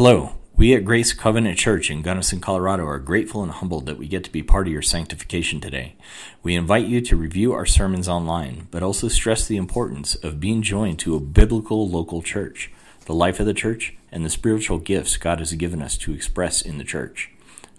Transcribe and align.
Hello. 0.00 0.34
We 0.54 0.76
at 0.76 0.84
Grace 0.84 1.12
Covenant 1.12 1.58
Church 1.58 1.90
in 1.90 2.02
Gunnison, 2.02 2.38
Colorado 2.38 2.86
are 2.86 3.00
grateful 3.00 3.42
and 3.42 3.50
humbled 3.50 3.86
that 3.86 3.98
we 3.98 4.06
get 4.06 4.22
to 4.22 4.30
be 4.30 4.44
part 4.44 4.68
of 4.68 4.72
your 4.72 4.80
sanctification 4.80 5.60
today. 5.60 5.96
We 6.40 6.54
invite 6.54 6.86
you 6.86 7.00
to 7.00 7.16
review 7.16 7.52
our 7.52 7.66
sermons 7.66 8.08
online, 8.08 8.68
but 8.70 8.84
also 8.84 9.08
stress 9.08 9.44
the 9.44 9.56
importance 9.56 10.14
of 10.14 10.38
being 10.38 10.62
joined 10.62 11.00
to 11.00 11.16
a 11.16 11.20
biblical 11.20 11.88
local 11.88 12.22
church, 12.22 12.70
the 13.06 13.12
life 13.12 13.40
of 13.40 13.46
the 13.46 13.52
church, 13.52 13.96
and 14.12 14.24
the 14.24 14.30
spiritual 14.30 14.78
gifts 14.78 15.16
God 15.16 15.40
has 15.40 15.52
given 15.54 15.82
us 15.82 15.98
to 15.98 16.14
express 16.14 16.62
in 16.62 16.78
the 16.78 16.84
church. 16.84 17.32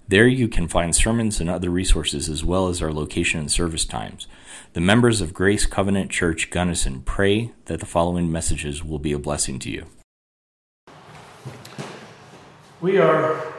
There 0.08 0.28
you 0.28 0.46
can 0.46 0.68
find 0.68 0.94
sermons 0.94 1.40
and 1.40 1.50
other 1.50 1.68
resources 1.68 2.28
as 2.28 2.44
well 2.44 2.68
as 2.68 2.80
our 2.80 2.92
location 2.92 3.40
and 3.40 3.50
service 3.50 3.84
times. 3.84 4.28
The 4.76 4.82
members 4.82 5.22
of 5.22 5.32
Grace 5.32 5.64
Covenant 5.64 6.10
Church 6.10 6.50
Gunnison 6.50 7.00
pray 7.00 7.52
that 7.64 7.80
the 7.80 7.86
following 7.86 8.30
messages 8.30 8.84
will 8.84 8.98
be 8.98 9.12
a 9.12 9.18
blessing 9.18 9.58
to 9.60 9.70
you. 9.70 9.86
We 12.82 12.98
are 12.98 13.54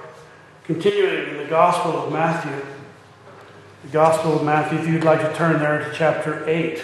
continuing 0.65 1.29
in 1.29 1.37
the 1.37 1.49
Gospel 1.49 1.93
of 1.93 2.13
Matthew. 2.13 2.63
The 3.81 3.87
Gospel 3.87 4.35
of 4.35 4.45
Matthew, 4.45 4.77
if 4.77 4.87
you'd 4.87 5.03
like 5.03 5.21
to 5.21 5.33
turn 5.33 5.59
there 5.59 5.79
to 5.79 5.91
chapter 5.91 6.47
8. 6.47 6.83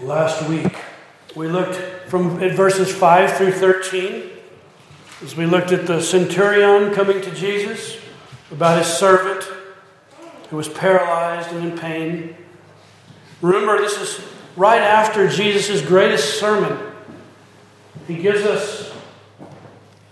Last 0.00 0.48
week, 0.48 0.78
we 1.36 1.46
looked 1.46 2.08
from 2.08 2.42
at 2.42 2.52
verses 2.52 2.90
5 2.90 3.36
through 3.36 3.52
13 3.52 4.30
as 5.22 5.36
we 5.36 5.44
looked 5.44 5.72
at 5.72 5.86
the 5.86 6.00
centurion 6.00 6.94
coming 6.94 7.20
to 7.20 7.30
Jesus 7.34 7.98
about 8.50 8.78
his 8.78 8.86
servant 8.90 9.53
who 10.54 10.58
was 10.58 10.68
paralyzed 10.68 11.50
and 11.50 11.72
in 11.72 11.76
pain. 11.76 12.36
Remember, 13.42 13.76
this 13.76 13.98
is 13.98 14.24
right 14.54 14.80
after 14.80 15.26
Jesus' 15.26 15.82
greatest 15.82 16.38
sermon. 16.38 16.78
He 18.06 18.18
gives 18.18 18.42
us 18.42 18.94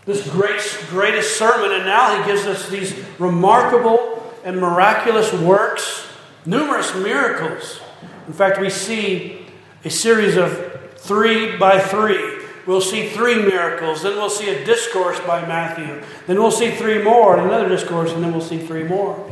this 0.04 0.28
great, 0.28 0.60
greatest 0.88 1.36
sermon, 1.36 1.70
and 1.70 1.84
now 1.84 2.20
he 2.20 2.26
gives 2.26 2.44
us 2.44 2.68
these 2.68 2.92
remarkable 3.20 4.34
and 4.44 4.58
miraculous 4.58 5.32
works, 5.32 6.08
numerous 6.44 6.92
miracles. 6.96 7.80
In 8.26 8.32
fact, 8.32 8.60
we 8.60 8.68
see 8.68 9.46
a 9.84 9.90
series 9.90 10.36
of 10.36 10.90
three 10.96 11.56
by 11.56 11.78
three 11.78 12.40
We'll 12.64 12.80
see 12.80 13.08
three 13.08 13.42
miracles. 13.42 14.02
Then 14.02 14.14
we'll 14.14 14.30
see 14.30 14.48
a 14.48 14.64
discourse 14.64 15.18
by 15.20 15.44
Matthew. 15.46 16.00
Then 16.28 16.40
we'll 16.40 16.52
see 16.52 16.70
three 16.70 17.02
more, 17.02 17.36
and 17.36 17.48
another 17.48 17.68
discourse, 17.68 18.12
and 18.12 18.22
then 18.22 18.30
we'll 18.30 18.40
see 18.40 18.64
three 18.64 18.84
more. 18.84 19.28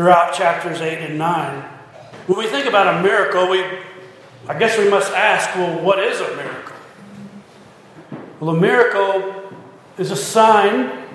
Throughout 0.00 0.32
chapters 0.32 0.80
8 0.80 1.10
and 1.10 1.18
9. 1.18 1.62
When 2.26 2.38
we 2.38 2.46
think 2.46 2.64
about 2.64 2.96
a 2.96 3.02
miracle, 3.02 3.50
we, 3.50 3.62
I 4.48 4.58
guess 4.58 4.78
we 4.78 4.88
must 4.88 5.12
ask 5.12 5.54
well, 5.54 5.78
what 5.84 5.98
is 5.98 6.18
a 6.20 6.36
miracle? 6.36 6.76
Well, 8.40 8.56
a 8.56 8.58
miracle 8.58 9.52
is 9.98 10.10
a 10.10 10.16
sign, 10.16 11.06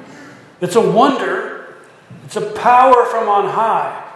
it's 0.62 0.76
a 0.76 0.88
wonder, 0.92 1.78
it's 2.26 2.36
a 2.36 2.52
power 2.52 3.06
from 3.06 3.28
on 3.28 3.50
high. 3.50 4.08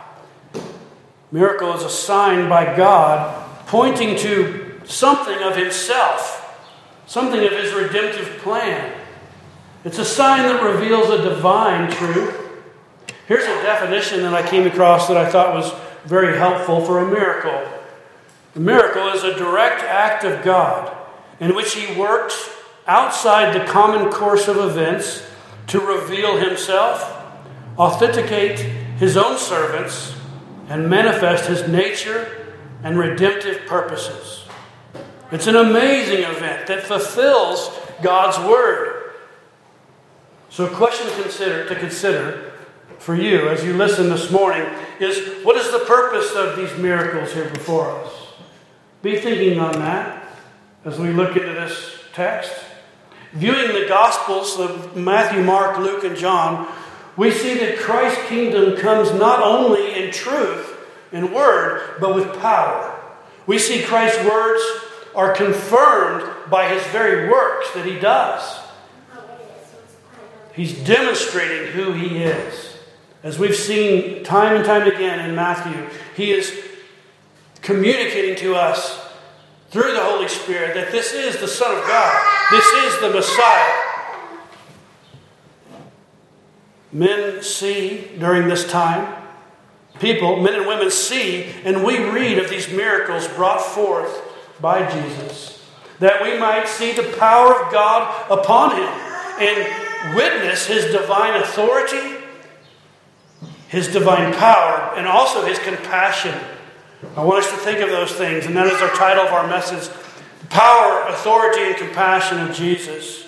Miracle 1.31 1.73
is 1.73 1.81
a 1.81 1.89
sign 1.89 2.47
by 2.47 2.77
God 2.77 3.49
pointing 3.65 4.15
to 4.17 4.81
something 4.85 5.41
of 5.41 5.55
himself, 5.55 6.63
something 7.07 7.43
of 7.43 7.53
his 7.53 7.73
redemptive 7.73 8.37
plan. 8.43 8.95
It's 9.83 9.97
a 9.97 10.05
sign 10.05 10.43
that 10.43 10.61
reveals 10.61 11.09
a 11.09 11.23
divine 11.23 11.89
truth. 11.89 12.48
Here's 13.29 13.43
a 13.43 13.61
definition 13.61 14.23
that 14.23 14.33
I 14.33 14.41
came 14.41 14.65
across 14.65 15.07
that 15.07 15.15
I 15.15 15.29
thought 15.29 15.53
was 15.53 15.71
very 16.03 16.35
helpful 16.35 16.83
for 16.83 16.97
a 16.97 17.11
miracle. 17.11 17.61
A 18.55 18.59
miracle 18.59 19.07
is 19.09 19.23
a 19.23 19.37
direct 19.37 19.83
act 19.83 20.23
of 20.23 20.43
God 20.43 20.97
in 21.39 21.53
which 21.53 21.75
he 21.75 21.95
works 21.95 22.49
outside 22.87 23.53
the 23.53 23.71
common 23.71 24.11
course 24.11 24.47
of 24.47 24.57
events 24.57 25.23
to 25.67 25.79
reveal 25.79 26.37
himself, 26.37 27.03
authenticate 27.77 28.61
his 28.97 29.15
own 29.15 29.37
servants, 29.37 30.15
and 30.67 30.89
manifest 30.89 31.45
his 31.45 31.67
nature 31.67 32.55
and 32.81 32.97
redemptive 32.97 33.67
purposes. 33.67 34.45
It's 35.31 35.45
an 35.45 35.55
amazing 35.55 36.23
event 36.23 36.65
that 36.65 36.81
fulfills 36.81 37.79
God's 38.01 38.39
word. 38.49 39.13
So, 40.49 40.65
a 40.65 40.69
question 40.69 41.05
to 41.05 41.21
consider, 41.21 41.69
to 41.69 41.75
consider 41.75 42.48
for 42.99 43.15
you 43.15 43.47
as 43.47 43.63
you 43.63 43.73
listen 43.73 44.09
this 44.09 44.29
morning 44.29 44.65
is 44.99 45.43
what 45.43 45.55
is 45.55 45.71
the 45.71 45.79
purpose 45.79 46.35
of 46.35 46.57
these 46.57 46.77
miracles 46.77 47.33
here 47.33 47.49
before 47.49 47.89
us? 47.89 48.13
Be 49.01 49.17
thinking 49.17 49.59
on 49.59 49.73
that 49.79 50.23
as 50.83 50.99
we 50.99 51.11
look 51.11 51.35
into 51.35 51.53
this 51.53 51.99
text. 52.13 52.53
Viewing 53.33 53.73
the 53.73 53.87
Gospels 53.87 54.59
of 54.59 54.97
Matthew, 54.97 55.43
Mark, 55.43 55.77
Luke, 55.77 56.03
and 56.03 56.17
John, 56.17 56.67
we 57.15 57.31
see 57.31 57.53
that 57.55 57.77
Christ's 57.77 58.21
kingdom 58.27 58.75
comes 58.75 59.13
not 59.13 59.41
only 59.41 60.03
in 60.03 60.11
truth, 60.11 60.75
in 61.11 61.33
word, 61.33 61.97
but 62.01 62.15
with 62.15 62.39
power. 62.39 62.99
We 63.47 63.59
see 63.59 63.83
Christ's 63.83 64.23
words 64.25 64.61
are 65.15 65.33
confirmed 65.33 66.49
by 66.49 66.67
his 66.67 66.83
very 66.87 67.29
works 67.29 67.71
that 67.73 67.85
he 67.85 67.99
does. 67.99 68.59
He's 70.53 70.83
demonstrating 70.83 71.71
who 71.71 71.93
he 71.93 72.17
is. 72.17 72.68
As 73.21 73.37
we've 73.37 73.55
seen 73.55 74.23
time 74.23 74.55
and 74.55 74.65
time 74.65 74.87
again 74.87 75.27
in 75.27 75.35
Matthew, 75.35 75.87
he 76.15 76.31
is 76.31 76.57
communicating 77.61 78.35
to 78.37 78.55
us 78.55 78.97
through 79.69 79.93
the 79.93 80.03
Holy 80.03 80.27
Spirit 80.27 80.73
that 80.75 80.91
this 80.91 81.13
is 81.13 81.37
the 81.39 81.47
Son 81.47 81.75
of 81.77 81.83
God, 81.83 82.47
this 82.49 82.65
is 82.65 83.01
the 83.01 83.09
Messiah. 83.09 83.73
Men 86.91 87.43
see 87.43 88.09
during 88.17 88.47
this 88.47 88.69
time, 88.69 89.15
people, 89.99 90.41
men 90.41 90.55
and 90.55 90.65
women 90.65 90.89
see, 90.89 91.51
and 91.63 91.83
we 91.83 91.99
read 92.09 92.39
of 92.39 92.49
these 92.49 92.69
miracles 92.69 93.27
brought 93.27 93.61
forth 93.61 94.23
by 94.59 94.89
Jesus, 94.89 95.63
that 95.99 96.23
we 96.23 96.39
might 96.39 96.67
see 96.67 96.93
the 96.93 97.15
power 97.19 97.63
of 97.63 97.71
God 97.71 98.31
upon 98.31 98.71
him 98.71 99.09
and 99.39 100.15
witness 100.15 100.65
his 100.65 100.85
divine 100.85 101.35
authority, 101.41 102.18
his 103.69 103.87
divine 103.87 104.33
power, 104.33 104.95
and 104.97 105.07
also 105.07 105.45
his 105.45 105.59
compassion. 105.59 106.35
I 107.15 107.23
want 107.23 107.45
us 107.45 107.51
to 107.51 107.57
think 107.57 107.79
of 107.79 107.89
those 107.89 108.11
things, 108.11 108.47
and 108.47 108.57
that 108.57 108.65
is 108.65 108.81
our 108.81 108.89
title 108.95 109.23
of 109.23 109.31
our 109.31 109.47
message 109.47 109.87
The 110.41 110.47
Power, 110.47 111.03
Authority, 111.07 111.61
and 111.61 111.75
Compassion 111.75 112.39
of 112.39 112.55
Jesus. 112.55 113.27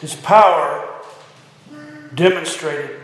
His 0.00 0.14
power 0.14 0.88
demonstrated, 2.14 3.00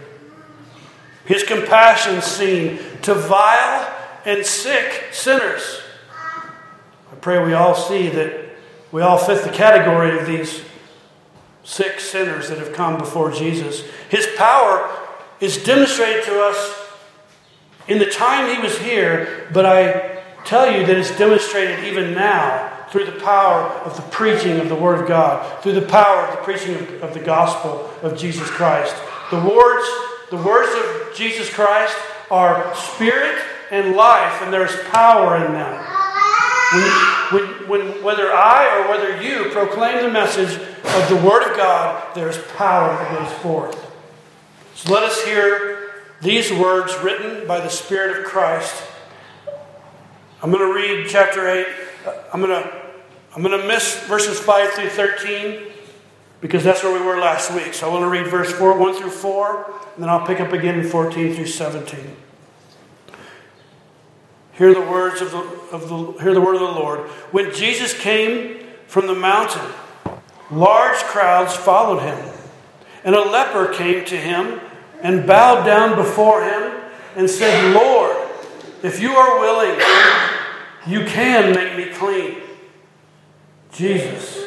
his 1.25 1.43
compassion 1.43 2.23
seen 2.23 2.79
to 3.03 3.15
vile 3.15 3.93
and 4.25 4.47
sick 4.47 5.13
sinners. 5.13 5.81
I 7.11 7.17
pray 7.21 7.45
we 7.45 7.53
all 7.53 7.75
see 7.75 8.11
that 8.11 8.51
we 8.93 9.03
all 9.03 9.19
fit 9.19 9.43
the 9.43 9.51
category 9.51 10.17
of 10.19 10.27
these 10.27 10.63
sick 11.65 11.99
sinners 11.99 12.49
that 12.49 12.59
have 12.59 12.73
come 12.73 12.99
before 12.99 13.33
Jesus. 13.33 13.83
His 14.11 14.29
power 14.37 14.91
is 15.41 15.63
demonstrated 15.65 16.25
to 16.25 16.41
us 16.43 16.85
in 17.89 17.99
the 17.99 18.07
time 18.07 18.55
he 18.55 18.63
was 18.63 18.79
here, 18.79 19.49
but 19.53 19.67
I 19.67 20.23
tell 20.45 20.71
you 20.71 20.87
that 20.87 20.97
it's 20.97 21.17
demonstrated 21.19 21.85
even 21.85 22.15
now 22.15 22.87
through 22.91 23.07
the 23.07 23.21
power 23.21 23.63
of 23.81 23.97
the 23.97 24.03
preaching 24.03 24.61
of 24.61 24.69
the 24.69 24.75
Word 24.75 25.01
of 25.01 25.09
God, 25.09 25.63
through 25.63 25.73
the 25.73 25.83
power 25.83 26.27
of 26.27 26.37
the 26.37 26.43
preaching 26.45 26.75
of, 27.03 27.13
the 27.13 27.21
gospel 27.21 27.91
of 28.03 28.17
Jesus 28.17 28.49
Christ. 28.51 28.95
The 29.31 29.41
words, 29.41 29.89
the 30.31 30.37
words 30.37 30.73
of 30.75 31.17
Jesus 31.17 31.53
Christ 31.53 31.97
are 32.31 32.75
spirit 32.75 33.43
and 33.71 33.97
life, 33.97 34.43
and 34.43 34.53
there's 34.53 34.77
power 34.85 35.45
in 35.45 35.53
them. 35.53 35.85
When, 36.73 37.14
when, 37.69 38.03
whether 38.03 38.33
I 38.33 38.79
or 38.79 38.89
whether 38.89 39.23
you 39.23 39.51
proclaim 39.51 40.03
the 40.03 40.11
message 40.11 40.57
of 40.59 41.09
the 41.09 41.17
Word 41.17 41.51
of 41.51 41.57
God, 41.57 42.15
there's 42.15 42.39
power 42.57 42.89
that 42.89 43.19
goes 43.19 43.33
forth. 43.41 43.91
So 44.75 44.93
let 44.93 45.03
us 45.03 45.25
hear 45.25 45.93
these 46.21 46.53
words 46.53 46.97
written 47.03 47.47
by 47.47 47.61
the 47.61 47.69
Spirit 47.69 48.19
of 48.19 48.25
Christ. 48.25 48.83
I'm 50.43 50.51
going 50.51 50.67
to 50.67 50.75
read 50.75 51.09
chapter 51.09 51.49
8. 51.49 51.67
I'm 52.33 52.41
going 52.41 52.63
to, 52.63 52.83
I'm 53.35 53.43
going 53.43 53.59
to 53.61 53.67
miss 53.67 54.05
verses 54.05 54.39
5 54.41 54.71
through 54.71 54.91
13 54.91 55.73
because 56.41 56.63
that's 56.63 56.83
where 56.83 56.93
we 56.93 57.05
were 57.05 57.19
last 57.19 57.55
week. 57.55 57.73
So 57.73 57.89
I 57.89 57.93
want 57.93 58.05
to 58.05 58.11
read 58.11 58.27
verse 58.27 58.53
4, 58.53 58.79
1 58.79 58.95
through 58.95 59.11
4, 59.11 59.75
and 59.95 60.03
then 60.03 60.11
I'll 60.11 60.27
pick 60.27 60.41
up 60.41 60.53
again 60.53 60.79
in 60.79 60.87
14 60.87 61.35
through 61.35 61.47
17. 61.47 62.17
Hear 64.55 64.73
the 64.73 64.81
words 64.81 65.21
of 65.21 65.33
the, 65.33 65.39
of 65.73 65.89
the, 65.89 66.23
hear 66.23 66.33
the 66.33 66.41
word 66.41 66.55
of 66.55 66.61
the 66.61 66.67
Lord. 66.67 67.01
When 67.33 67.53
Jesus 67.53 67.99
came 67.99 68.65
from 68.87 69.09
the 69.09 69.15
mountain, 69.15 69.69
large 70.51 70.99
crowds 70.99 71.55
followed 71.57 72.01
him. 72.01 72.33
And 73.05 73.15
a 73.15 73.21
leper 73.21 73.73
came 73.73 74.05
to 74.07 74.17
him 74.17 74.61
and 75.03 75.27
bowed 75.27 75.65
down 75.65 75.97
before 75.97 76.45
him 76.45 76.73
and 77.17 77.29
said, 77.29 77.75
Lord, 77.75 78.17
if 78.83 79.01
you 79.01 79.13
are 79.13 79.41
willing, 79.41 79.79
you 80.87 81.05
can 81.05 81.55
make 81.55 81.77
me 81.77 81.93
clean. 81.93 82.41
Jesus 83.73 84.45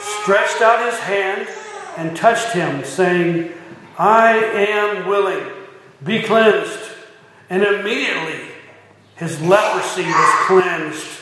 stretched 0.00 0.60
out 0.62 0.84
his 0.90 0.98
hand 0.98 1.48
and 1.96 2.16
touched 2.16 2.52
him, 2.52 2.84
saying, 2.84 3.52
I 3.96 4.36
am 4.36 5.06
willing, 5.06 5.46
be 6.02 6.22
cleansed. 6.22 6.80
And 7.48 7.62
immediately 7.62 8.53
his 9.16 9.40
leprosy 9.40 10.04
was 10.04 10.46
cleansed. 10.46 11.20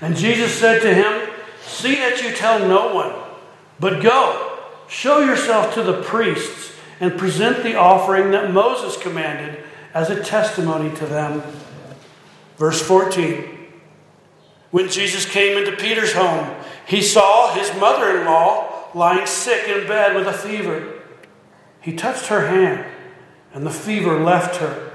And 0.00 0.16
Jesus 0.16 0.54
said 0.54 0.80
to 0.82 0.94
him, 0.94 1.30
See 1.62 1.94
that 1.96 2.22
you 2.22 2.32
tell 2.32 2.58
no 2.66 2.94
one, 2.94 3.14
but 3.78 4.02
go, 4.02 4.58
show 4.88 5.20
yourself 5.20 5.74
to 5.74 5.82
the 5.82 6.02
priests, 6.02 6.72
and 7.00 7.18
present 7.18 7.62
the 7.62 7.76
offering 7.76 8.30
that 8.32 8.52
Moses 8.52 9.00
commanded 9.00 9.64
as 9.94 10.10
a 10.10 10.22
testimony 10.22 10.94
to 10.96 11.06
them. 11.06 11.42
Verse 12.56 12.82
14 12.82 13.58
When 14.70 14.88
Jesus 14.88 15.24
came 15.24 15.56
into 15.56 15.76
Peter's 15.76 16.12
home, 16.12 16.54
he 16.86 17.02
saw 17.02 17.54
his 17.54 17.74
mother 17.80 18.18
in 18.18 18.26
law 18.26 18.88
lying 18.94 19.26
sick 19.26 19.68
in 19.68 19.86
bed 19.86 20.14
with 20.14 20.26
a 20.26 20.32
fever. 20.32 21.00
He 21.80 21.94
touched 21.94 22.26
her 22.26 22.48
hand, 22.48 22.84
and 23.54 23.64
the 23.64 23.70
fever 23.70 24.20
left 24.20 24.56
her, 24.56 24.89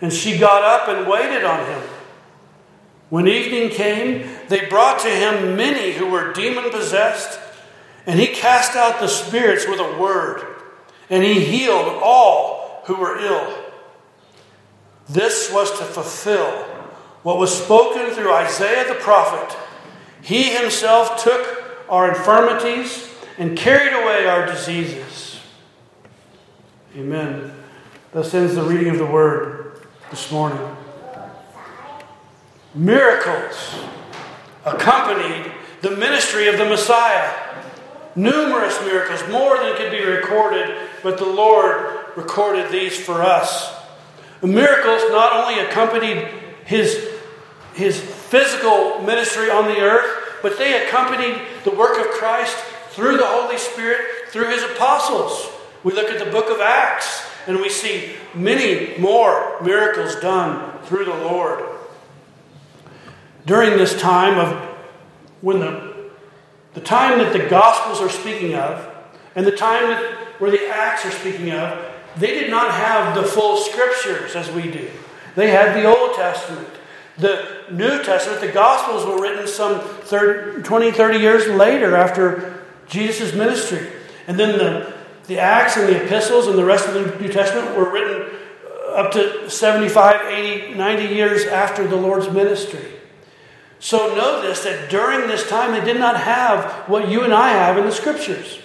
and 0.00 0.12
she 0.12 0.38
got 0.38 0.62
up 0.62 0.88
and 0.88 1.08
waited 1.08 1.44
on 1.44 1.64
him. 1.66 1.82
When 3.08 3.28
evening 3.28 3.70
came, 3.70 4.28
they 4.48 4.66
brought 4.66 5.00
to 5.00 5.08
him 5.08 5.56
many 5.56 5.92
who 5.92 6.06
were 6.10 6.32
demon 6.32 6.70
possessed, 6.70 7.38
and 8.04 8.18
he 8.18 8.26
cast 8.26 8.76
out 8.76 9.00
the 9.00 9.08
spirits 9.08 9.66
with 9.66 9.78
a 9.78 9.98
word, 9.98 10.44
and 11.08 11.22
he 11.22 11.40
healed 11.40 12.00
all 12.02 12.82
who 12.86 12.96
were 12.96 13.18
ill. 13.18 13.64
This 15.08 15.52
was 15.52 15.70
to 15.78 15.84
fulfill 15.84 16.50
what 17.22 17.38
was 17.38 17.56
spoken 17.56 18.10
through 18.10 18.32
Isaiah 18.32 18.88
the 18.88 18.94
prophet. 18.94 19.56
He 20.20 20.54
himself 20.54 21.22
took 21.22 21.64
our 21.88 22.08
infirmities 22.08 23.08
and 23.38 23.56
carried 23.56 23.92
away 23.92 24.26
our 24.26 24.46
diseases. 24.46 25.40
Amen. 26.96 27.52
Thus 28.12 28.34
ends 28.34 28.54
the 28.54 28.62
reading 28.62 28.88
of 28.88 28.98
the 28.98 29.06
word 29.06 29.75
this 30.10 30.30
morning. 30.30 30.76
Miracles 32.74 33.74
accompanied 34.64 35.50
the 35.80 35.96
ministry 35.96 36.46
of 36.48 36.58
the 36.58 36.64
Messiah. 36.64 37.32
Numerous 38.14 38.80
miracles, 38.82 39.22
more 39.30 39.58
than 39.58 39.76
could 39.76 39.90
be 39.90 40.04
recorded, 40.04 40.76
but 41.02 41.18
the 41.18 41.26
Lord 41.26 42.06
recorded 42.16 42.70
these 42.70 42.98
for 42.98 43.22
us. 43.22 43.74
The 44.40 44.46
miracles 44.46 45.02
not 45.10 45.32
only 45.32 45.60
accompanied 45.60 46.28
his, 46.64 47.08
his 47.74 48.00
physical 48.00 49.00
ministry 49.00 49.50
on 49.50 49.66
the 49.66 49.80
earth, 49.80 50.38
but 50.40 50.56
they 50.56 50.86
accompanied 50.86 51.40
the 51.64 51.72
work 51.72 51.98
of 51.98 52.12
Christ 52.12 52.56
through 52.90 53.16
the 53.16 53.26
Holy 53.26 53.58
Spirit, 53.58 54.28
through 54.28 54.50
his 54.50 54.62
apostles. 54.62 55.50
We 55.82 55.92
look 55.92 56.08
at 56.08 56.24
the 56.24 56.30
book 56.30 56.48
of 56.48 56.60
Acts 56.60 57.26
and 57.46 57.58
we 57.58 57.68
see 57.68 58.14
many 58.34 58.98
more 58.98 59.60
miracles 59.62 60.16
done 60.16 60.78
through 60.84 61.04
the 61.04 61.14
Lord. 61.14 61.64
During 63.44 63.78
this 63.78 63.98
time 64.00 64.38
of 64.38 64.76
when 65.40 65.60
the, 65.60 66.10
the 66.74 66.80
time 66.80 67.18
that 67.18 67.32
the 67.32 67.48
Gospels 67.48 68.00
are 68.00 68.10
speaking 68.10 68.54
of, 68.54 68.92
and 69.34 69.46
the 69.46 69.52
time 69.52 69.88
that, 69.88 70.14
where 70.38 70.50
the 70.50 70.68
Acts 70.68 71.04
are 71.04 71.10
speaking 71.10 71.50
of, 71.52 71.84
they 72.16 72.32
did 72.32 72.50
not 72.50 72.72
have 72.72 73.14
the 73.14 73.22
full 73.22 73.56
scriptures 73.58 74.34
as 74.34 74.50
we 74.50 74.70
do. 74.70 74.90
They 75.34 75.50
had 75.50 75.76
the 75.76 75.84
Old 75.84 76.16
Testament. 76.16 76.68
The 77.18 77.64
New 77.70 78.02
Testament, 78.02 78.40
the 78.40 78.52
Gospels 78.52 79.06
were 79.06 79.20
written 79.20 79.46
some 79.46 79.80
30, 79.80 80.62
20, 80.62 80.90
30 80.92 81.18
years 81.18 81.46
later 81.46 81.94
after 81.94 82.64
Jesus' 82.88 83.34
ministry. 83.34 83.86
And 84.26 84.38
then 84.38 84.58
the, 84.58 84.95
the 85.26 85.38
Acts 85.38 85.76
and 85.76 85.88
the 85.88 86.04
epistles 86.04 86.46
and 86.46 86.56
the 86.56 86.64
rest 86.64 86.88
of 86.88 86.94
the 86.94 87.18
New 87.20 87.32
Testament 87.32 87.76
were 87.76 87.90
written 87.90 88.36
uh, 88.64 88.92
up 88.92 89.12
to 89.12 89.50
75, 89.50 90.32
80, 90.32 90.74
90 90.74 91.14
years 91.14 91.44
after 91.44 91.86
the 91.86 91.96
Lord's 91.96 92.30
ministry. 92.30 92.92
So 93.78 94.14
know 94.14 94.40
this 94.42 94.64
that 94.64 94.90
during 94.90 95.28
this 95.28 95.48
time 95.48 95.72
they 95.72 95.84
did 95.84 95.98
not 95.98 96.20
have 96.20 96.88
what 96.88 97.08
you 97.08 97.22
and 97.24 97.34
I 97.34 97.50
have 97.50 97.76
in 97.76 97.84
the 97.84 97.92
scriptures. 97.92 98.60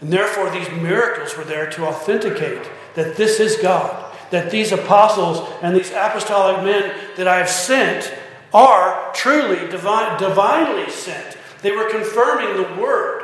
And 0.00 0.12
therefore, 0.12 0.50
these 0.50 0.68
miracles 0.70 1.36
were 1.36 1.44
there 1.44 1.70
to 1.70 1.86
authenticate 1.86 2.68
that 2.94 3.16
this 3.16 3.40
is 3.40 3.56
God, 3.56 4.14
that 4.30 4.50
these 4.50 4.70
apostles 4.70 5.50
and 5.62 5.74
these 5.74 5.90
apostolic 5.90 6.62
men 6.62 6.94
that 7.16 7.26
I 7.26 7.38
have 7.38 7.48
sent 7.48 8.12
are 8.52 9.12
truly 9.14 9.68
divine, 9.70 10.18
divinely 10.20 10.90
sent. 10.90 11.38
They 11.62 11.72
were 11.72 11.88
confirming 11.88 12.56
the 12.56 12.80
Word. 12.80 13.23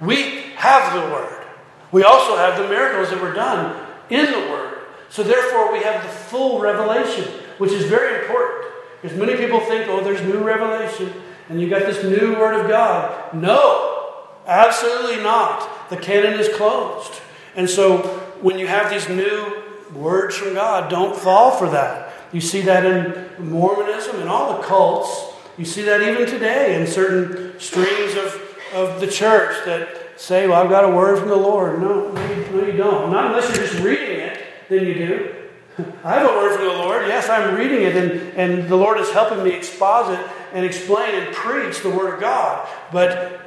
We 0.00 0.52
have 0.56 0.92
the 0.92 1.12
Word. 1.12 1.44
We 1.92 2.02
also 2.02 2.36
have 2.36 2.58
the 2.58 2.68
miracles 2.68 3.10
that 3.10 3.20
were 3.20 3.32
done 3.32 3.86
in 4.10 4.26
the 4.26 4.50
Word. 4.50 4.78
So, 5.08 5.22
therefore, 5.22 5.72
we 5.72 5.80
have 5.80 6.02
the 6.02 6.08
full 6.08 6.60
revelation, 6.60 7.24
which 7.58 7.72
is 7.72 7.84
very 7.84 8.22
important. 8.22 8.72
Because 9.00 9.16
many 9.16 9.36
people 9.36 9.60
think, 9.60 9.88
oh, 9.88 10.02
there's 10.02 10.22
new 10.22 10.38
revelation, 10.38 11.12
and 11.48 11.60
you 11.60 11.68
got 11.70 11.82
this 11.82 12.02
new 12.02 12.32
Word 12.32 12.60
of 12.60 12.68
God. 12.68 13.34
No, 13.34 14.28
absolutely 14.46 15.22
not. 15.22 15.88
The 15.90 15.96
canon 15.96 16.38
is 16.38 16.48
closed. 16.54 17.20
And 17.54 17.70
so, 17.70 17.98
when 18.40 18.58
you 18.58 18.66
have 18.66 18.90
these 18.90 19.08
new 19.08 19.62
words 19.94 20.36
from 20.36 20.54
God, 20.54 20.90
don't 20.90 21.16
fall 21.16 21.52
for 21.52 21.70
that. 21.70 22.12
You 22.32 22.40
see 22.40 22.60
that 22.62 22.84
in 22.84 23.48
Mormonism 23.50 24.20
and 24.20 24.28
all 24.28 24.56
the 24.56 24.62
cults. 24.62 25.32
You 25.56 25.64
see 25.64 25.82
that 25.82 26.02
even 26.02 26.26
today 26.26 26.78
in 26.80 26.86
certain 26.86 27.58
streams 27.58 28.14
of, 28.16 28.42
of 28.72 29.00
the 29.00 29.06
church 29.06 29.64
that 29.64 29.88
say, 30.16 30.46
Well, 30.46 30.62
I've 30.62 30.70
got 30.70 30.84
a 30.84 30.88
word 30.88 31.18
from 31.18 31.28
the 31.28 31.36
Lord. 31.36 31.80
No, 31.80 32.10
no 32.12 32.66
you, 32.66 32.72
don't. 32.72 33.10
Not 33.10 33.26
unless 33.26 33.48
you're 33.48 33.66
just 33.66 33.82
reading 33.82 34.20
it, 34.20 34.40
then 34.68 34.86
you 34.86 34.94
do. 34.94 35.34
I 36.04 36.14
have 36.14 36.30
a 36.30 36.34
word 36.34 36.56
from 36.56 36.66
the 36.66 36.72
Lord. 36.72 37.06
Yes, 37.06 37.28
I'm 37.28 37.54
reading 37.54 37.82
it, 37.82 37.96
and, 37.96 38.20
and 38.34 38.68
the 38.68 38.76
Lord 38.76 38.98
is 38.98 39.10
helping 39.10 39.42
me 39.44 39.52
exposit 39.52 40.18
and 40.52 40.64
explain 40.64 41.14
and 41.14 41.34
preach 41.34 41.82
the 41.82 41.90
Word 41.90 42.14
of 42.14 42.20
God. 42.20 42.66
But 42.92 43.40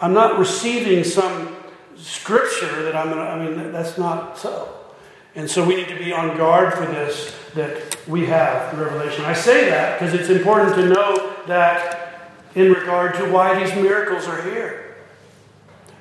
I'm 0.00 0.12
not 0.12 0.38
receiving 0.38 1.02
some 1.02 1.56
scripture 1.96 2.82
that 2.84 2.94
I'm 2.94 3.10
going 3.10 3.18
to, 3.18 3.24
I 3.24 3.38
mean, 3.64 3.72
that's 3.72 3.98
not 3.98 4.38
so. 4.38 4.72
And 5.34 5.50
so 5.50 5.66
we 5.66 5.74
need 5.74 5.88
to 5.88 5.98
be 5.98 6.12
on 6.12 6.36
guard 6.36 6.74
for 6.74 6.86
this 6.86 7.34
that 7.54 7.96
we 8.06 8.26
have 8.26 8.76
the 8.76 8.84
revelation. 8.84 9.24
I 9.24 9.32
say 9.32 9.68
that 9.70 9.98
because 9.98 10.14
it's 10.14 10.30
important 10.30 10.74
to 10.76 10.88
know 10.88 11.34
that 11.46 12.03
in 12.54 12.72
regard 12.72 13.14
to 13.16 13.30
why 13.30 13.62
these 13.62 13.74
miracles 13.74 14.26
are 14.26 14.42
here. 14.42 14.94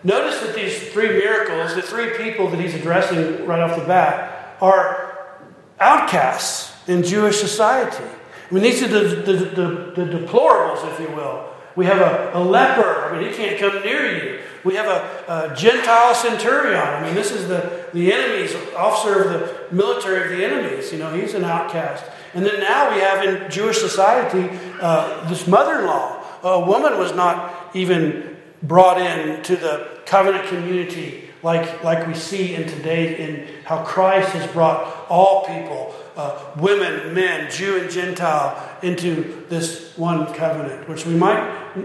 Notice 0.03 0.41
that 0.41 0.55
these 0.55 0.91
three 0.91 1.10
miracles, 1.10 1.75
the 1.75 1.81
three 1.81 2.17
people 2.17 2.50
that 2.50 2.60
he's 2.60 2.75
addressing 2.75 3.45
right 3.45 3.60
off 3.60 3.79
the 3.79 3.86
bat, 3.86 4.57
are 4.62 5.39
outcasts 5.79 6.74
in 6.88 7.03
Jewish 7.03 7.38
society. 7.38 8.03
I 8.03 8.53
mean, 8.53 8.63
these 8.63 8.83
are 8.83 8.88
the, 8.88 9.00
the, 9.00 9.33
the, 9.33 10.05
the 10.05 10.19
deplorables, 10.19 10.89
if 10.91 11.00
you 11.00 11.15
will. 11.15 11.50
We 11.75 11.86
have 11.86 12.00
a, 12.00 12.38
a, 12.38 12.43
leper. 12.43 13.05
I 13.05 13.17
mean, 13.17 13.29
he 13.29 13.36
can't 13.36 13.60
come 13.60 13.81
near 13.83 14.15
you. 14.15 14.39
We 14.63 14.75
have 14.75 14.86
a, 14.86 15.51
a, 15.51 15.55
Gentile 15.55 16.13
centurion. 16.13 16.79
I 16.79 17.01
mean, 17.01 17.15
this 17.15 17.31
is 17.31 17.48
the, 17.48 17.88
the 17.93 18.13
enemy's 18.13 18.55
officer 18.75 19.24
of 19.24 19.29
the 19.31 19.75
military 19.75 20.24
of 20.24 20.38
the 20.38 20.45
enemies. 20.45 20.91
You 20.91 21.00
know, 21.00 21.13
he's 21.13 21.33
an 21.33 21.43
outcast. 21.43 22.05
And 22.33 22.45
then 22.45 22.60
now 22.60 22.93
we 22.93 23.01
have 23.01 23.24
in 23.25 23.50
Jewish 23.50 23.79
society 23.79 24.55
uh, 24.81 25.27
this 25.29 25.48
mother 25.48 25.79
in 25.79 25.86
law. 25.86 26.23
A 26.43 26.59
woman 26.59 26.97
was 26.97 27.13
not 27.13 27.71
even 27.73 28.38
brought 28.62 29.00
in 29.01 29.41
to 29.43 29.55
the 29.55 30.01
covenant 30.05 30.47
community 30.47 31.29
like, 31.43 31.83
like 31.83 32.07
we 32.07 32.13
see 32.13 32.55
in 32.55 32.67
today 32.67 33.17
in 33.17 33.63
how 33.65 33.83
Christ 33.83 34.29
has 34.29 34.50
brought 34.51 35.07
all 35.09 35.45
people, 35.45 35.93
uh, 36.15 36.51
women, 36.57 37.13
men, 37.13 37.51
Jew 37.51 37.81
and 37.81 37.91
Gentile, 37.91 38.77
into 38.81 39.45
this 39.50 39.95
one 39.97 40.33
covenant, 40.33 40.88
which 40.88 41.05
we 41.05 41.15
might, 41.15 41.75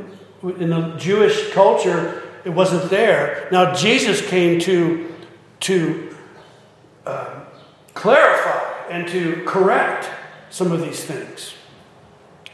in 0.42 0.70
the 0.70 0.94
Jewish 0.96 1.52
culture, 1.52 2.22
it 2.44 2.50
wasn't 2.50 2.88
there. 2.88 3.48
Now, 3.50 3.74
Jesus 3.74 4.26
came 4.26 4.60
to, 4.60 5.12
to 5.60 6.16
uh, 7.04 7.40
clarify 7.94 8.88
and 8.90 9.08
to 9.08 9.42
correct 9.44 10.08
some 10.50 10.70
of 10.70 10.80
these 10.80 11.04
things. 11.04 11.54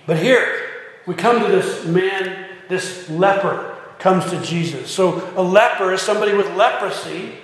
But 0.07 0.19
here, 0.19 0.64
we 1.07 1.15
come 1.15 1.41
to 1.41 1.49
this 1.51 1.85
man, 1.85 2.49
this 2.69 3.09
leper 3.11 3.77
comes 3.99 4.29
to 4.31 4.41
Jesus. 4.43 4.91
So 4.91 5.33
a 5.37 5.43
leper 5.43 5.93
is 5.93 6.03
somebody 6.03 6.35
with 6.35 6.49
leprosy. 6.57 7.35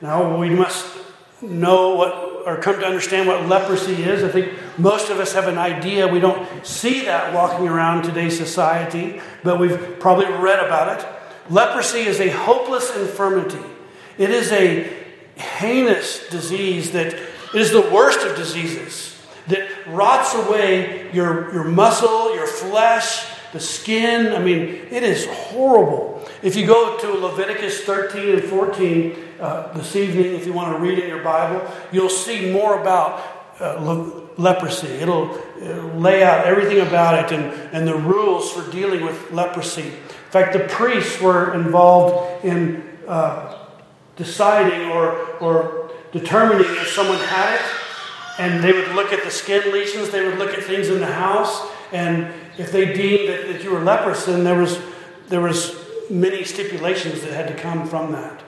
Now 0.00 0.36
we 0.36 0.50
must 0.50 0.86
know 1.42 1.94
what 1.94 2.30
or 2.46 2.56
come 2.56 2.80
to 2.80 2.86
understand 2.86 3.28
what 3.28 3.46
leprosy 3.46 4.02
is. 4.02 4.24
I 4.24 4.28
think 4.28 4.52
most 4.78 5.10
of 5.10 5.20
us 5.20 5.34
have 5.34 5.46
an 5.46 5.58
idea. 5.58 6.08
We 6.08 6.20
don't 6.20 6.66
see 6.66 7.04
that 7.04 7.34
walking 7.34 7.68
around 7.68 8.02
today's 8.02 8.36
society, 8.36 9.20
but 9.44 9.60
we've 9.60 9.98
probably 10.00 10.26
read 10.26 10.64
about 10.64 10.98
it. 10.98 11.06
Leprosy 11.50 12.00
is 12.00 12.20
a 12.20 12.30
hopeless 12.30 12.96
infirmity. 12.96 13.60
It 14.16 14.30
is 14.30 14.52
a 14.52 14.90
heinous 15.36 16.28
disease 16.28 16.92
that 16.92 17.14
is 17.54 17.72
the 17.72 17.82
worst 17.82 18.26
of 18.26 18.36
diseases 18.36 19.09
that 19.50 19.68
rots 19.86 20.34
away 20.34 21.12
your, 21.12 21.52
your 21.52 21.64
muscle, 21.64 22.34
your 22.34 22.46
flesh, 22.46 23.26
the 23.52 23.60
skin. 23.60 24.32
I 24.32 24.38
mean, 24.38 24.60
it 24.90 25.02
is 25.02 25.26
horrible. 25.26 26.28
If 26.42 26.56
you 26.56 26.66
go 26.66 26.98
to 26.98 27.12
Leviticus 27.12 27.82
13 27.82 28.38
and 28.38 28.44
14 28.44 29.24
uh, 29.40 29.72
this 29.74 29.96
evening, 29.96 30.34
if 30.34 30.46
you 30.46 30.52
want 30.52 30.76
to 30.76 30.82
read 30.82 30.98
in 30.98 31.08
your 31.08 31.22
Bible, 31.22 31.70
you'll 31.92 32.08
see 32.08 32.52
more 32.52 32.80
about 32.80 33.22
uh, 33.60 33.74
le- 33.74 34.30
leprosy. 34.38 34.88
It'll, 34.88 35.36
it'll, 35.60 35.90
lay 36.00 36.22
out 36.22 36.46
everything 36.46 36.80
about 36.86 37.24
it 37.24 37.38
and, 37.38 37.52
and 37.74 37.86
the 37.86 37.94
rules 37.94 38.50
for 38.52 38.70
dealing 38.70 39.04
with 39.04 39.32
leprosy. 39.32 39.82
In 39.86 40.30
fact, 40.30 40.52
the 40.54 40.60
priests 40.60 41.20
were 41.20 41.52
involved 41.54 42.44
in 42.44 42.82
uh, 43.06 43.58
deciding 44.16 44.90
or, 44.90 45.12
or 45.38 45.90
determining 46.12 46.70
if 46.76 46.88
someone 46.88 47.18
had 47.18 47.56
it. 47.56 47.79
And 48.40 48.64
they 48.64 48.72
would 48.72 48.88
look 48.94 49.12
at 49.12 49.22
the 49.22 49.30
skin 49.30 49.70
lesions, 49.70 50.08
they 50.08 50.24
would 50.24 50.38
look 50.38 50.54
at 50.54 50.64
things 50.64 50.88
in 50.88 50.98
the 50.98 51.12
house, 51.12 51.68
and 51.92 52.32
if 52.56 52.72
they 52.72 52.94
deemed 52.94 53.28
that, 53.28 53.48
that 53.48 53.62
you 53.62 53.70
were 53.70 53.84
leprous, 53.84 54.24
then 54.24 54.44
there 54.44 54.58
was, 54.58 54.80
there 55.28 55.42
was 55.42 55.76
many 56.08 56.42
stipulations 56.44 57.20
that 57.20 57.34
had 57.34 57.48
to 57.48 57.54
come 57.54 57.86
from 57.86 58.12
that. 58.12 58.42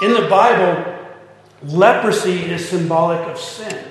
In 0.00 0.14
the 0.14 0.26
Bible, 0.28 0.96
leprosy 1.62 2.40
is 2.40 2.66
symbolic 2.66 3.20
of 3.28 3.38
sin. 3.38 3.84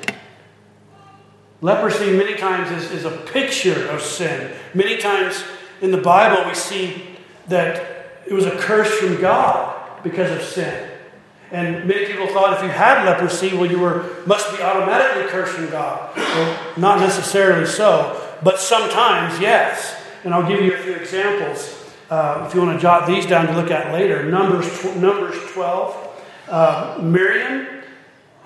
Leprosy, 1.61 2.11
many 2.11 2.33
times, 2.33 2.71
is, 2.71 2.89
is 2.91 3.05
a 3.05 3.11
picture 3.11 3.87
of 3.89 4.01
sin. 4.01 4.51
Many 4.73 4.97
times 4.97 5.43
in 5.81 5.91
the 5.91 6.01
Bible, 6.01 6.49
we 6.49 6.55
see 6.55 7.15
that 7.47 8.23
it 8.25 8.33
was 8.33 8.47
a 8.47 8.57
curse 8.57 8.91
from 8.97 9.21
God 9.21 10.01
because 10.01 10.31
of 10.31 10.41
sin. 10.41 10.88
And 11.51 11.87
many 11.87 12.05
people 12.05 12.27
thought 12.27 12.57
if 12.57 12.63
you 12.63 12.69
had 12.69 13.05
leprosy, 13.05 13.55
well, 13.55 13.69
you 13.69 13.79
were 13.79 14.23
must 14.25 14.55
be 14.55 14.61
automatically 14.61 15.29
cursing 15.29 15.69
God. 15.69 16.15
Well, 16.15 16.73
not 16.77 16.99
necessarily 16.99 17.65
so, 17.65 18.21
but 18.43 18.59
sometimes, 18.59 19.39
yes. 19.39 19.95
And 20.23 20.33
I'll 20.33 20.47
give 20.47 20.61
you 20.61 20.73
a 20.73 20.77
few 20.77 20.93
examples 20.93 21.75
uh, 22.09 22.45
if 22.47 22.53
you 22.53 22.61
want 22.61 22.77
to 22.77 22.81
jot 22.81 23.07
these 23.07 23.25
down 23.25 23.47
to 23.47 23.53
look 23.53 23.71
at 23.71 23.91
later. 23.91 24.23
Numbers, 24.23 24.67
tw- 24.79 24.95
Numbers 24.97 25.35
12. 25.53 26.23
Uh, 26.47 26.99
Miriam, 27.01 27.67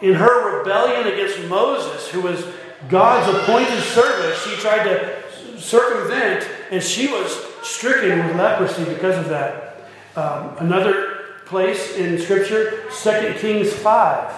in 0.01 0.13
her 0.13 0.59
rebellion 0.59 1.11
against 1.11 1.39
Moses, 1.49 2.09
who 2.09 2.21
was 2.21 2.45
God's 2.89 3.37
appointed 3.37 3.81
servant, 3.81 4.37
she 4.37 4.55
tried 4.61 4.83
to 4.83 5.59
circumvent, 5.59 6.47
and 6.71 6.83
she 6.83 7.07
was 7.07 7.31
stricken 7.63 8.27
with 8.27 8.35
leprosy 8.35 8.83
because 8.85 9.17
of 9.17 9.29
that. 9.29 9.77
Um, 10.15 10.55
another 10.59 11.12
place 11.53 11.95
in 11.97 12.17
Scripture, 12.17 12.89
2 12.89 13.35
Kings 13.37 13.71
5. 13.71 14.33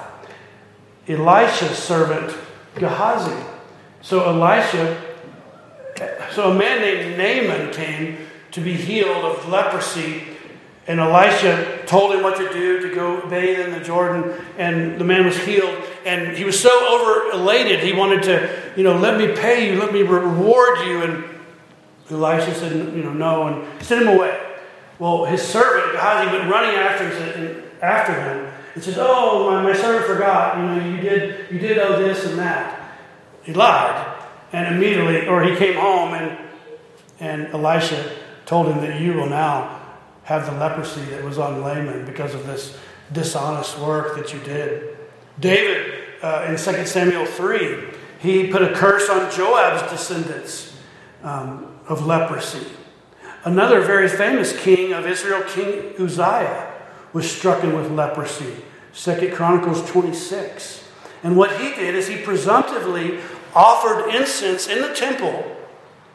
Elisha's 1.08 1.78
servant, 1.78 2.38
Gehazi. 2.76 3.42
So 4.02 4.26
Elisha, 4.26 5.02
so 6.34 6.52
a 6.52 6.54
man 6.54 6.82
named 6.82 7.18
Naaman 7.18 7.72
came 7.72 8.18
to 8.52 8.60
be 8.60 8.74
healed 8.74 9.24
of 9.24 9.48
leprosy. 9.48 10.24
And 10.88 11.00
Elisha 11.00 11.84
told 11.86 12.14
him 12.14 12.22
what 12.22 12.36
to 12.36 12.52
do 12.52 12.82
to 12.82 12.94
go 12.94 13.26
bathe 13.30 13.62
in 13.62 13.72
the 13.72 13.80
Jordan, 13.80 14.34
and 14.58 15.00
the 15.00 15.06
man 15.06 15.24
was 15.26 15.38
healed. 15.38 15.84
And 16.06 16.36
he 16.36 16.44
was 16.44 16.60
so 16.60 16.70
over 16.70 17.32
elated, 17.32 17.80
he 17.80 17.94
wanted 17.94 18.24
to, 18.24 18.74
you 18.76 18.84
know, 18.84 18.98
let 18.98 19.18
me 19.18 19.34
pay 19.34 19.72
you, 19.72 19.80
let 19.80 19.94
me 19.94 20.02
reward 20.02 20.80
you. 20.80 21.02
And 21.02 21.24
Elisha 22.12 22.54
said, 22.54 22.74
you 22.74 23.04
know, 23.04 23.14
no, 23.14 23.48
and 23.48 23.82
sent 23.82 24.02
him 24.02 24.10
away. 24.10 24.45
Well, 25.00 25.26
his 25.26 25.42
servant, 25.42 25.94
Gehazi, 25.94 26.32
went 26.32 26.50
running 26.50 26.76
after 26.76 27.10
him, 27.10 27.64
after 27.82 28.14
him 28.14 28.54
and 28.76 28.84
says, 28.84 28.98
Oh, 29.00 29.50
my, 29.50 29.64
my 29.64 29.74
servant 29.74 30.06
forgot. 30.06 30.58
You 30.58 30.64
know, 30.64 30.96
you 30.96 31.02
did, 31.02 31.52
you 31.52 31.60
did 31.60 31.78
owe 31.78 31.98
this 31.98 32.26
and 32.26 32.40
that. 32.40 32.98
He 33.44 33.54
lied. 33.54 34.14
And 34.54 34.76
immediately, 34.76 35.28
or 35.28 35.44
he 35.44 35.56
came 35.56 35.76
home 35.76 36.14
and, 36.14 36.38
and 37.20 37.48
Elisha 37.48 38.16
told 38.46 38.68
him 38.68 38.80
that 38.82 39.02
you 39.02 39.14
will 39.14 39.30
now 39.30 39.82
have 40.24 40.46
the 40.46 40.54
leprosy 40.54 41.02
that 41.06 41.24
was 41.24 41.38
on 41.38 41.60
Naaman 41.60 42.06
because 42.06 42.34
of 42.34 42.46
this 42.46 42.78
dishonest 43.12 43.78
work 43.80 44.16
that 44.18 44.34
you 44.34 44.40
did. 44.40 44.98
David, 45.40 46.04
uh, 46.22 46.46
in 46.48 46.58
2 46.58 46.86
Samuel 46.86 47.26
3, 47.26 47.90
he 48.20 48.48
put 48.48 48.62
a 48.62 48.74
curse 48.74 49.10
on 49.10 49.32
Joab's 49.32 49.90
descendants 49.92 50.76
um, 51.22 51.78
of 51.88 52.06
leprosy. 52.06 52.66
Another 53.46 53.80
very 53.82 54.10
famous 54.10 54.60
king 54.60 54.92
of 54.92 55.06
Israel, 55.06 55.44
King 55.44 55.94
Uzziah, 56.00 56.74
was 57.14 57.32
stricken 57.32 57.76
with 57.76 57.92
leprosy. 57.92 58.56
Second 58.92 59.34
Chronicles 59.34 59.88
26. 59.92 60.84
And 61.24 61.38
what 61.38 61.62
he 61.62 61.70
did 61.76 61.94
is 61.94 62.08
he 62.08 62.18
presumptively 62.18 63.20
offered 63.54 64.10
incense 64.10 64.68
in 64.68 64.82
the 64.82 64.94
temple. 64.96 65.56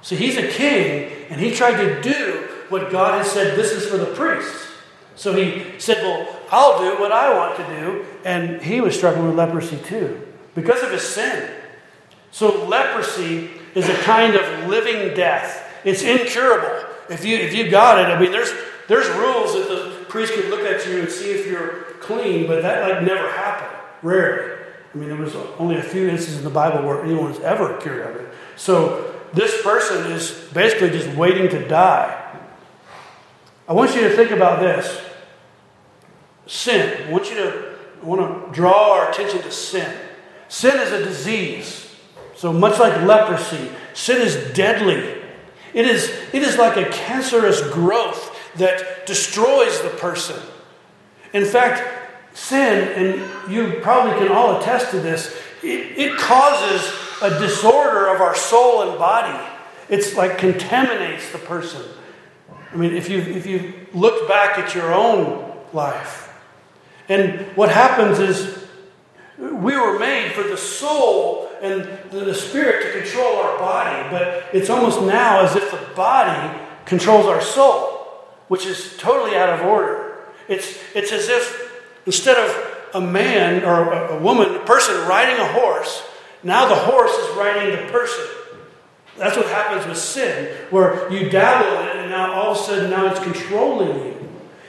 So 0.02 0.16
he's 0.16 0.36
a 0.36 0.48
king, 0.48 1.26
and 1.30 1.40
he 1.40 1.54
tried 1.54 1.76
to 1.76 2.02
do 2.02 2.48
what 2.68 2.90
God 2.90 3.18
had 3.18 3.26
said 3.26 3.56
this 3.56 3.70
is 3.72 3.88
for 3.88 3.96
the 3.96 4.06
priests. 4.06 4.66
So 5.14 5.34
he 5.34 5.78
said, 5.78 6.02
Well, 6.02 6.40
I'll 6.50 6.78
do 6.78 7.00
what 7.00 7.12
I 7.12 7.32
want 7.32 7.56
to 7.58 7.80
do. 7.80 8.06
And 8.24 8.60
he 8.60 8.80
was 8.80 8.96
stricken 8.96 9.24
with 9.24 9.36
leprosy 9.36 9.76
too, 9.76 10.26
because 10.56 10.82
of 10.82 10.90
his 10.90 11.02
sin. 11.02 11.48
So 12.32 12.64
leprosy 12.66 13.50
is 13.76 13.88
a 13.88 13.94
kind 14.02 14.34
of 14.34 14.68
living 14.68 15.14
death, 15.14 15.64
it's 15.84 16.02
incurable. 16.02 16.89
If 17.10 17.24
you 17.24 17.36
if 17.36 17.52
you 17.52 17.68
got 17.68 17.98
it, 17.98 18.06
I 18.06 18.18
mean, 18.18 18.30
there's 18.30 18.52
there's 18.86 19.08
rules 19.16 19.54
that 19.54 19.68
the 19.68 20.04
priest 20.08 20.32
could 20.32 20.48
look 20.48 20.60
at 20.60 20.86
you 20.86 21.00
and 21.00 21.10
see 21.10 21.32
if 21.32 21.46
you're 21.46 21.82
clean, 22.00 22.46
but 22.46 22.62
that 22.62 22.88
like 22.88 23.02
never 23.02 23.28
happened. 23.32 23.76
Rarely. 24.02 24.56
I 24.94 24.98
mean, 24.98 25.08
there 25.08 25.18
was 25.18 25.34
only 25.58 25.76
a 25.76 25.82
few 25.82 26.08
instances 26.08 26.38
in 26.38 26.44
the 26.44 26.50
Bible 26.50 26.86
where 26.86 27.02
anyone 27.04 27.28
was 27.28 27.40
ever 27.40 27.76
cured 27.78 28.08
of 28.08 28.16
it. 28.16 28.32
So 28.56 29.20
this 29.32 29.62
person 29.62 30.10
is 30.10 30.48
basically 30.52 30.90
just 30.90 31.08
waiting 31.16 31.48
to 31.50 31.68
die. 31.68 32.16
I 33.68 33.72
want 33.72 33.94
you 33.94 34.00
to 34.02 34.16
think 34.16 34.30
about 34.30 34.60
this. 34.60 35.00
Sin. 36.46 37.06
I 37.06 37.12
want 37.12 37.28
you 37.28 37.36
to 37.36 37.76
I 38.02 38.06
want 38.06 38.20
to 38.46 38.52
draw 38.52 38.94
our 38.94 39.10
attention 39.10 39.42
to 39.42 39.50
sin. 39.50 39.92
Sin 40.48 40.78
is 40.80 40.92
a 40.92 41.04
disease. 41.04 41.94
So 42.34 42.52
much 42.52 42.78
like 42.78 43.02
leprosy, 43.02 43.70
sin 43.92 44.22
is 44.22 44.54
deadly. 44.54 45.19
It 45.72 45.86
is, 45.86 46.08
it 46.32 46.42
is 46.42 46.58
like 46.58 46.76
a 46.76 46.90
cancerous 46.90 47.60
growth 47.70 48.36
that 48.56 49.06
destroys 49.06 49.80
the 49.82 49.90
person. 49.90 50.40
In 51.32 51.44
fact, 51.44 51.82
sin, 52.34 52.88
and 52.88 53.52
you 53.52 53.80
probably 53.80 54.18
can 54.18 54.34
all 54.34 54.60
attest 54.60 54.90
to 54.90 55.00
this, 55.00 55.36
it, 55.62 55.98
it 55.98 56.18
causes 56.18 56.92
a 57.22 57.38
disorder 57.38 58.08
of 58.08 58.20
our 58.20 58.34
soul 58.34 58.88
and 58.88 58.98
body. 58.98 59.38
It's 59.88 60.16
like 60.16 60.38
contaminates 60.38 61.30
the 61.32 61.38
person. 61.38 61.82
I 62.72 62.76
mean, 62.76 62.94
if 62.94 63.08
you 63.08 63.18
if 63.18 63.46
you 63.46 63.86
look 63.92 64.28
back 64.28 64.56
at 64.58 64.74
your 64.74 64.94
own 64.94 65.56
life, 65.72 66.32
and 67.08 67.40
what 67.56 67.68
happens 67.68 68.20
is 68.20 68.64
we 69.36 69.76
were 69.76 69.98
made 69.98 70.32
for 70.32 70.44
the 70.44 70.56
soul 70.56 71.49
and 71.62 72.10
the 72.10 72.34
spirit 72.34 72.82
to 72.84 73.00
control 73.00 73.36
our 73.36 73.58
body, 73.58 74.08
but 74.10 74.44
it's 74.52 74.70
almost 74.70 75.02
now 75.02 75.40
as 75.44 75.56
if 75.56 75.70
the 75.70 75.94
body 75.94 76.58
controls 76.86 77.26
our 77.26 77.40
soul, 77.40 78.08
which 78.48 78.66
is 78.66 78.96
totally 78.96 79.36
out 79.36 79.48
of 79.50 79.66
order. 79.66 80.18
It's, 80.48 80.78
it's 80.94 81.12
as 81.12 81.28
if 81.28 81.82
instead 82.06 82.36
of 82.36 82.76
a 82.94 83.00
man 83.00 83.64
or 83.64 83.92
a, 83.92 84.16
a 84.16 84.20
woman, 84.20 84.54
a 84.54 84.64
person 84.64 84.96
riding 85.06 85.38
a 85.38 85.52
horse, 85.52 86.02
now 86.42 86.68
the 86.68 86.74
horse 86.74 87.12
is 87.12 87.36
riding 87.36 87.70
the 87.76 87.92
person. 87.92 88.24
That's 89.16 89.36
what 89.36 89.46
happens 89.46 89.86
with 89.86 89.98
sin, 89.98 90.56
where 90.70 91.12
you 91.12 91.28
dabble 91.28 91.82
in 91.82 91.88
it 91.88 91.96
and 91.96 92.10
now 92.10 92.32
all 92.32 92.52
of 92.52 92.58
a 92.58 92.60
sudden 92.60 92.90
now 92.90 93.06
it's 93.06 93.20
controlling 93.20 94.06
you. 94.06 94.16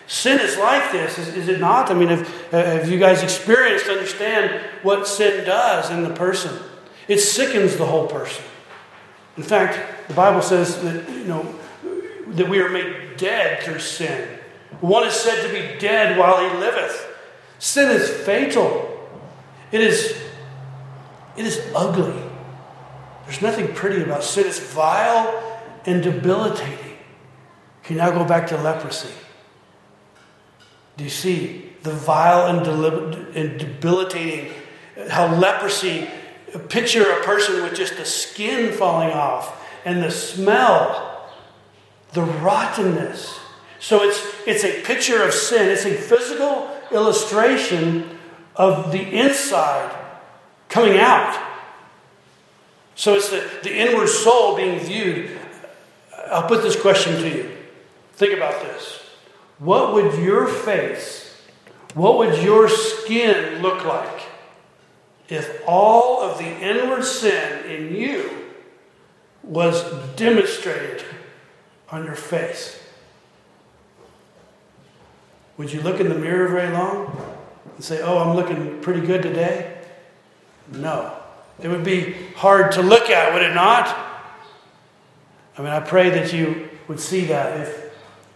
Sin 0.07 0.41
is 0.41 0.57
like 0.57 0.91
this, 0.91 1.17
is, 1.17 1.29
is 1.29 1.47
it 1.47 1.61
not? 1.61 1.89
I 1.89 1.93
mean, 1.93 2.09
have, 2.09 2.27
have 2.51 2.89
you 2.91 2.99
guys 2.99 3.23
experienced, 3.23 3.87
understand 3.87 4.61
what 4.83 5.07
sin 5.07 5.45
does 5.45 5.89
in 5.89 6.03
the 6.03 6.13
person? 6.13 6.53
It 7.07 7.19
sickens 7.19 7.77
the 7.77 7.85
whole 7.85 8.07
person. 8.07 8.43
In 9.37 9.43
fact, 9.43 10.07
the 10.07 10.13
Bible 10.13 10.41
says 10.41 10.81
that, 10.83 11.09
you 11.09 11.25
know, 11.25 11.55
that 12.27 12.47
we 12.47 12.59
are 12.59 12.69
made 12.69 13.17
dead 13.17 13.63
through 13.63 13.79
sin. 13.79 14.27
One 14.79 15.07
is 15.07 15.13
said 15.13 15.45
to 15.45 15.53
be 15.53 15.79
dead 15.79 16.17
while 16.17 16.37
he 16.37 16.57
liveth. 16.57 17.07
Sin 17.59 17.91
is 17.91 18.09
fatal. 18.09 18.87
It 19.71 19.81
is, 19.81 20.17
it 21.37 21.45
is 21.45 21.61
ugly. 21.75 22.21
There's 23.25 23.41
nothing 23.41 23.73
pretty 23.73 24.01
about 24.03 24.23
sin. 24.23 24.47
It's 24.47 24.59
vile 24.59 25.61
and 25.85 26.03
debilitating. 26.03 26.97
Can 27.83 27.97
now 27.97 28.11
go 28.11 28.25
back 28.25 28.47
to 28.47 28.57
leprosy? 28.57 29.13
Do 30.97 31.03
you 31.03 31.09
see 31.09 31.73
the 31.83 31.91
vile 31.91 32.47
and, 32.47 33.35
and 33.35 33.59
debilitating, 33.59 34.51
how 35.09 35.33
leprosy, 35.35 36.07
picture 36.59 37.03
a 37.03 37.23
person 37.23 37.63
with 37.63 37.75
just 37.75 37.97
the 37.97 38.05
skin 38.05 38.73
falling 38.73 39.11
off 39.11 39.65
and 39.85 40.03
the 40.03 40.11
smell, 40.11 41.29
the 42.13 42.21
rottenness. 42.23 43.39
So 43.79 44.03
it's, 44.03 44.21
it's 44.45 44.63
a 44.63 44.81
picture 44.83 45.23
of 45.23 45.33
sin. 45.33 45.69
It's 45.69 45.85
a 45.85 45.93
physical 45.93 46.69
illustration 46.91 48.17
of 48.55 48.91
the 48.91 49.01
inside 49.01 49.95
coming 50.69 50.97
out. 50.97 51.39
So 52.95 53.15
it's 53.15 53.29
the, 53.29 53.49
the 53.63 53.75
inward 53.75 54.07
soul 54.07 54.55
being 54.55 54.79
viewed. 54.79 55.39
I'll 56.27 56.47
put 56.47 56.61
this 56.61 56.79
question 56.79 57.15
to 57.21 57.29
you. 57.29 57.57
Think 58.13 58.33
about 58.33 58.61
this. 58.61 58.99
What 59.57 59.93
would 59.93 60.19
your 60.19 60.47
face, 60.47 61.35
what 61.93 62.17
would 62.17 62.41
your 62.43 62.67
skin 62.69 63.61
look 63.61 63.85
like 63.85 64.20
if 65.31 65.63
all 65.65 66.21
of 66.21 66.37
the 66.37 66.45
inward 66.45 67.05
sin 67.05 67.63
in 67.65 67.95
you 67.95 68.29
was 69.43 69.81
demonstrated 70.17 71.05
on 71.89 72.03
your 72.03 72.15
face? 72.15 72.83
Would 75.57 75.71
you 75.71 75.81
look 75.81 76.01
in 76.01 76.09
the 76.09 76.15
mirror 76.15 76.49
very 76.49 76.73
long 76.73 77.17
and 77.75 77.83
say, 77.83 78.01
Oh, 78.01 78.17
I'm 78.17 78.35
looking 78.35 78.81
pretty 78.81 79.07
good 79.07 79.21
today? 79.23 79.81
No. 80.69 81.15
It 81.61 81.69
would 81.69 81.85
be 81.85 82.13
hard 82.35 82.73
to 82.73 82.81
look 82.81 83.09
at, 83.09 83.33
would 83.33 83.41
it 83.41 83.55
not? 83.55 83.87
I 85.57 85.61
mean, 85.61 85.71
I 85.71 85.79
pray 85.79 86.09
that 86.09 86.33
you 86.33 86.67
would 86.89 86.99
see 86.99 87.25
that. 87.25 87.61
If 87.61 87.91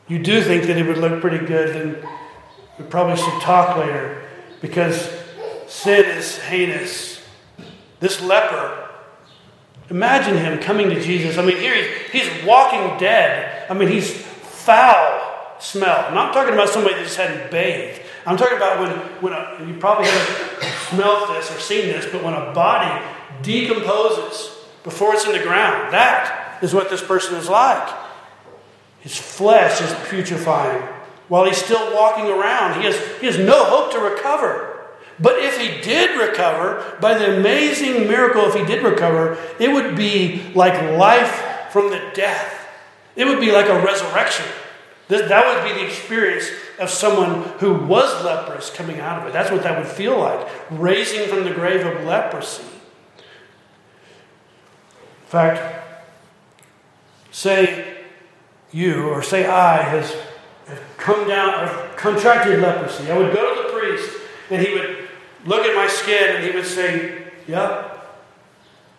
you 0.08 0.20
do 0.20 0.42
think 0.42 0.64
that 0.64 0.78
it 0.78 0.88
would 0.88 0.98
look 0.98 1.20
pretty 1.20 1.46
good, 1.46 1.76
then 1.76 2.10
we 2.80 2.86
probably 2.86 3.18
should 3.18 3.42
talk 3.42 3.76
later 3.78 4.24
because 4.62 5.25
sin 5.76 6.06
is 6.18 6.38
heinous. 6.38 7.22
This 8.00 8.22
leper, 8.22 8.90
imagine 9.90 10.38
him 10.38 10.60
coming 10.60 10.90
to 10.90 11.02
Jesus. 11.02 11.38
I 11.38 11.46
mean, 11.46 11.58
here 11.58 11.76
he's, 11.76 12.24
he's 12.24 12.46
walking 12.46 12.98
dead. 12.98 13.70
I 13.70 13.74
mean, 13.74 13.90
he's 13.90 14.12
foul 14.12 15.22
smell. 15.60 16.06
I'm 16.08 16.14
not 16.14 16.34
talking 16.34 16.54
about 16.54 16.70
somebody 16.70 16.96
that 16.96 17.04
just 17.04 17.18
hadn't 17.18 17.52
bathed. 17.52 18.02
I'm 18.26 18.38
talking 18.38 18.58
about 18.58 18.80
when, 18.80 18.92
when 19.22 19.34
a, 19.34 19.68
you 19.68 19.78
probably 19.78 20.08
haven't 20.08 20.72
smelled 20.90 21.30
this 21.30 21.52
or 21.52 21.60
seen 21.60 21.88
this, 21.88 22.06
but 22.12 22.24
when 22.24 22.34
a 22.34 22.54
body 22.54 23.06
decomposes 23.42 24.56
before 24.84 25.14
it's 25.14 25.26
in 25.26 25.34
the 25.34 25.44
ground, 25.44 25.94
that 25.94 26.60
is 26.64 26.74
what 26.74 26.90
this 26.90 27.04
person 27.04 27.36
is 27.36 27.50
like. 27.50 27.88
His 29.02 29.18
flesh 29.18 29.82
is 29.82 29.94
putrefying 30.10 30.82
while 31.28 31.46
he's 31.46 31.58
still 31.58 31.94
walking 31.94 32.26
around. 32.26 32.80
He 32.80 32.86
has, 32.86 32.98
he 33.20 33.26
has 33.28 33.38
no 33.38 33.66
hope 33.66 33.92
to 33.92 34.00
recover. 34.00 34.75
But 35.20 35.40
if 35.40 35.60
he 35.60 35.82
did 35.82 36.20
recover, 36.20 36.98
by 37.00 37.18
the 37.18 37.38
amazing 37.38 38.08
miracle, 38.08 38.46
if 38.46 38.56
he 38.56 38.66
did 38.66 38.84
recover, 38.84 39.38
it 39.60 39.72
would 39.72 39.96
be 39.96 40.52
like 40.54 40.98
life 40.98 41.72
from 41.72 41.90
the 41.90 42.12
death. 42.14 42.68
It 43.16 43.26
would 43.26 43.40
be 43.40 43.52
like 43.52 43.68
a 43.68 43.82
resurrection. 43.82 44.46
That 45.08 45.46
would 45.46 45.64
be 45.72 45.80
the 45.80 45.88
experience 45.88 46.50
of 46.80 46.90
someone 46.90 47.44
who 47.60 47.74
was 47.74 48.26
leprous 48.26 48.70
coming 48.70 49.00
out 49.00 49.22
of 49.22 49.28
it. 49.28 49.34
That's 49.34 49.52
what 49.52 49.64
that 49.64 49.78
would 49.78 49.88
feel 49.88 50.20
like, 50.20 50.48
raising 50.72 51.30
from 51.30 51.44
the 51.44 51.52
grave 51.52 51.86
of 51.86 52.04
leprosy. 52.04 52.64
In 52.64 53.22
fact, 55.28 55.84
say 57.32 58.04
you 58.72 59.08
or 59.10 59.22
say 59.22 59.46
I 59.46 59.82
has 59.82 60.16
come 60.98 61.28
down 61.28 61.66
or 61.66 61.90
contracted 61.96 62.60
leprosy. 62.60 63.12
I 63.12 63.18
would 63.18 63.34
go 63.34 63.56
to 63.56 63.64
the 63.64 63.80
priest 63.80 64.18
and 64.50 64.66
he 64.66 64.74
would 64.74 64.95
look 65.46 65.66
at 65.66 65.76
my 65.76 65.88
skin 65.88 66.36
and 66.36 66.44
he 66.44 66.52
would 66.52 66.66
say, 66.66 67.24
Yep, 67.48 68.18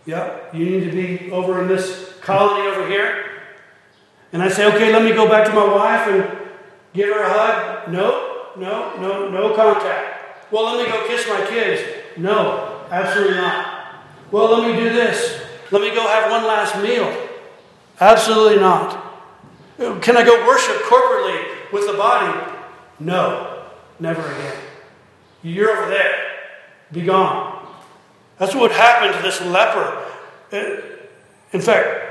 yep, 0.06 0.54
you 0.54 0.64
need 0.64 0.84
to 0.84 0.92
be 0.92 1.30
over 1.30 1.60
in 1.60 1.68
this 1.68 2.14
colony 2.22 2.68
over 2.68 2.88
here. 2.88 3.26
And 4.32 4.42
I 4.42 4.48
say, 4.48 4.66
okay, 4.66 4.92
let 4.92 5.02
me 5.02 5.12
go 5.12 5.28
back 5.28 5.46
to 5.46 5.52
my 5.52 5.64
wife 5.64 6.08
and 6.08 6.38
give 6.92 7.08
her 7.08 7.22
a 7.22 7.28
hug. 7.28 7.92
No, 7.92 8.52
no, 8.56 8.96
no, 9.00 9.30
no 9.30 9.54
contact. 9.54 10.52
Well, 10.52 10.64
let 10.64 10.84
me 10.84 10.92
go 10.92 11.06
kiss 11.06 11.26
my 11.28 11.44
kids. 11.46 11.82
No, 12.16 12.84
absolutely 12.90 13.36
not. 13.36 13.94
Well, 14.30 14.58
let 14.58 14.68
me 14.68 14.76
do 14.76 14.90
this. 14.90 15.42
Let 15.70 15.82
me 15.82 15.90
go 15.90 16.06
have 16.06 16.30
one 16.30 16.44
last 16.44 16.76
meal. 16.82 17.28
Absolutely 18.00 18.60
not. 18.60 19.02
Can 19.78 20.16
I 20.16 20.24
go 20.24 20.46
worship 20.46 20.76
corporately 20.82 21.72
with 21.72 21.86
the 21.86 21.94
body? 21.94 22.52
No, 22.98 23.64
never 23.98 24.20
again. 24.20 24.56
You're 25.42 25.70
over 25.70 25.90
there. 25.90 26.25
Be 26.92 27.02
gone. 27.02 27.66
That's 28.38 28.54
what 28.54 28.70
happened 28.70 29.14
to 29.14 29.22
this 29.22 29.40
leper. 29.40 30.04
Uh, 30.52 30.80
in 31.52 31.60
fact, 31.60 32.06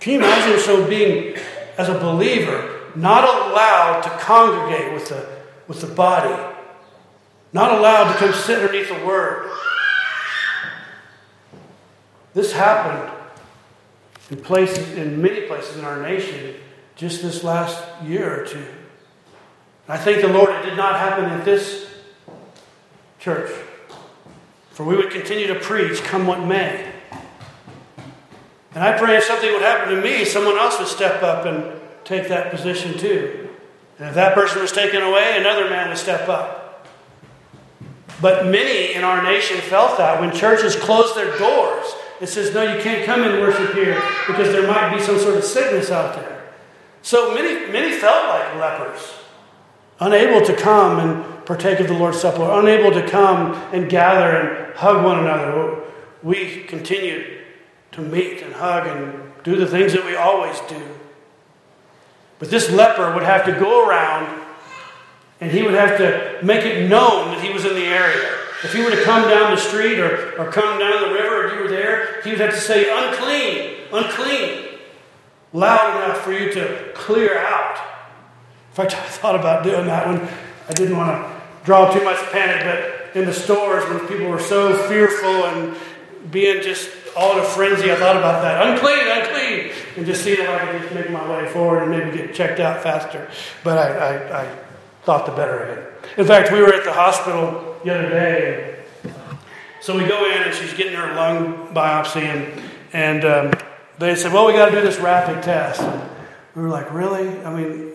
can 0.00 0.14
you 0.14 0.18
imagine 0.18 0.58
so 0.60 0.86
being, 0.86 1.36
as 1.76 1.88
a 1.88 1.98
believer, 1.98 2.80
not 2.94 3.24
allowed 3.24 4.02
to 4.02 4.10
congregate 4.10 4.92
with 4.92 5.08
the, 5.08 5.26
with 5.68 5.80
the 5.80 5.86
body, 5.86 6.34
not 7.52 7.78
allowed 7.78 8.12
to 8.12 8.18
come 8.18 8.32
sit 8.32 8.58
underneath 8.58 8.88
the 8.88 9.06
word? 9.06 9.50
This 12.32 12.52
happened 12.52 13.10
in 14.30 14.36
places, 14.36 14.92
in 14.96 15.20
many 15.20 15.42
places 15.42 15.76
in 15.76 15.84
our 15.84 16.00
nation, 16.00 16.54
just 16.94 17.22
this 17.22 17.42
last 17.42 17.82
year 18.04 18.42
or 18.42 18.46
two. 18.46 18.64
I 19.88 19.96
thank 19.96 20.22
the 20.22 20.28
Lord 20.28 20.50
it 20.50 20.62
did 20.62 20.76
not 20.76 21.00
happen 21.00 21.24
at 21.24 21.44
this 21.44 21.89
church. 23.20 23.52
For 24.70 24.84
we 24.84 24.96
would 24.96 25.10
continue 25.10 25.46
to 25.48 25.54
preach, 25.54 26.02
come 26.02 26.26
what 26.26 26.40
may. 26.40 26.90
And 28.74 28.82
I 28.82 28.96
pray 28.96 29.16
if 29.16 29.24
something 29.24 29.52
would 29.52 29.62
happen 29.62 29.94
to 29.94 30.00
me, 30.00 30.24
someone 30.24 30.56
else 30.56 30.78
would 30.78 30.88
step 30.88 31.22
up 31.22 31.44
and 31.44 31.78
take 32.04 32.28
that 32.28 32.50
position 32.50 32.96
too. 32.96 33.50
And 33.98 34.08
if 34.08 34.14
that 34.14 34.34
person 34.34 34.62
was 34.62 34.72
taken 34.72 35.02
away, 35.02 35.36
another 35.36 35.68
man 35.68 35.88
would 35.88 35.98
step 35.98 36.28
up. 36.28 36.88
But 38.22 38.46
many 38.46 38.94
in 38.94 39.04
our 39.04 39.22
nation 39.22 39.58
felt 39.58 39.98
that 39.98 40.20
when 40.20 40.34
churches 40.34 40.76
closed 40.76 41.14
their 41.16 41.36
doors, 41.38 41.86
it 42.20 42.28
says, 42.28 42.54
no, 42.54 42.62
you 42.62 42.80
can't 42.82 43.04
come 43.04 43.22
and 43.22 43.40
worship 43.40 43.74
here 43.74 44.00
because 44.26 44.52
there 44.52 44.66
might 44.66 44.94
be 44.94 45.02
some 45.02 45.18
sort 45.18 45.36
of 45.36 45.44
sickness 45.44 45.90
out 45.90 46.14
there. 46.14 46.52
So 47.02 47.34
many, 47.34 47.70
many 47.72 47.92
felt 47.92 48.28
like 48.28 48.54
lepers, 48.56 49.14
unable 50.00 50.44
to 50.46 50.54
come 50.54 50.98
and 51.00 51.29
partake 51.50 51.80
of 51.80 51.88
the 51.88 51.94
Lord's 51.94 52.20
Supper, 52.20 52.48
unable 52.48 52.92
to 52.92 53.04
come 53.08 53.54
and 53.72 53.90
gather 53.90 54.36
and 54.36 54.76
hug 54.76 55.04
one 55.04 55.18
another. 55.18 55.82
We 56.22 56.62
continue 56.62 57.40
to 57.90 58.00
meet 58.00 58.40
and 58.40 58.54
hug 58.54 58.86
and 58.86 59.32
do 59.42 59.56
the 59.56 59.66
things 59.66 59.92
that 59.94 60.04
we 60.04 60.14
always 60.14 60.60
do. 60.68 60.80
But 62.38 62.50
this 62.50 62.70
leper 62.70 63.12
would 63.14 63.24
have 63.24 63.44
to 63.46 63.52
go 63.52 63.88
around 63.88 64.40
and 65.40 65.50
he 65.50 65.62
would 65.62 65.74
have 65.74 65.98
to 65.98 66.38
make 66.46 66.64
it 66.64 66.88
known 66.88 67.32
that 67.32 67.42
he 67.42 67.52
was 67.52 67.64
in 67.64 67.74
the 67.74 67.86
area. 67.86 68.30
If 68.62 68.72
he 68.72 68.84
were 68.84 68.92
to 68.92 69.02
come 69.02 69.28
down 69.28 69.50
the 69.50 69.60
street 69.60 69.98
or, 69.98 70.40
or 70.40 70.52
come 70.52 70.78
down 70.78 71.08
the 71.08 71.14
river 71.14 71.48
and 71.48 71.56
you 71.56 71.64
were 71.64 71.68
there, 71.68 72.22
he 72.22 72.30
would 72.30 72.38
have 72.38 72.50
to 72.50 72.60
say, 72.60 72.86
unclean, 72.88 73.88
unclean, 73.92 74.78
loud 75.52 75.96
enough 75.96 76.18
for 76.18 76.30
you 76.30 76.52
to 76.52 76.92
clear 76.94 77.38
out. 77.38 77.76
In 78.68 78.74
fact, 78.74 78.94
I 78.94 79.02
thought 79.08 79.34
about 79.34 79.64
doing 79.64 79.86
that 79.86 80.06
one. 80.06 80.28
I 80.68 80.72
didn't 80.74 80.96
want 80.96 81.10
to 81.10 81.39
draw 81.64 81.92
too 81.92 82.02
much 82.04 82.18
panic, 82.30 82.64
but 82.64 83.20
in 83.20 83.26
the 83.26 83.34
stores 83.34 83.84
when 83.88 84.06
people 84.06 84.28
were 84.28 84.40
so 84.40 84.76
fearful 84.88 85.44
and 85.46 85.76
being 86.30 86.62
just 86.62 86.90
all 87.16 87.32
in 87.32 87.38
a 87.40 87.44
frenzy. 87.44 87.90
I 87.90 87.96
thought 87.96 88.16
about 88.16 88.42
that. 88.42 88.66
Unclean, 88.66 89.06
unclean. 89.08 89.72
And 89.96 90.06
just 90.06 90.22
seeing 90.22 90.40
if 90.40 90.48
I 90.48 90.58
could 90.58 90.82
just 90.82 90.94
make 90.94 91.10
my 91.10 91.28
way 91.28 91.48
forward 91.48 91.82
and 91.82 91.90
maybe 91.90 92.16
get 92.16 92.34
checked 92.34 92.60
out 92.60 92.82
faster. 92.82 93.30
But 93.64 93.78
I, 93.78 93.92
I, 93.92 94.42
I 94.42 94.58
thought 95.02 95.26
the 95.26 95.32
better 95.32 95.58
of 95.64 95.78
it. 95.78 96.18
In 96.18 96.26
fact, 96.26 96.52
we 96.52 96.60
were 96.60 96.72
at 96.72 96.84
the 96.84 96.92
hospital 96.92 97.76
the 97.84 97.94
other 97.94 98.08
day. 98.08 98.84
So 99.80 99.96
we 99.96 100.06
go 100.06 100.30
in 100.30 100.42
and 100.42 100.54
she's 100.54 100.74
getting 100.74 100.94
her 100.94 101.14
lung 101.14 101.74
biopsy. 101.74 102.22
And, 102.22 102.62
and 102.92 103.24
um, 103.24 103.60
they 103.98 104.14
said, 104.14 104.32
well, 104.32 104.46
we 104.46 104.52
got 104.52 104.66
to 104.66 104.72
do 104.72 104.82
this 104.82 104.98
rapid 104.98 105.42
test. 105.42 105.80
And 105.80 106.02
we 106.54 106.62
were 106.62 106.68
like, 106.68 106.92
really? 106.92 107.28
I 107.44 107.54
mean, 107.54 107.92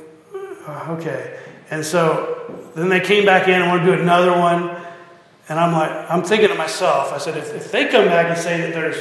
uh, 0.67 0.97
okay. 0.99 1.39
And 1.69 1.85
so 1.85 2.64
then 2.75 2.89
they 2.89 2.99
came 2.99 3.25
back 3.25 3.47
in 3.47 3.61
and 3.61 3.67
want 3.69 3.83
to 3.83 3.95
do 3.95 4.01
another 4.01 4.37
one. 4.37 4.75
And 5.47 5.59
I'm 5.59 5.71
like, 5.71 5.91
I'm 6.09 6.23
thinking 6.23 6.49
to 6.49 6.55
myself, 6.55 7.13
I 7.13 7.17
said, 7.17 7.37
if, 7.37 7.53
if 7.53 7.71
they 7.71 7.87
come 7.87 8.05
back 8.05 8.27
and 8.27 8.37
say 8.37 8.61
that 8.61 8.73
there's, 8.73 8.97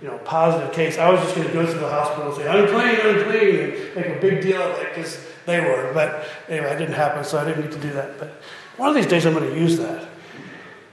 you 0.00 0.08
know, 0.08 0.18
positive 0.18 0.72
case, 0.72 0.98
I 0.98 1.10
was 1.10 1.20
just 1.20 1.34
going 1.34 1.46
to 1.46 1.52
go 1.52 1.66
to 1.66 1.78
the 1.78 1.88
hospital 1.88 2.26
and 2.26 2.36
say, 2.36 2.46
unclean, 2.46 3.16
unclean, 3.16 3.58
and 3.58 3.96
make 3.96 4.16
a 4.16 4.20
big 4.20 4.40
deal 4.40 4.62
of 4.62 4.78
it 4.80 4.94
because 4.94 5.22
they 5.46 5.60
were. 5.60 5.92
But 5.92 6.24
anyway, 6.48 6.74
it 6.74 6.78
didn't 6.78 6.94
happen, 6.94 7.24
so 7.24 7.38
I 7.38 7.44
didn't 7.44 7.64
need 7.64 7.72
to 7.72 7.80
do 7.80 7.92
that. 7.92 8.18
But 8.18 8.32
one 8.76 8.88
of 8.88 8.94
these 8.94 9.06
days 9.06 9.26
I'm 9.26 9.34
going 9.34 9.52
to 9.52 9.58
use 9.58 9.76
that. 9.78 10.08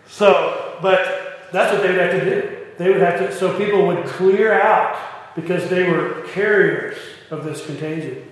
So, 0.08 0.78
but 0.82 1.50
that's 1.54 1.74
what 1.74 1.82
they 1.84 1.90
would 1.90 2.00
have 2.00 2.12
to 2.12 2.26
do. 2.26 2.58
They 2.78 2.90
would 2.90 3.02
have 3.02 3.20
to, 3.20 3.34
so 3.34 3.58
people 3.58 3.88
would 3.88 4.06
clear 4.06 4.60
out 4.60 4.98
because 5.36 5.70
they 5.70 5.90
were 5.90 6.26
carriers 6.34 6.98
of 7.32 7.46
this 7.46 7.66
contagion. 7.66 8.30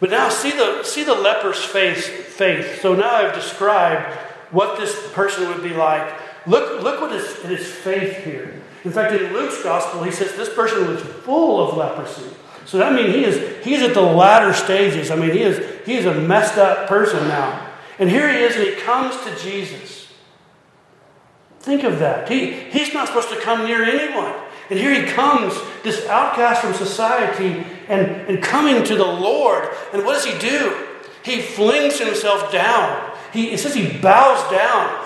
But 0.00 0.10
now 0.10 0.28
see 0.28 0.50
the, 0.50 0.82
see 0.82 1.04
the 1.04 1.14
leper's 1.14 1.62
face, 1.62 2.06
faith. 2.06 2.80
So 2.80 2.94
now 2.94 3.10
I've 3.10 3.34
described 3.34 4.12
what 4.50 4.78
this 4.78 5.12
person 5.12 5.48
would 5.48 5.62
be 5.62 5.74
like. 5.74 6.12
Look, 6.46 6.82
look 6.82 7.00
what 7.00 7.12
is 7.12 7.36
his 7.42 7.66
faith 7.66 8.24
here. 8.24 8.60
In 8.84 8.92
fact, 8.92 9.14
in 9.14 9.32
Luke's 9.32 9.62
gospel, 9.62 10.02
he 10.02 10.10
says 10.10 10.34
this 10.34 10.52
person 10.52 10.86
was 10.88 11.00
full 11.00 11.66
of 11.66 11.76
leprosy. 11.76 12.30
So 12.66 12.78
that 12.78 12.92
means 12.92 13.14
he 13.14 13.24
is 13.24 13.64
he's 13.64 13.82
at 13.82 13.94
the 13.94 14.02
latter 14.02 14.52
stages. 14.52 15.10
I 15.10 15.16
mean, 15.16 15.32
he 15.32 15.42
is 15.42 15.86
he's 15.86 16.04
a 16.04 16.14
messed 16.14 16.58
up 16.58 16.88
person 16.88 17.28
now. 17.28 17.70
And 17.98 18.10
here 18.10 18.30
he 18.30 18.40
is, 18.40 18.56
and 18.56 18.64
he 18.64 18.74
comes 18.74 19.16
to 19.24 19.36
Jesus. 19.36 20.08
Think 21.60 21.82
of 21.82 21.98
that. 22.00 22.28
He, 22.28 22.50
he's 22.50 22.92
not 22.92 23.06
supposed 23.06 23.30
to 23.30 23.40
come 23.40 23.64
near 23.64 23.82
anyone. 23.84 24.34
And 24.68 24.78
here 24.78 24.92
he 24.92 25.10
comes, 25.12 25.54
this 25.82 26.06
outcast 26.08 26.62
from 26.62 26.74
society, 26.74 27.64
and, 27.88 28.06
and 28.28 28.42
coming 28.42 28.84
to 28.84 28.96
the 28.96 29.04
Lord. 29.04 29.68
And 29.92 30.04
what 30.04 30.14
does 30.14 30.24
he 30.24 30.38
do? 30.38 30.86
He 31.24 31.40
flings 31.40 31.98
himself 31.98 32.52
down. 32.52 33.12
He, 33.32 33.50
it 33.50 33.58
says 33.58 33.74
he 33.74 33.98
bows 33.98 34.50
down. 34.50 35.04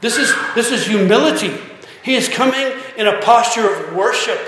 This 0.00 0.18
is, 0.18 0.34
this 0.54 0.70
is 0.70 0.86
humility. 0.86 1.56
He 2.02 2.14
is 2.14 2.28
coming 2.28 2.72
in 2.96 3.06
a 3.06 3.20
posture 3.20 3.72
of 3.72 3.94
worship, 3.94 4.38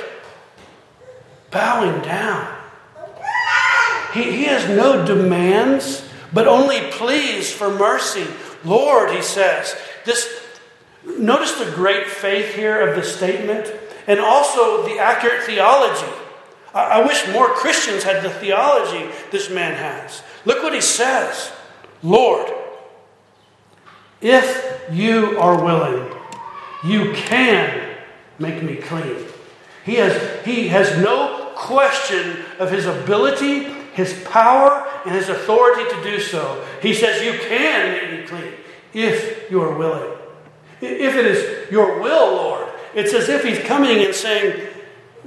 bowing 1.50 2.02
down. 2.02 2.52
He, 4.12 4.24
he 4.24 4.44
has 4.44 4.68
no 4.68 5.04
demands, 5.06 6.08
but 6.32 6.48
only 6.48 6.90
pleas 6.90 7.52
for 7.52 7.70
mercy. 7.70 8.26
Lord, 8.64 9.10
he 9.10 9.22
says, 9.22 9.76
this 10.04 10.42
notice 11.06 11.52
the 11.58 11.70
great 11.72 12.06
faith 12.08 12.54
here 12.54 12.88
of 12.88 12.96
the 12.96 13.02
statement 13.02 13.72
and 14.06 14.18
also 14.20 14.84
the 14.84 14.98
accurate 14.98 15.42
theology. 15.42 16.12
I, 16.74 17.00
I 17.00 17.06
wish 17.06 17.26
more 17.32 17.48
Christians 17.48 18.02
had 18.02 18.22
the 18.22 18.30
theology 18.30 19.10
this 19.30 19.48
man 19.48 19.74
has. 19.74 20.22
Look 20.44 20.62
what 20.62 20.74
he 20.74 20.80
says 20.80 21.52
Lord, 22.02 22.52
if 24.20 24.90
you 24.92 25.38
are 25.38 25.62
willing, 25.62 26.12
you 26.84 27.12
can 27.14 27.96
make 28.38 28.62
me 28.62 28.76
clean. 28.76 29.16
He 29.84 29.94
has, 29.94 30.44
he 30.44 30.68
has 30.68 30.98
no 30.98 31.52
question 31.56 32.44
of 32.58 32.70
his 32.70 32.87
ability, 32.87 33.64
his 33.94 34.22
power, 34.24 34.87
and 35.06 35.14
his 35.14 35.28
authority 35.28 35.88
to 35.94 36.02
do 36.02 36.20
so. 36.20 36.64
He 36.82 36.94
says, 36.94 37.22
You 37.22 37.38
can 37.38 37.92
make 37.92 38.20
me 38.20 38.26
clean 38.26 38.52
if 38.92 39.50
you 39.50 39.62
are 39.62 39.76
willing. 39.76 40.10
If 40.80 41.16
it 41.16 41.26
is 41.26 41.70
your 41.70 42.00
will, 42.00 42.34
Lord, 42.34 42.68
it's 42.94 43.14
as 43.14 43.28
if 43.28 43.44
he's 43.44 43.60
coming 43.60 44.04
and 44.04 44.14
saying, 44.14 44.73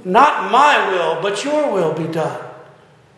Not 0.08 0.50
my 0.50 0.90
will, 0.90 1.20
but 1.20 1.44
your 1.44 1.70
will 1.70 1.92
be 1.92 2.10
done. 2.10 2.42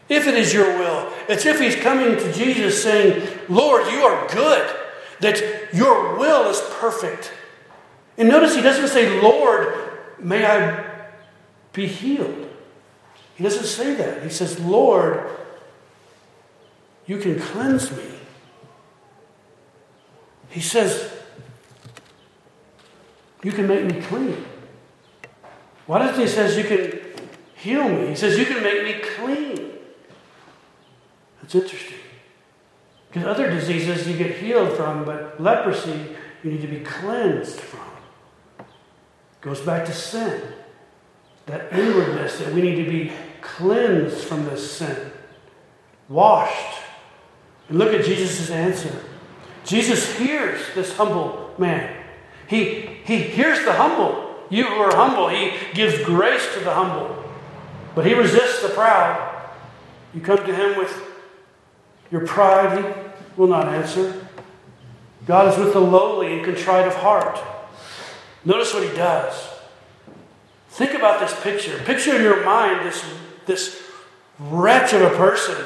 If 0.09 0.27
it 0.27 0.35
is 0.35 0.53
your 0.53 0.77
will, 0.77 1.09
it's 1.29 1.47
if 1.47 1.61
he's 1.61 1.77
coming 1.77 2.17
to 2.17 2.33
Jesus 2.33 2.83
saying, 2.83 3.39
Lord, 3.49 3.87
you 3.93 4.01
are 4.01 4.27
good, 4.27 4.77
that 5.21 5.73
your 5.73 6.19
will 6.19 6.51
is 6.51 6.61
perfect. 6.81 7.33
And 8.19 8.29
notice 8.29 8.57
he 8.57 8.61
doesn't 8.61 8.89
say, 8.89 9.21
Lord, 9.23 9.73
may 10.19 10.45
I 10.45 10.85
be 11.73 11.87
healed. 11.87 12.51
He 13.37 13.45
doesn't 13.45 13.67
say 13.67 13.95
that. 13.95 14.25
He 14.25 14.29
says, 14.29 14.59
Lord, 14.59 15.31
you 17.07 17.19
can 17.19 17.39
cleanse 17.39 17.93
me. 17.97 18.03
He 20.49 20.61
says, 20.61 21.09
You 23.45 23.53
can 23.53 23.69
make 23.69 23.85
me 23.85 24.03
clean. 24.03 24.45
Why 25.91 25.99
doesn't 25.99 26.21
he 26.21 26.29
says 26.29 26.57
you 26.57 26.63
can 26.63 27.01
heal 27.57 27.89
me? 27.89 28.11
He 28.11 28.15
says 28.15 28.39
you 28.39 28.47
can 28.47 28.63
make 28.63 28.85
me 28.85 29.05
clean. 29.17 29.73
That's 31.43 31.53
interesting. 31.57 31.99
Because 33.09 33.27
other 33.27 33.51
diseases 33.51 34.07
you 34.07 34.17
get 34.17 34.37
healed 34.37 34.77
from, 34.77 35.05
but 35.05 35.43
leprosy 35.43 36.15
you 36.45 36.53
need 36.53 36.61
to 36.61 36.69
be 36.69 36.79
cleansed 36.79 37.59
from. 37.59 37.89
It 38.61 39.41
Goes 39.41 39.63
back 39.63 39.85
to 39.87 39.93
sin. 39.93 40.41
That 41.47 41.73
inwardness 41.73 42.39
that 42.39 42.55
we 42.55 42.63
need 42.63 42.85
to 42.85 42.89
be 42.89 43.11
cleansed 43.41 44.19
from 44.19 44.45
this 44.45 44.71
sin. 44.71 45.11
Washed. 46.09 46.85
And 47.69 47.81
look 47.81 47.93
at 47.93 48.05
Jesus' 48.05 48.49
answer. 48.49 48.97
Jesus 49.65 50.17
hears 50.17 50.73
this 50.77 50.97
humble 50.97 51.53
man. 51.59 51.97
He, 52.47 52.83
he 53.05 53.19
hears 53.19 53.65
the 53.65 53.73
humble. 53.73 54.30
You 54.51 54.65
who 54.65 54.75
are 54.75 54.95
humble, 54.95 55.29
he 55.29 55.53
gives 55.73 56.05
grace 56.05 56.53
to 56.55 56.61
the 56.61 56.75
humble. 56.75 57.25
But 57.95 58.05
he 58.05 58.15
resists 58.15 58.63
the 58.63 58.69
proud. 58.69 59.47
You 60.13 60.21
come 60.21 60.39
to 60.39 60.55
him 60.55 60.77
with 60.77 61.03
your 62.11 62.27
pride, 62.27 62.85
he 62.85 63.41
will 63.41 63.47
not 63.47 63.69
answer. 63.69 64.27
God 65.27 65.53
is 65.53 65.59
with 65.59 65.73
the 65.73 65.81
lowly 65.81 66.33
and 66.33 66.45
contrite 66.45 66.87
of 66.87 66.95
heart. 66.97 67.39
Notice 68.45 68.75
what 68.75 68.83
he 68.83 68.95
does. 68.97 69.49
Think 70.71 70.95
about 70.95 71.21
this 71.21 71.39
picture. 71.43 71.79
Picture 71.85 72.17
in 72.17 72.23
your 72.23 72.45
mind 72.45 72.87
this, 72.87 73.05
this 73.47 73.83
wretch 74.39 74.93
of 74.93 75.03
a 75.03 75.11
person, 75.11 75.57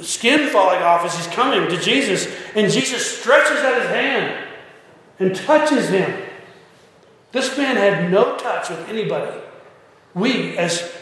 skin 0.00 0.48
falling 0.48 0.82
off 0.82 1.04
as 1.04 1.16
he's 1.16 1.32
coming 1.34 1.68
to 1.68 1.80
Jesus, 1.80 2.34
and 2.56 2.72
Jesus 2.72 3.18
stretches 3.18 3.58
out 3.58 3.80
his 3.80 3.90
hand 3.90 4.48
and 5.20 5.36
touches 5.36 5.90
him. 5.90 6.22
This 7.34 7.58
man 7.58 7.76
had 7.76 8.12
no 8.12 8.36
touch 8.36 8.70
with 8.70 8.88
anybody. 8.88 9.36
We, 10.14 10.56
as 10.56 10.94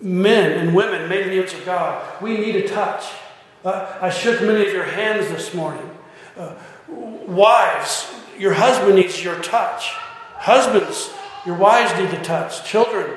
men 0.00 0.52
and 0.52 0.76
women 0.76 1.08
made 1.08 1.22
in 1.22 1.30
the 1.30 1.38
image 1.38 1.54
of 1.54 1.66
God, 1.66 2.22
we 2.22 2.36
need 2.38 2.54
a 2.54 2.68
touch. 2.68 3.06
Uh, 3.64 3.98
I 4.00 4.10
shook 4.10 4.40
many 4.42 4.64
of 4.64 4.72
your 4.72 4.84
hands 4.84 5.26
this 5.26 5.52
morning. 5.52 5.90
Uh, 6.36 6.54
wives, 6.86 8.14
your 8.38 8.52
husband 8.52 8.94
needs 8.94 9.24
your 9.24 9.40
touch. 9.42 9.88
Husbands, 10.36 11.12
your 11.44 11.56
wives 11.56 11.98
need 11.98 12.16
the 12.16 12.24
touch. 12.24 12.64
Children 12.64 13.10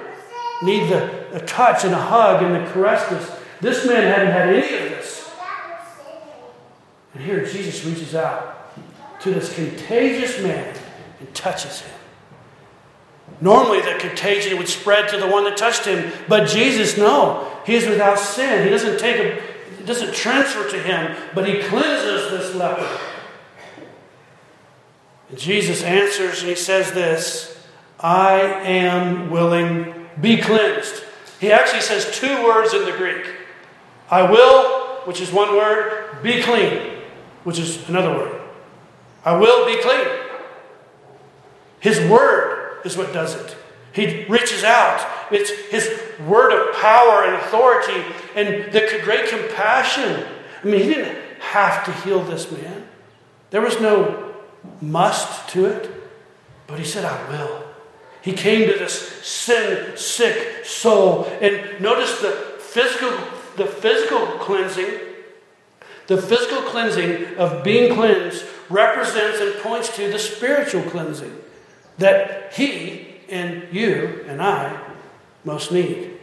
need 0.64 0.90
the, 0.90 1.44
touch 1.46 1.86
and 1.86 1.94
a 1.94 2.02
hug 2.02 2.42
and 2.42 2.56
the 2.56 2.72
caresses. 2.72 3.30
This 3.62 3.86
man 3.86 4.02
hadn't 4.02 4.32
had 4.32 4.50
any 4.50 4.86
of 4.86 4.90
this. 4.90 5.30
And 7.14 7.24
here 7.24 7.46
Jesus 7.46 7.86
reaches 7.86 8.16
out 8.16 8.76
to 9.22 9.32
this 9.32 9.54
contagious 9.54 10.42
man 10.42 10.76
and 11.20 11.36
touches 11.36 11.82
him. 11.82 11.97
Normally, 13.40 13.82
the 13.82 13.96
contagion 14.00 14.58
would 14.58 14.68
spread 14.68 15.10
to 15.10 15.18
the 15.18 15.28
one 15.28 15.44
that 15.44 15.58
touched 15.58 15.86
him, 15.86 16.12
but 16.28 16.48
Jesus, 16.48 16.98
no, 16.98 17.52
he 17.66 17.76
is 17.76 17.88
without 17.88 18.18
sin. 18.18 18.64
He 18.64 18.70
doesn't 18.70 19.00
take 19.00 19.18
a, 19.18 19.38
it 19.80 19.86
doesn't 19.86 20.14
transfer 20.14 20.68
to 20.70 20.82
him, 20.82 21.16
but 21.36 21.48
he 21.48 21.62
cleanses 21.62 22.32
this 22.32 22.56
leper. 22.56 22.88
And 25.30 25.38
Jesus 25.38 25.84
answers 25.84 26.40
and 26.40 26.50
he 26.50 26.56
says 26.56 26.92
this 26.94 27.58
I 28.00 28.40
am 28.40 29.30
willing, 29.30 30.08
be 30.20 30.38
cleansed. 30.38 31.04
He 31.40 31.52
actually 31.52 31.82
says 31.82 32.18
two 32.18 32.44
words 32.44 32.74
in 32.74 32.86
the 32.86 32.94
Greek 32.94 33.26
I 34.10 34.24
will, 34.24 35.02
which 35.06 35.22
is 35.22 35.32
one 35.32 35.50
word, 35.50 36.24
be 36.24 36.42
clean, 36.42 36.94
which 37.44 37.60
is 37.60 37.88
another 37.88 38.12
word. 38.12 38.42
I 39.24 39.38
will 39.38 39.66
be 39.66 39.82
clean. 39.82 40.08
His 41.80 42.00
word 42.10 42.67
is 42.88 42.98
what 42.98 43.14
does 43.14 43.36
it. 43.36 43.56
He 43.94 44.26
reaches 44.26 44.64
out. 44.64 45.06
It's 45.32 45.52
his 45.70 46.02
word 46.26 46.52
of 46.52 46.76
power 46.76 47.24
and 47.24 47.36
authority 47.36 48.04
and 48.36 48.72
the 48.72 49.00
great 49.04 49.30
compassion. 49.30 50.26
I 50.64 50.68
mean, 50.68 50.82
he 50.82 50.94
didn't 50.94 51.18
have 51.40 51.86
to 51.86 51.92
heal 51.92 52.24
this 52.24 52.52
man. 52.52 52.88
There 53.50 53.62
was 53.62 53.80
no 53.80 54.36
must 54.82 55.50
to 55.50 55.66
it, 55.66 55.92
but 56.68 56.80
he 56.80 56.86
said, 56.86 57.06
I 57.06 57.30
will. 57.30 57.64
He 58.22 58.34
came 58.34 58.70
to 58.70 58.78
this 58.78 59.26
sin 59.26 59.98
sick 59.98 60.66
soul. 60.66 61.26
And 61.42 61.82
notice 61.82 62.20
the 62.20 62.32
physical, 62.60 63.12
the 63.56 63.66
physical 63.66 64.28
cleansing, 64.40 64.92
the 66.08 66.22
physical 66.22 66.62
cleansing 66.64 67.36
of 67.38 67.64
being 67.64 67.94
cleansed 67.94 68.46
represents 68.70 69.40
and 69.40 69.56
points 69.62 69.96
to 69.96 70.12
the 70.12 70.20
spiritual 70.20 70.84
cleansing 70.84 71.36
that 71.98 72.54
he 72.54 73.08
and 73.30 73.68
you 73.72 74.24
and 74.28 74.42
I 74.42 74.80
most 75.44 75.72
need. 75.72 76.14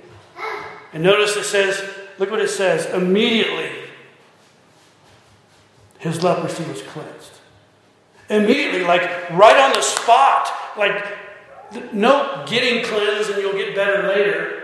And 0.93 1.03
notice 1.03 1.37
it 1.37 1.45
says, 1.45 1.83
look 2.19 2.31
what 2.31 2.41
it 2.41 2.51
says, 2.51 2.87
immediately 2.87 3.71
his 5.99 6.23
leprosy 6.23 6.65
was 6.65 6.83
cleansed. 6.83 7.33
Immediately, 8.29 8.85
like 8.85 9.31
right 9.31 9.57
on 9.57 9.73
the 9.73 9.83
spot, 9.83 10.51
like 10.77 11.05
no 11.93 12.45
getting 12.47 12.85
cleansed 12.85 13.31
and 13.31 13.41
you'll 13.41 13.55
get 13.55 13.75
better 13.75 14.09
later. 14.09 14.61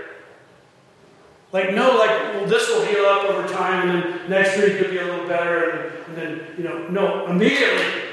Like, 1.53 1.75
no, 1.75 1.96
like, 1.96 2.11
well, 2.35 2.46
this 2.46 2.68
will 2.68 2.85
heal 2.85 3.05
up 3.07 3.25
over 3.25 3.49
time, 3.49 3.88
and 3.88 4.03
then 4.05 4.31
next 4.31 4.57
week 4.57 4.75
it'll 4.75 4.90
be 4.92 4.99
a 4.99 5.05
little 5.05 5.27
better, 5.27 5.70
and, 5.70 6.07
and 6.07 6.16
then, 6.16 6.46
you 6.57 6.62
know, 6.62 6.87
no, 6.88 7.27
immediately. 7.27 8.10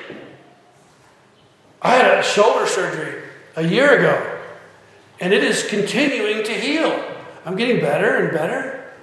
I 1.81 1.95
had 1.95 2.17
a 2.17 2.23
shoulder 2.23 2.65
surgery 2.65 3.23
a 3.55 3.63
year 3.63 3.99
ago, 3.99 4.39
and 5.19 5.33
it 5.33 5.43
is 5.43 5.67
continuing 5.67 6.43
to 6.45 6.53
heal. 6.53 7.03
I'm 7.45 7.55
getting 7.55 7.79
better 7.79 8.15
and 8.17 8.31
better. 8.31 8.93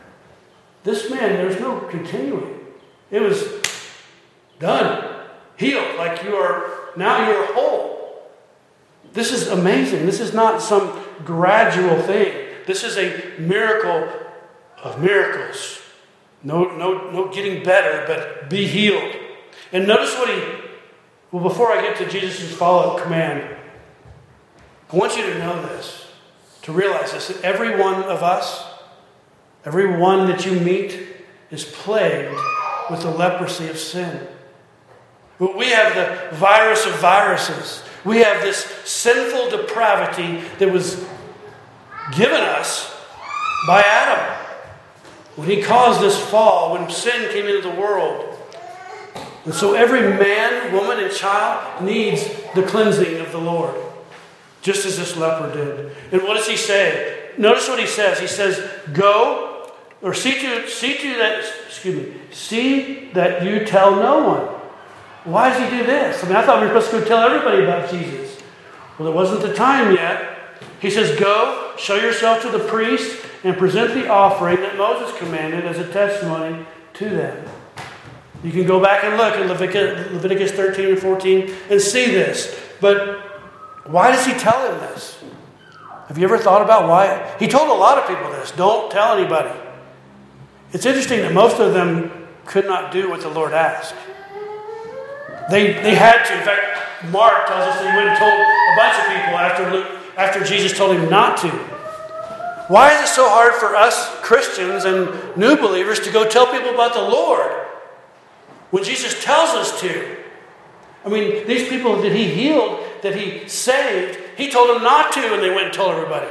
This 0.82 1.10
man, 1.10 1.34
there's 1.34 1.60
no 1.60 1.80
continuing. 1.80 2.60
It 3.10 3.20
was 3.20 3.44
done, 4.58 5.22
healed, 5.56 5.96
like 5.96 6.22
you 6.24 6.34
are, 6.37 6.90
now 6.96 7.28
you're 7.28 7.52
whole. 7.54 7.94
This 9.12 9.32
is 9.32 9.48
amazing. 9.48 10.06
This 10.06 10.20
is 10.20 10.34
not 10.34 10.60
some 10.60 11.04
gradual 11.24 12.02
thing. 12.02 12.48
This 12.66 12.82
is 12.82 12.96
a 12.96 13.38
miracle 13.38 14.08
of 14.82 15.00
miracles. 15.00 15.80
No, 16.42 16.76
no, 16.76 17.10
no 17.10 17.32
getting 17.32 17.62
better, 17.62 18.04
but 18.06 18.50
be 18.50 18.66
healed. 18.66 19.14
And 19.72 19.87
notice 19.87 20.14
what 20.18 20.28
he, 20.28 20.63
well, 21.35 21.42
before 21.42 21.73
I 21.73 21.83
get 21.83 21.97
to 21.97 22.09
Jesus' 22.09 22.55
follow 22.55 22.94
up 22.94 23.03
command, 23.03 23.57
I 24.92 24.97
want 24.97 25.16
you 25.16 25.25
to 25.25 25.37
know 25.40 25.61
this, 25.62 26.07
to 26.62 26.70
realize 26.70 27.11
this, 27.11 27.27
that 27.27 27.42
every 27.42 27.70
one 27.77 28.05
of 28.05 28.23
us, 28.23 28.64
every 29.64 29.97
one 29.97 30.29
that 30.29 30.47
you 30.47 30.61
meet, 30.61 30.97
is 31.51 31.64
plagued 31.64 32.38
with 32.88 33.01
the 33.01 33.11
leprosy 33.11 33.66
of 33.66 33.79
sin. 33.79 34.29
We 35.40 35.70
have 35.70 35.97
the 35.97 36.37
virus 36.37 36.87
of 36.87 36.94
viruses. 37.01 37.83
We 38.05 38.18
have 38.18 38.40
this 38.40 38.59
sinful 38.85 39.51
depravity 39.51 40.40
that 40.61 40.70
was 40.70 41.05
given 42.16 42.42
us 42.42 42.94
by 43.66 43.83
Adam. 43.83 44.37
When 45.35 45.49
he 45.49 45.64
caused 45.64 46.01
this 46.01 46.16
fall, 46.16 46.75
when 46.75 46.88
sin 46.90 47.29
came 47.33 47.47
into 47.47 47.68
the 47.68 47.75
world. 47.75 48.34
And 49.44 49.52
so 49.52 49.74
every 49.74 50.00
man, 50.00 50.72
woman, 50.72 51.00
and 51.00 51.12
child 51.12 51.85
needs 51.85 52.26
the 52.54 52.62
cleansing 52.62 53.20
of 53.20 53.30
the 53.30 53.38
Lord, 53.38 53.74
just 54.62 54.87
as 54.87 54.96
this 54.96 55.16
leper 55.16 55.52
did. 55.52 55.94
And 56.12 56.22
what 56.22 56.37
does 56.37 56.48
he 56.48 56.57
say? 56.57 57.30
Notice 57.37 57.68
what 57.68 57.78
he 57.78 57.87
says. 57.87 58.18
He 58.18 58.26
says, 58.26 58.70
Go, 58.92 59.70
or 60.00 60.14
see 60.14 60.40
to, 60.40 60.68
see 60.68 60.96
to 60.96 61.09
that, 61.18 61.44
excuse 61.66 62.07
me, 62.07 62.14
see 62.30 63.11
that 63.12 63.44
you 63.44 63.66
tell 63.66 63.96
no 63.96 64.26
one. 64.26 64.61
Why 65.24 65.50
does 65.50 65.70
he 65.70 65.78
do 65.78 65.85
this? 65.85 66.22
I 66.22 66.26
mean, 66.26 66.37
I 66.37 66.44
thought 66.44 66.61
we 66.61 66.68
were 66.68 66.80
supposed 66.80 66.90
to 66.92 67.00
go 67.00 67.07
tell 67.07 67.28
everybody 67.28 67.64
about 67.64 67.90
Jesus. 67.90 68.40
Well, 68.98 69.09
it 69.09 69.14
wasn't 69.14 69.42
the 69.42 69.54
time 69.54 69.94
yet. 69.94 70.30
He 70.80 70.90
says, 70.90 71.18
Go, 71.18 71.74
show 71.76 71.96
yourself 71.96 72.42
to 72.42 72.50
the 72.50 72.61
priest, 72.61 73.24
and 73.42 73.57
present 73.57 73.92
the 73.94 74.09
offering 74.09 74.57
that 74.61 74.78
Moses 74.78 75.16
commanded 75.18 75.66
as 75.66 75.78
a 75.78 75.90
testimony 75.92 76.64
to 76.94 77.09
them. 77.11 77.46
You 78.44 78.52
can 78.52 78.66
go 78.66 78.78
back 78.78 79.04
and 79.04 79.16
look 79.16 79.35
at 79.35 79.46
Leviticus, 79.46 80.12
Leviticus 80.12 80.52
13 80.52 80.90
and 80.90 80.98
14 80.98 81.54
and 81.70 81.80
see 81.80 82.11
this. 82.11 82.54
But 82.78 83.18
why 83.87 84.12
does 84.12 84.26
he 84.26 84.35
tell 84.35 84.70
him 84.70 84.78
this? 84.80 85.18
Have 86.09 86.18
you 86.18 86.24
ever 86.24 86.37
thought 86.37 86.61
about 86.61 86.87
why? 86.87 87.35
He 87.40 87.48
told 87.48 87.70
a 87.70 87.74
lot 87.74 87.96
of 87.96 88.07
people 88.07 88.30
this 88.33 88.50
don't 88.50 88.92
tell 88.92 89.16
anybody. 89.16 89.59
It's 90.72 90.85
interesting 90.85 91.20
that 91.20 91.33
most 91.33 91.59
of 91.59 91.72
them 91.72 92.28
could 92.44 92.66
not 92.66 92.92
do 92.92 93.09
what 93.09 93.22
the 93.22 93.30
Lord 93.30 93.54
asked. 93.54 93.94
They, 95.50 95.72
they 95.72 95.94
had 95.94 96.24
to. 96.24 96.38
In 96.38 96.44
fact, 96.44 97.11
Mark 97.11 97.46
tells 97.46 97.68
us 97.68 97.80
that 97.80 97.90
he 97.90 97.96
went 97.96 98.11
and 98.11 98.18
told 98.18 98.33
a 98.33 98.76
bunch 98.76 98.98
of 98.98 99.07
people 99.07 99.38
after, 99.38 99.70
Luke, 99.72 100.00
after 100.18 100.44
Jesus 100.44 100.76
told 100.76 100.94
him 100.94 101.09
not 101.09 101.38
to. 101.38 101.48
Why 102.68 102.94
is 102.94 103.09
it 103.09 103.12
so 103.14 103.26
hard 103.26 103.54
for 103.54 103.74
us 103.74 104.09
Christians 104.20 104.85
and 104.85 105.37
new 105.37 105.57
believers 105.57 106.00
to 106.00 106.12
go 106.12 106.28
tell 106.28 106.46
people 106.46 106.74
about 106.74 106.92
the 106.92 107.02
Lord 107.02 107.64
when 108.74 108.82
Jesus 108.82 109.22
tells 109.22 109.50
us 109.50 109.80
to? 109.82 110.16
I 111.04 111.08
mean, 111.08 111.46
these 111.46 111.68
people 111.68 112.02
that 112.02 112.10
he 112.10 112.24
healed, 112.24 112.80
that 113.02 113.14
he 113.14 113.48
saved, 113.48 114.18
he 114.37 114.50
told 114.50 114.74
them 114.74 114.82
not 114.82 115.12
to, 115.12 115.32
and 115.32 115.40
they 115.40 115.50
went 115.50 115.66
and 115.66 115.72
told 115.72 115.92
everybody. 115.92 116.26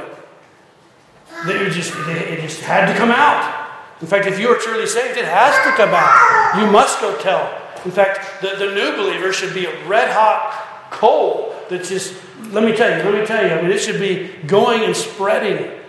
It 1.46 1.70
just, 1.70 1.94
it 2.06 2.42
just 2.42 2.60
had 2.60 2.92
to 2.92 2.98
come 2.98 3.10
out. 3.10 3.70
In 4.02 4.06
fact, 4.06 4.26
if 4.26 4.38
you 4.38 4.48
are 4.48 4.58
truly 4.58 4.86
saved, 4.86 5.16
it 5.16 5.24
has 5.24 5.54
to 5.64 5.74
come 5.74 5.94
out. 5.94 6.60
You 6.60 6.70
must 6.70 7.00
go 7.00 7.16
tell. 7.16 7.62
In 7.86 7.90
fact, 7.90 8.42
the, 8.42 8.48
the 8.58 8.74
new 8.74 8.94
believer 8.94 9.32
should 9.32 9.54
be 9.54 9.64
a 9.64 9.86
red 9.86 10.12
hot 10.12 10.90
coal 10.90 11.54
that 11.70 11.84
just, 11.84 12.14
let 12.50 12.62
me 12.62 12.76
tell 12.76 12.90
you, 12.90 13.10
let 13.10 13.18
me 13.18 13.26
tell 13.26 13.42
you, 13.42 13.54
I 13.54 13.62
mean, 13.62 13.70
it 13.70 13.78
should 13.78 13.98
be 13.98 14.28
going 14.46 14.84
and 14.84 14.94
spreading. 14.94 15.80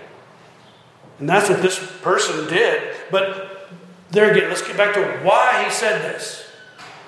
And 1.20 1.28
that's 1.28 1.50
what 1.50 1.62
this 1.62 1.86
person 2.02 2.48
did. 2.48 2.96
But 3.12 3.72
there 4.12 4.32
again, 4.32 4.48
let's 4.48 4.66
get 4.66 4.78
back 4.78 4.94
to 4.94 5.02
why 5.22 5.66
he 5.66 5.70
said 5.70 6.02
this. 6.02 6.44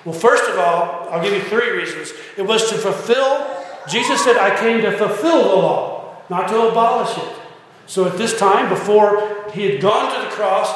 Well, 0.08 0.18
first 0.18 0.48
of 0.48 0.58
all, 0.58 1.06
I'll 1.10 1.22
give 1.22 1.34
you 1.34 1.42
three 1.42 1.70
reasons. 1.70 2.14
It 2.38 2.46
was 2.46 2.70
to 2.70 2.76
fulfill, 2.76 3.46
Jesus 3.90 4.24
said, 4.24 4.38
I 4.38 4.58
came 4.58 4.80
to 4.80 4.96
fulfill 4.96 5.42
the 5.42 5.54
law, 5.56 6.16
not 6.30 6.48
to 6.48 6.68
abolish 6.68 7.18
it. 7.18 7.36
So 7.84 8.06
at 8.06 8.16
this 8.16 8.38
time, 8.38 8.70
before 8.70 9.50
he 9.52 9.68
had 9.68 9.82
gone 9.82 10.14
to 10.14 10.26
the 10.26 10.34
cross, 10.34 10.74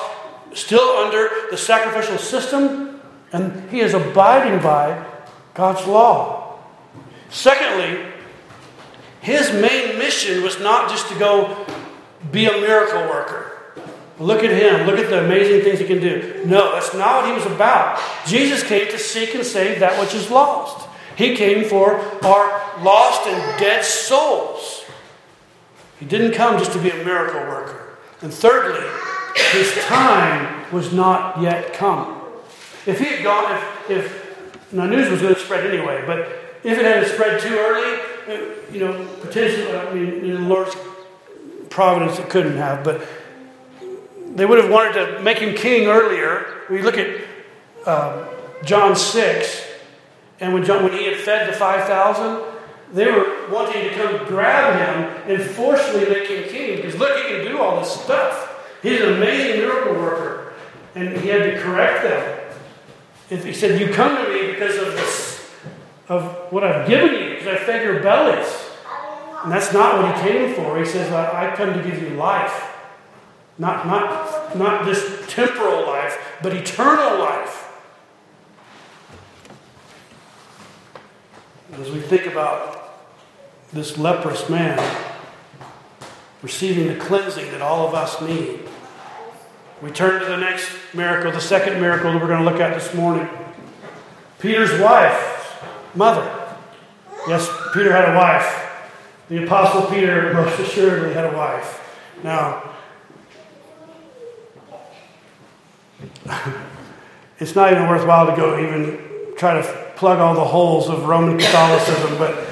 still 0.52 0.98
under 0.98 1.30
the 1.50 1.56
sacrificial 1.56 2.18
system, 2.18 3.00
and 3.32 3.70
he 3.70 3.80
is 3.80 3.94
abiding 3.94 4.60
by 4.60 5.02
God's 5.54 5.86
law. 5.86 6.58
Secondly, 7.30 8.12
his 9.22 9.50
main 9.50 9.98
mission 9.98 10.42
was 10.42 10.60
not 10.60 10.90
just 10.90 11.08
to 11.08 11.18
go 11.18 11.64
be 12.30 12.44
a 12.44 12.52
miracle 12.60 13.00
worker. 13.08 13.51
Look 14.22 14.44
at 14.44 14.50
him. 14.50 14.86
Look 14.86 15.00
at 15.00 15.10
the 15.10 15.24
amazing 15.24 15.62
things 15.62 15.80
he 15.80 15.84
can 15.84 16.00
do. 16.00 16.44
No, 16.46 16.72
that's 16.72 16.94
not 16.94 17.22
what 17.22 17.26
he 17.26 17.32
was 17.32 17.44
about. 17.46 18.00
Jesus 18.24 18.62
came 18.62 18.86
to 18.86 18.98
seek 18.98 19.34
and 19.34 19.44
save 19.44 19.80
that 19.80 19.98
which 19.98 20.14
is 20.14 20.30
lost. 20.30 20.88
He 21.16 21.34
came 21.34 21.68
for 21.68 21.96
our 22.24 22.82
lost 22.82 23.26
and 23.26 23.58
dead 23.58 23.84
souls. 23.84 24.84
He 25.98 26.06
didn't 26.06 26.34
come 26.34 26.56
just 26.56 26.72
to 26.72 26.78
be 26.78 26.90
a 26.90 27.04
miracle 27.04 27.40
worker. 27.40 27.98
And 28.20 28.32
thirdly, 28.32 28.88
his 29.50 29.74
time 29.86 30.70
was 30.72 30.92
not 30.92 31.42
yet 31.42 31.74
come. 31.74 32.22
If 32.86 33.00
he 33.00 33.06
had 33.06 33.24
gone, 33.24 33.52
if, 33.88 33.90
if 33.90 34.72
now 34.72 34.86
news 34.86 35.10
was 35.10 35.20
going 35.20 35.34
to 35.34 35.40
spread 35.40 35.66
anyway, 35.66 36.04
but 36.06 36.20
if 36.62 36.78
it 36.78 36.84
had 36.84 37.06
spread 37.08 37.40
too 37.40 37.56
early, 37.56 38.62
you 38.72 38.80
know, 38.80 39.04
potentially, 39.20 39.76
I 39.76 39.92
mean, 39.92 40.24
in 40.24 40.34
the 40.34 40.48
Lord's 40.48 40.76
providence, 41.70 42.20
it 42.20 42.30
couldn't 42.30 42.56
have, 42.56 42.84
but 42.84 43.04
they 44.34 44.46
would 44.46 44.58
have 44.58 44.70
wanted 44.70 44.94
to 44.94 45.22
make 45.22 45.38
him 45.38 45.54
king 45.54 45.88
earlier. 45.88 46.62
We 46.70 46.82
look 46.82 46.96
at 46.96 47.20
uh, 47.86 48.26
John 48.64 48.96
6, 48.96 49.66
and 50.40 50.54
when, 50.54 50.64
John, 50.64 50.84
when 50.84 50.92
he 50.92 51.04
had 51.04 51.16
fed 51.16 51.48
the 51.48 51.52
5,000, 51.52 52.52
they 52.92 53.10
were 53.10 53.48
wanting 53.50 53.88
to 53.88 53.94
come 53.94 54.26
grab 54.26 54.74
him 54.74 55.30
and 55.30 55.42
forcefully 55.42 56.06
make 56.06 56.28
him 56.28 56.48
king 56.48 56.76
because 56.76 56.98
look, 56.98 57.16
he 57.16 57.28
can 57.28 57.46
do 57.46 57.58
all 57.58 57.80
this 57.80 57.90
stuff. 57.90 58.76
He's 58.82 59.00
an 59.00 59.14
amazing 59.14 59.60
miracle 59.60 59.94
worker. 59.94 60.52
And 60.94 61.16
he 61.16 61.28
had 61.28 61.44
to 61.44 61.60
correct 61.60 62.02
them. 62.02 62.54
If 63.30 63.44
he 63.44 63.54
said, 63.54 63.80
You 63.80 63.94
come 63.94 64.22
to 64.22 64.30
me 64.30 64.52
because 64.52 64.76
of 64.76 64.92
this, 64.92 65.50
of 66.08 66.52
what 66.52 66.64
I've 66.64 66.86
given 66.86 67.14
you, 67.14 67.30
because 67.30 67.48
I 67.48 67.56
fed 67.56 67.82
your 67.82 68.02
bellies. 68.02 68.52
And 69.42 69.50
that's 69.50 69.72
not 69.72 70.02
what 70.02 70.14
he 70.14 70.28
came 70.28 70.54
for. 70.54 70.78
He 70.78 70.84
says, 70.84 71.10
I 71.12 71.54
come 71.56 71.72
to 71.72 71.82
give 71.82 72.02
you 72.02 72.10
life. 72.10 72.71
Not, 73.62 73.86
not, 73.86 74.58
not 74.58 74.84
this 74.84 75.24
temporal 75.28 75.86
life, 75.86 76.18
but 76.42 76.52
eternal 76.52 77.16
life. 77.20 77.72
As 81.74 81.88
we 81.88 82.00
think 82.00 82.26
about 82.26 82.98
this 83.72 83.96
leprous 83.96 84.48
man 84.48 84.80
receiving 86.42 86.88
the 86.88 86.96
cleansing 86.96 87.52
that 87.52 87.62
all 87.62 87.86
of 87.86 87.94
us 87.94 88.20
need, 88.20 88.68
we 89.80 89.92
turn 89.92 90.20
to 90.20 90.26
the 90.26 90.38
next 90.38 90.68
miracle, 90.92 91.30
the 91.30 91.40
second 91.40 91.80
miracle 91.80 92.12
that 92.12 92.20
we're 92.20 92.26
going 92.26 92.44
to 92.44 92.50
look 92.50 92.60
at 92.60 92.74
this 92.74 92.92
morning. 92.94 93.28
Peter's 94.40 94.76
wife, 94.80 95.62
mother. 95.94 96.56
Yes, 97.28 97.48
Peter 97.72 97.92
had 97.92 98.12
a 98.12 98.16
wife. 98.16 98.88
The 99.28 99.44
Apostle 99.44 99.82
Peter 99.82 100.34
most 100.34 100.58
assuredly 100.58 101.14
had 101.14 101.32
a 101.32 101.36
wife. 101.36 101.78
Now, 102.24 102.71
it's 107.38 107.54
not 107.54 107.72
even 107.72 107.88
worthwhile 107.88 108.26
to 108.26 108.36
go 108.36 108.58
even 108.58 109.34
try 109.36 109.60
to 109.60 109.92
plug 109.96 110.18
all 110.18 110.34
the 110.34 110.44
holes 110.44 110.88
of 110.88 111.04
Roman 111.04 111.38
Catholicism, 111.38 112.18
but 112.18 112.46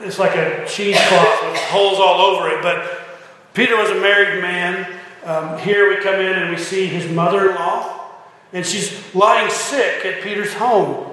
it's 0.00 0.18
like 0.18 0.36
a 0.36 0.66
cheesecloth 0.66 1.50
with 1.50 1.60
holes 1.62 1.98
all 1.98 2.20
over 2.20 2.48
it. 2.48 2.62
But 2.62 3.06
Peter 3.54 3.76
was 3.76 3.90
a 3.90 4.00
married 4.00 4.40
man. 4.40 4.98
Um, 5.24 5.58
here 5.58 5.88
we 5.88 6.02
come 6.02 6.16
in 6.16 6.32
and 6.32 6.50
we 6.50 6.56
see 6.56 6.86
his 6.86 7.10
mother 7.10 7.50
in 7.50 7.56
law, 7.56 8.12
and 8.52 8.64
she's 8.64 9.14
lying 9.14 9.50
sick 9.50 10.04
at 10.04 10.22
Peter's 10.22 10.54
home. 10.54 11.12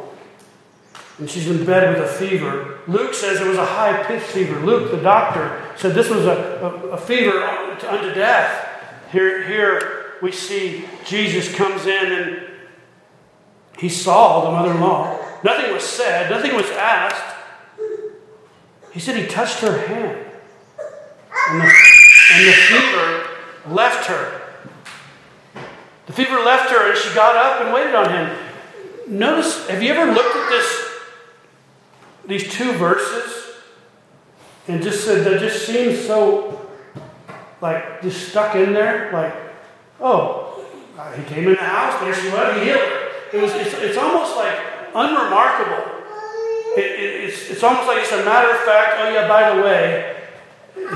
And 1.18 1.30
she's 1.30 1.48
in 1.48 1.66
bed 1.66 1.98
with 1.98 2.04
a 2.04 2.14
fever. 2.14 2.80
Luke 2.88 3.14
says 3.14 3.40
it 3.40 3.48
was 3.48 3.58
a 3.58 3.66
high 3.66 4.04
pitched 4.04 4.26
fever. 4.26 4.60
Luke, 4.60 4.92
the 4.92 4.98
doctor, 4.98 5.66
said 5.78 5.94
this 5.94 6.10
was 6.10 6.26
a, 6.26 6.32
a, 6.62 6.90
a 6.90 6.98
fever 6.98 7.42
unto 7.42 8.14
death. 8.14 8.68
Here, 9.12 9.48
here 9.48 9.95
we 10.26 10.32
see 10.32 10.84
Jesus 11.06 11.54
comes 11.54 11.86
in 11.86 12.12
and 12.12 12.42
he 13.78 13.88
saw 13.88 14.46
the 14.46 14.50
mother 14.50 14.72
in 14.72 14.82
law. 14.82 15.20
Nothing 15.44 15.72
was 15.72 15.84
said, 15.84 16.32
nothing 16.32 16.56
was 16.56 16.66
asked. 16.72 17.36
He 18.92 19.00
said 19.00 19.18
he 19.18 19.28
touched 19.28 19.60
her 19.60 19.86
hand. 19.86 20.26
And 21.52 21.62
the, 21.62 21.72
and 22.34 22.48
the 22.48 22.54
fever 22.54 23.28
left 23.68 24.08
her. 24.08 24.42
The 26.08 26.14
fever 26.14 26.40
left 26.40 26.72
her 26.72 26.90
and 26.90 26.98
she 26.98 27.14
got 27.14 27.36
up 27.36 27.64
and 27.64 27.72
waited 27.72 27.94
on 27.94 28.10
him. 28.10 28.36
Notice, 29.08 29.68
have 29.68 29.84
you 29.84 29.94
ever 29.94 30.12
looked 30.12 30.36
at 30.36 30.50
this, 30.50 30.90
these 32.26 32.52
two 32.52 32.72
verses 32.72 33.58
and 34.68 34.82
just 34.82 35.06
said 35.06 35.24
that 35.24 35.40
just 35.40 35.68
seems 35.68 36.04
so 36.04 36.68
like 37.62 38.02
just 38.02 38.30
stuck 38.30 38.56
in 38.56 38.74
there? 38.74 39.12
Like 39.14 39.45
Oh, 40.00 40.66
uh, 40.98 41.12
he 41.14 41.24
came 41.24 41.48
in 41.48 41.54
the 41.54 41.64
house, 41.64 42.00
there 42.02 42.14
she 42.14 42.30
was, 42.30 42.58
he 42.58 42.66
healed 42.66 42.80
her. 42.80 43.12
It 43.34 43.42
was, 43.42 43.52
it's, 43.54 43.74
it's 43.74 43.98
almost 43.98 44.36
like 44.36 44.58
unremarkable. 44.94 45.92
It, 46.78 47.00
it, 47.00 47.24
it's, 47.26 47.50
it's 47.50 47.64
almost 47.64 47.88
like 47.88 48.00
it's 48.00 48.12
a 48.12 48.24
matter 48.24 48.52
of 48.52 48.60
fact, 48.60 48.96
oh 49.00 49.10
yeah, 49.10 49.28
by 49.28 49.56
the 49.56 49.62
way, 49.62 50.16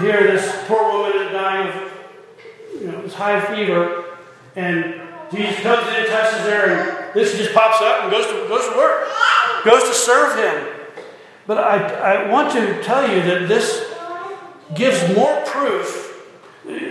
here 0.02 0.24
this 0.32 0.64
poor 0.68 0.92
woman 0.92 1.26
is 1.26 1.32
dying 1.32 1.68
of 1.68 1.92
you 2.80 2.92
know, 2.92 3.02
this 3.02 3.14
high 3.14 3.40
fever, 3.54 4.06
and 4.56 5.02
Jesus 5.32 5.60
comes 5.62 5.88
in, 5.96 6.08
touches 6.08 6.40
her, 6.48 6.66
and 6.72 7.14
this 7.14 7.38
just 7.38 7.54
pops 7.54 7.82
up 7.82 8.04
and 8.04 8.12
goes 8.12 8.26
to, 8.28 8.48
goes 8.48 8.70
to 8.70 8.78
work, 8.78 9.08
goes 9.64 9.84
to 9.84 9.94
serve 9.94 10.38
him. 10.38 10.76
But 11.46 11.58
I, 11.58 11.78
I 11.78 12.30
want 12.30 12.52
to 12.54 12.82
tell 12.84 13.10
you 13.10 13.22
that 13.24 13.48
this 13.48 13.92
gives 14.76 15.16
more 15.16 15.44
proof. 15.46 16.09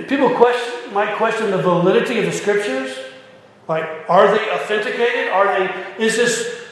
People 0.08 0.34
question, 0.34 0.92
might 0.92 1.16
question 1.16 1.50
the 1.52 1.58
validity 1.58 2.18
of 2.18 2.24
the 2.24 2.32
scriptures. 2.32 2.96
Like, 3.68 3.84
are 4.08 4.26
they 4.36 4.50
authenticated? 4.50 5.28
Are 5.28 5.46
they, 5.46 6.04
is 6.04 6.16
this, 6.16 6.64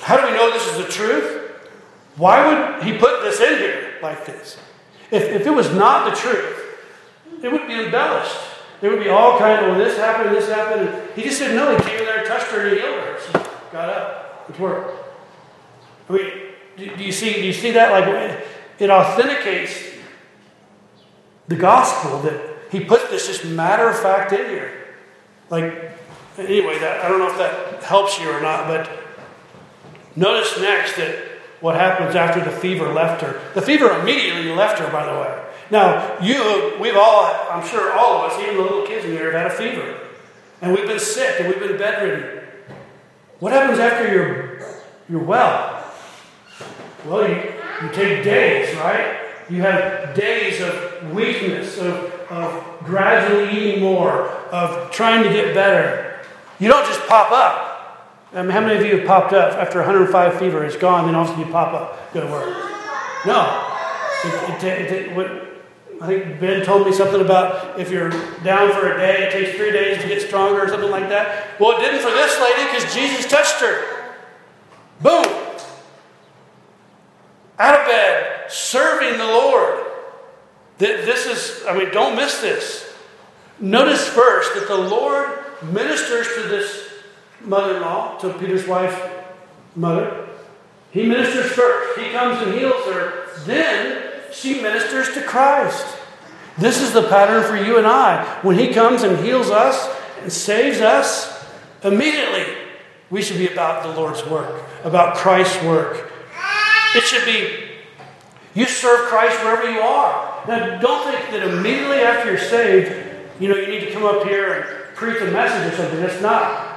how 0.00 0.16
do 0.16 0.26
we 0.26 0.32
know 0.32 0.50
this 0.50 0.66
is 0.66 0.78
the 0.78 0.90
truth? 0.90 1.50
Why 2.16 2.46
would 2.46 2.84
he 2.84 2.96
put 2.96 3.22
this 3.22 3.40
in 3.40 3.58
here 3.58 3.94
like 4.00 4.24
this? 4.24 4.56
If, 5.10 5.24
if 5.24 5.46
it 5.46 5.50
was 5.50 5.74
not 5.74 6.08
the 6.10 6.16
truth, 6.16 6.60
it 7.42 7.52
would 7.52 7.66
be 7.66 7.74
embellished. 7.74 8.36
There 8.80 8.90
would 8.90 9.02
be 9.02 9.10
all 9.10 9.38
kind 9.38 9.64
of, 9.64 9.70
well, 9.70 9.78
this 9.78 9.98
happened, 9.98 10.34
this 10.34 10.48
happened. 10.48 10.88
And 10.88 11.12
he 11.14 11.22
just 11.22 11.38
said, 11.38 11.54
no, 11.54 11.76
he 11.76 11.82
came 11.82 11.98
in 11.98 12.04
there 12.06 12.18
and 12.18 12.26
touched 12.26 12.46
her 12.46 12.60
and 12.60 12.70
he 12.70 12.80
healed 12.80 13.00
her. 13.00 13.18
She 13.20 13.32
got 13.72 13.88
up. 13.88 14.46
It 14.48 14.58
worked. 14.58 15.04
I 16.08 16.12
mean, 16.12 16.32
do, 16.76 16.96
do 16.96 17.04
you 17.04 17.12
see, 17.12 17.34
do 17.34 17.42
you 17.42 17.52
see 17.52 17.72
that? 17.72 17.90
Like, 17.90 18.46
it 18.78 18.90
authenticates 18.90 19.93
the 21.48 21.56
gospel 21.56 22.20
that 22.22 22.40
he 22.70 22.80
put 22.80 23.10
this 23.10 23.26
just 23.26 23.44
matter 23.44 23.88
of 23.88 23.98
fact 23.98 24.32
in 24.32 24.48
here. 24.48 24.72
Like, 25.50 25.92
anyway, 26.38 26.78
that 26.78 27.04
I 27.04 27.08
don't 27.08 27.18
know 27.18 27.30
if 27.30 27.38
that 27.38 27.82
helps 27.82 28.18
you 28.20 28.30
or 28.30 28.40
not, 28.40 28.66
but 28.66 28.90
notice 30.16 30.58
next 30.60 30.96
that 30.96 31.16
what 31.60 31.76
happens 31.76 32.14
after 32.14 32.44
the 32.44 32.50
fever 32.50 32.92
left 32.92 33.22
her. 33.22 33.40
The 33.54 33.62
fever 33.62 33.90
immediately 34.00 34.52
left 34.54 34.78
her, 34.80 34.90
by 34.90 35.06
the 35.06 35.20
way. 35.20 35.44
Now, 35.70 36.18
you, 36.20 36.76
we've 36.80 36.96
all, 36.96 37.24
I'm 37.50 37.66
sure 37.66 37.92
all 37.92 38.24
of 38.24 38.32
us, 38.32 38.40
even 38.40 38.56
the 38.56 38.62
little 38.62 38.86
kids 38.86 39.04
in 39.04 39.12
here, 39.12 39.32
have 39.32 39.42
had 39.42 39.46
a 39.50 39.54
fever. 39.54 40.00
And 40.60 40.72
we've 40.72 40.86
been 40.86 40.98
sick 40.98 41.40
and 41.40 41.48
we've 41.48 41.58
been 41.58 41.78
bedridden. 41.78 42.42
What 43.38 43.52
happens 43.52 43.78
after 43.78 44.12
you're, 44.12 44.60
you're 45.08 45.22
well? 45.22 45.92
Well, 47.06 47.28
you, 47.28 47.36
you 47.82 47.92
take 47.92 48.24
days, 48.24 48.74
right? 48.76 49.23
You 49.50 49.62
have 49.62 50.14
days 50.14 50.60
of 50.60 51.14
weakness, 51.14 51.78
of, 51.78 51.96
of 52.30 52.78
gradually 52.84 53.50
eating 53.50 53.82
more, 53.82 54.28
of 54.50 54.90
trying 54.90 55.22
to 55.22 55.28
get 55.28 55.54
better. 55.54 56.20
You 56.58 56.68
don't 56.68 56.86
just 56.86 57.06
pop 57.06 57.30
up. 57.30 57.74
I 58.32 58.42
mean, 58.42 58.50
how 58.50 58.60
many 58.60 58.78
of 58.78 58.84
you 58.84 58.98
have 58.98 59.06
popped 59.06 59.32
up 59.32 59.52
after 59.52 59.78
105 59.78 60.38
fever? 60.38 60.64
It's 60.64 60.76
gone, 60.76 61.06
then 61.06 61.14
all 61.14 61.22
of 61.22 61.28
a 61.28 61.30
sudden 61.32 61.46
you 61.46 61.52
pop 61.52 61.72
up, 61.72 62.12
go 62.12 62.20
to 62.20 62.26
work. 62.26 62.72
No. 63.26 63.70
It, 64.24 64.64
it, 64.64 64.92
it, 64.92 65.16
what, 65.16 65.44
I 66.00 66.06
think 66.06 66.40
Ben 66.40 66.64
told 66.64 66.86
me 66.86 66.92
something 66.92 67.20
about 67.20 67.78
if 67.78 67.90
you're 67.90 68.10
down 68.42 68.72
for 68.72 68.92
a 68.92 68.96
day, 68.96 69.24
it 69.24 69.32
takes 69.32 69.56
three 69.56 69.70
days 69.70 70.02
to 70.02 70.08
get 70.08 70.22
stronger 70.22 70.62
or 70.62 70.68
something 70.68 70.90
like 70.90 71.08
that. 71.10 71.60
Well, 71.60 71.78
it 71.78 71.82
didn't 71.82 72.00
for 72.00 72.10
this 72.10 72.40
lady 72.40 72.64
because 72.64 72.94
Jesus 72.94 73.30
touched 73.30 73.60
her. 73.60 74.14
Boom. 75.00 75.24
Out 77.58 77.80
of 77.80 77.86
bed, 77.86 78.33
serving 78.54 79.18
the 79.18 79.26
Lord. 79.26 79.84
This 80.78 81.26
is, 81.26 81.66
I 81.66 81.76
mean, 81.76 81.90
don't 81.90 82.16
miss 82.16 82.40
this. 82.40 82.92
Notice 83.58 84.08
first 84.08 84.54
that 84.54 84.68
the 84.68 84.76
Lord 84.76 85.28
ministers 85.62 86.26
to 86.34 86.42
this 86.48 86.88
mother 87.40 87.76
in 87.76 87.82
law, 87.82 88.18
to 88.18 88.32
Peter's 88.34 88.66
wife, 88.66 89.12
mother. 89.76 90.28
He 90.90 91.06
ministers 91.06 91.50
first. 91.52 91.98
He 91.98 92.10
comes 92.10 92.40
and 92.42 92.54
heals 92.54 92.84
her. 92.86 93.28
Then 93.44 94.12
she 94.32 94.60
ministers 94.60 95.12
to 95.14 95.22
Christ. 95.22 95.86
This 96.58 96.80
is 96.80 96.92
the 96.92 97.08
pattern 97.08 97.42
for 97.44 97.56
you 97.56 97.78
and 97.78 97.86
I. 97.86 98.24
When 98.42 98.58
He 98.58 98.72
comes 98.72 99.02
and 99.02 99.24
heals 99.24 99.50
us 99.50 99.88
and 100.22 100.32
saves 100.32 100.80
us, 100.80 101.44
immediately 101.82 102.44
we 103.10 103.22
should 103.22 103.38
be 103.38 103.48
about 103.48 103.82
the 103.82 104.00
Lord's 104.00 104.24
work, 104.26 104.62
about 104.84 105.16
Christ's 105.16 105.62
work. 105.64 106.10
It 106.94 107.02
should 107.02 107.24
be 107.24 107.63
you 108.54 108.66
serve 108.66 109.08
Christ 109.08 109.42
wherever 109.42 109.70
you 109.70 109.80
are. 109.80 110.44
Now, 110.46 110.78
don't 110.78 111.10
think 111.10 111.30
that 111.30 111.42
immediately 111.42 111.98
after 111.98 112.30
you're 112.30 112.38
saved, 112.38 112.92
you 113.40 113.48
know, 113.48 113.56
you 113.56 113.66
need 113.66 113.80
to 113.80 113.92
come 113.92 114.04
up 114.04 114.24
here 114.24 114.52
and 114.52 114.94
preach 114.94 115.20
a 115.20 115.30
message 115.30 115.72
or 115.72 115.76
something. 115.76 116.00
That's 116.00 116.22
not. 116.22 116.70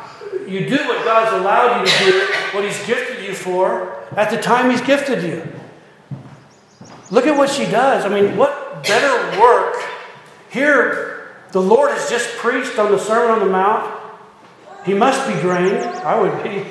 You 0.47 0.67
do 0.67 0.77
what 0.87 1.03
God's 1.05 1.39
allowed 1.39 1.81
you 1.81 1.85
to 1.85 2.11
do, 2.11 2.33
what 2.53 2.63
He's 2.63 2.85
gifted 2.85 3.23
you 3.23 3.33
for, 3.33 4.03
at 4.13 4.31
the 4.31 4.41
time 4.41 4.71
He's 4.71 4.81
gifted 4.81 5.23
you. 5.23 5.47
Look 7.11 7.27
at 7.27 7.37
what 7.37 7.49
she 7.49 7.65
does. 7.65 8.05
I 8.05 8.09
mean, 8.09 8.35
what 8.37 8.83
better 8.83 9.39
work? 9.39 9.75
Here, 10.49 11.31
the 11.51 11.61
Lord 11.61 11.91
has 11.91 12.09
just 12.09 12.29
preached 12.37 12.79
on 12.79 12.91
the 12.91 12.99
Sermon 12.99 13.31
on 13.31 13.39
the 13.39 13.51
Mount. 13.51 13.93
He 14.85 14.93
must 14.93 15.27
be 15.27 15.39
drained. 15.41 15.77
I 15.77 16.19
would 16.19 16.43
be. 16.43 16.65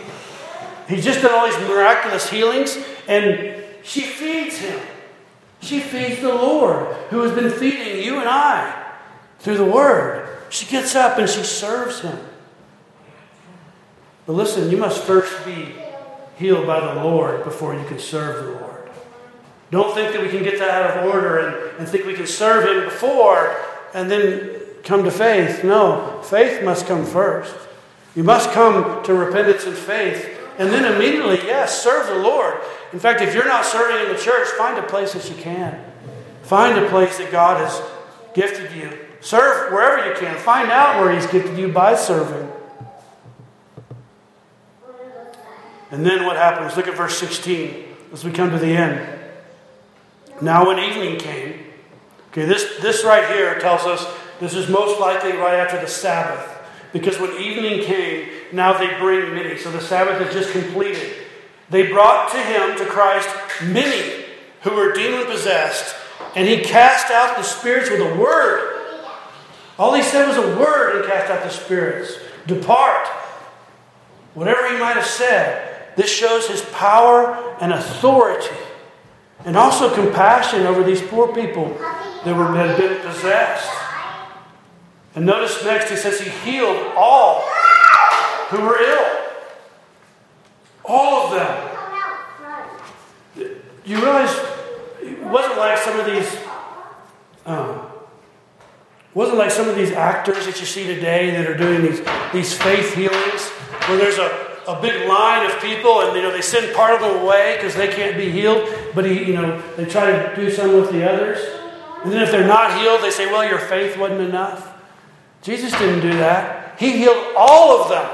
He's 0.88 1.05
just 1.05 1.23
done 1.23 1.33
all 1.33 1.47
these 1.47 1.69
miraculous 1.69 2.31
healings, 2.31 2.79
and 3.07 3.62
she 3.83 4.03
feeds 4.03 4.59
him. 4.59 4.79
She 5.66 5.81
feeds 5.81 6.20
the 6.20 6.33
Lord, 6.33 6.94
who 7.11 7.22
has 7.22 7.33
been 7.33 7.50
feeding 7.50 8.05
you 8.05 8.20
and 8.20 8.29
I 8.29 8.85
through 9.40 9.57
the 9.57 9.64
Word. 9.64 10.29
She 10.48 10.64
gets 10.64 10.94
up 10.94 11.18
and 11.18 11.29
she 11.29 11.42
serves 11.42 12.00
him. 12.00 12.16
But 14.26 14.35
listen, 14.35 14.70
you 14.70 14.76
must 14.76 15.02
first 15.02 15.44
be 15.44 15.74
healed 16.37 16.68
by 16.68 16.79
the 16.79 17.02
Lord 17.02 17.42
before 17.42 17.74
you 17.74 17.85
can 17.87 17.98
serve 17.98 18.44
the 18.44 18.52
Lord. 18.61 18.90
Don't 19.72 19.92
think 19.92 20.12
that 20.12 20.22
we 20.22 20.29
can 20.29 20.44
get 20.44 20.61
that 20.61 20.70
out 20.70 20.98
of 20.98 21.12
order 21.12 21.38
and, 21.38 21.79
and 21.79 21.88
think 21.88 22.07
we 22.07 22.14
can 22.14 22.29
serve 22.29 22.68
Him 22.68 22.85
before 22.85 23.57
and 23.92 24.09
then 24.09 24.61
come 24.85 25.02
to 25.02 25.11
faith. 25.11 25.64
No, 25.64 26.20
faith 26.22 26.62
must 26.62 26.87
come 26.87 27.05
first. 27.05 27.57
You 28.14 28.22
must 28.22 28.52
come 28.52 29.02
to 29.02 29.14
repentance 29.14 29.66
and 29.66 29.76
faith. 29.76 30.38
And 30.59 30.71
then 30.71 30.90
immediately, 30.90 31.37
yes, 31.47 31.83
serve 31.83 32.07
the 32.07 32.19
Lord. 32.19 32.57
In 32.92 32.99
fact, 32.99 33.21
if 33.21 33.35
you're 33.35 33.47
not 33.47 33.64
serving 33.64 34.07
in 34.07 34.12
the 34.14 34.21
church, 34.21 34.49
find 34.51 34.79
a 34.79 34.83
place 34.83 35.12
that 35.12 35.29
you 35.29 35.37
can. 35.37 35.85
Find 36.42 36.79
a 36.79 36.88
place 36.88 37.19
that 37.19 37.31
God 37.31 37.61
has 37.61 37.83
gifted 38.35 38.73
you. 38.73 38.99
Serve 39.21 39.73
wherever 39.73 40.09
you 40.09 40.14
can. 40.14 40.37
Find 40.38 40.71
out 40.71 41.01
where 41.01 41.12
He's 41.12 41.27
gifted 41.27 41.59
you 41.59 41.73
by 41.73 41.95
serving. 41.95 42.51
And 45.90 46.05
then 46.05 46.25
what 46.25 46.37
happens? 46.37 46.77
Look 46.77 46.88
at 46.88 46.97
verse 46.97 47.19
16 47.19 47.85
as 48.12 48.25
we 48.25 48.33
come 48.33 48.51
to 48.51 48.59
the 48.59 48.77
end. 48.77 49.21
Now, 50.40 50.66
when 50.66 50.79
evening 50.79 51.19
came, 51.19 51.64
okay, 52.31 52.45
this, 52.45 52.79
this 52.81 53.05
right 53.05 53.27
here 53.29 53.59
tells 53.59 53.83
us 53.83 54.07
this 54.40 54.55
is 54.55 54.69
most 54.69 55.01
likely 55.01 55.33
right 55.33 55.55
after 55.55 55.81
the 55.81 55.87
Sabbath. 55.87 56.53
Because 56.92 57.19
when 57.19 57.33
evening 57.40 57.85
came, 57.85 58.29
now 58.53 58.77
they 58.79 58.99
bring 58.99 59.35
many. 59.35 59.59
So 59.59 59.71
the 59.71 59.81
Sabbath 59.81 60.27
is 60.27 60.33
just 60.33 60.53
completed. 60.53 61.15
They 61.71 61.89
brought 61.89 62.31
to 62.33 62.39
him, 62.39 62.77
to 62.79 62.85
Christ, 62.85 63.29
many 63.63 64.25
who 64.63 64.75
were 64.75 64.93
demon 64.93 65.27
possessed, 65.27 65.95
and 66.35 66.47
he 66.47 66.63
cast 66.63 67.11
out 67.11 67.37
the 67.37 67.43
spirits 67.43 67.91
with 67.91 68.01
a 68.01 68.19
word. 68.19 68.73
All 69.79 69.95
he 69.95 70.03
said 70.03 70.27
was 70.27 70.37
a 70.37 70.59
word 70.59 70.97
and 70.97 71.07
cast 71.07 71.31
out 71.31 71.43
the 71.43 71.51
spirits. 71.51 72.19
Depart. 72.47 73.07
Whatever 74.35 74.71
he 74.71 74.79
might 74.79 74.97
have 74.97 75.07
said, 75.07 75.95
this 75.97 76.11
shows 76.11 76.47
his 76.47 76.63
power 76.73 77.57
and 77.61 77.73
authority 77.73 78.55
and 79.45 79.57
also 79.57 79.95
compassion 79.95 80.67
over 80.67 80.83
these 80.83 81.01
poor 81.03 81.33
people 81.35 81.69
that 82.25 82.37
were, 82.37 82.55
had 82.55 82.77
been 82.77 83.01
possessed. 83.01 83.71
And 85.15 85.25
notice 85.25 85.65
next, 85.65 85.89
he 85.89 85.97
says 85.97 86.21
he 86.21 86.29
healed 86.29 86.93
all 86.97 87.49
who 88.49 88.63
were 88.63 88.81
ill. 88.81 89.07
All 90.85 91.27
of 91.27 91.31
them. 91.33 91.73
You 93.85 93.97
realize 93.97 94.35
it 95.03 95.23
wasn't 95.23 95.59
like 95.59 95.79
some 95.79 95.99
of 95.99 96.07
these. 96.07 96.38
Um, 97.44 97.83
wasn't 99.15 99.38
like 99.38 99.51
some 99.51 99.69
of 99.69 99.77
these 99.77 99.92
actors 99.92 100.44
that 100.47 100.61
you 100.61 100.67
see 100.67 100.87
today 100.87 101.31
that 101.31 101.47
are 101.47 101.57
doing 101.57 101.81
these, 101.81 102.01
these 102.33 102.53
faith 102.53 102.92
healings, 102.94 103.49
where 103.88 103.97
there's 103.97 104.19
a 104.19 104.47
a 104.69 104.81
big 104.81 105.09
line 105.09 105.49
of 105.49 105.61
people, 105.61 106.01
and 106.01 106.17
you 106.17 106.23
know 106.23 106.33
they 106.33 106.42
send 106.42 106.75
part 106.75 106.94
of 106.94 107.01
them 107.01 107.23
away 107.23 107.57
because 107.57 107.75
they 107.75 107.88
can't 107.88 108.17
be 108.17 108.31
healed. 108.31 108.69
But 108.94 109.05
he, 109.05 109.25
you 109.25 109.35
know, 109.35 109.63
they 109.77 109.85
try 109.85 110.11
to 110.11 110.37
do 110.37 110.51
some 110.51 110.75
with 110.75 110.90
the 110.90 111.09
others, 111.09 111.38
and 112.03 112.13
then 112.13 112.23
if 112.23 112.31
they're 112.31 112.47
not 112.47 112.81
healed, 112.81 113.03
they 113.03 113.11
say, 113.11 113.27
"Well, 113.27 113.49
your 113.49 113.59
faith 113.59 113.97
wasn't 113.97 114.23
enough." 114.23 114.73
Jesus 115.42 115.73
didn't 115.73 116.01
do 116.01 116.19
that. 116.19 116.79
He 116.79 116.99
healed 116.99 117.35
all 117.37 117.81
of 117.81 117.88
them, 117.88 118.07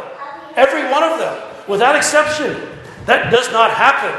every 0.57 0.91
one 0.91 1.03
of 1.03 1.19
them, 1.19 1.43
without 1.69 1.97
exception. 1.97 2.69
That 3.07 3.31
does 3.31 3.51
not 3.51 3.71
happen. 3.71 4.13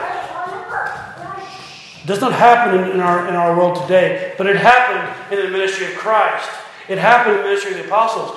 It 2.03 2.07
does 2.07 2.19
not 2.19 2.34
happen 2.34 2.91
in, 2.91 2.99
our, 2.99 3.27
in 3.29 3.36
our 3.36 3.57
world 3.57 3.81
today, 3.81 4.34
but 4.38 4.45
it 4.45 4.57
happened 4.57 5.31
in 5.31 5.45
the 5.45 5.51
ministry 5.51 5.88
of 5.88 5.93
Christ. 5.93 6.49
It 6.89 6.97
happened 6.97 7.38
in 7.38 7.41
the 7.43 7.47
ministry 7.47 7.71
of 7.71 7.77
the 7.77 7.86
apostles. 7.86 8.31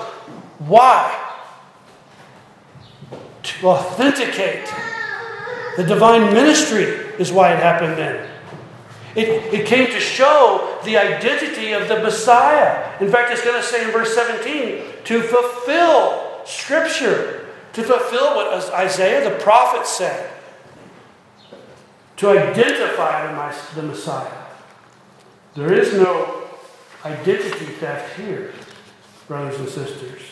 Why? 0.59 1.23
To 3.43 3.67
authenticate 3.67 4.73
the 5.77 5.85
divine 5.85 6.33
ministry 6.33 6.85
is 7.19 7.33
why 7.33 7.53
it 7.53 7.59
happened 7.59 7.99
then. 7.99 8.31
It, 9.17 9.53
it 9.53 9.67
came 9.67 9.87
to 9.87 9.99
show 9.99 10.79
the 10.85 10.99
identity 10.99 11.73
of 11.73 11.89
the 11.89 12.01
Messiah. 12.01 12.93
In 13.01 13.11
fact, 13.11 13.33
it's 13.33 13.43
going 13.43 13.61
to 13.61 13.67
say 13.67 13.85
in 13.85 13.91
verse 13.91 14.15
17 14.15 14.83
to 15.05 15.23
fulfill 15.23 16.45
Scripture, 16.45 17.46
to 17.77 17.83
fulfill 17.83 18.37
what 18.37 18.73
Isaiah 18.73 19.29
the 19.29 19.37
prophet 19.37 19.87
said, 19.87 20.31
to 22.17 22.31
identify 22.31 23.27
the 23.75 23.83
Messiah. 23.83 24.45
There 25.55 25.71
is 25.75 25.93
no 25.93 26.45
identity 27.05 27.67
theft 27.67 28.19
here, 28.19 28.55
brothers 29.29 29.61
and 29.61 29.69
sisters. 29.69 30.23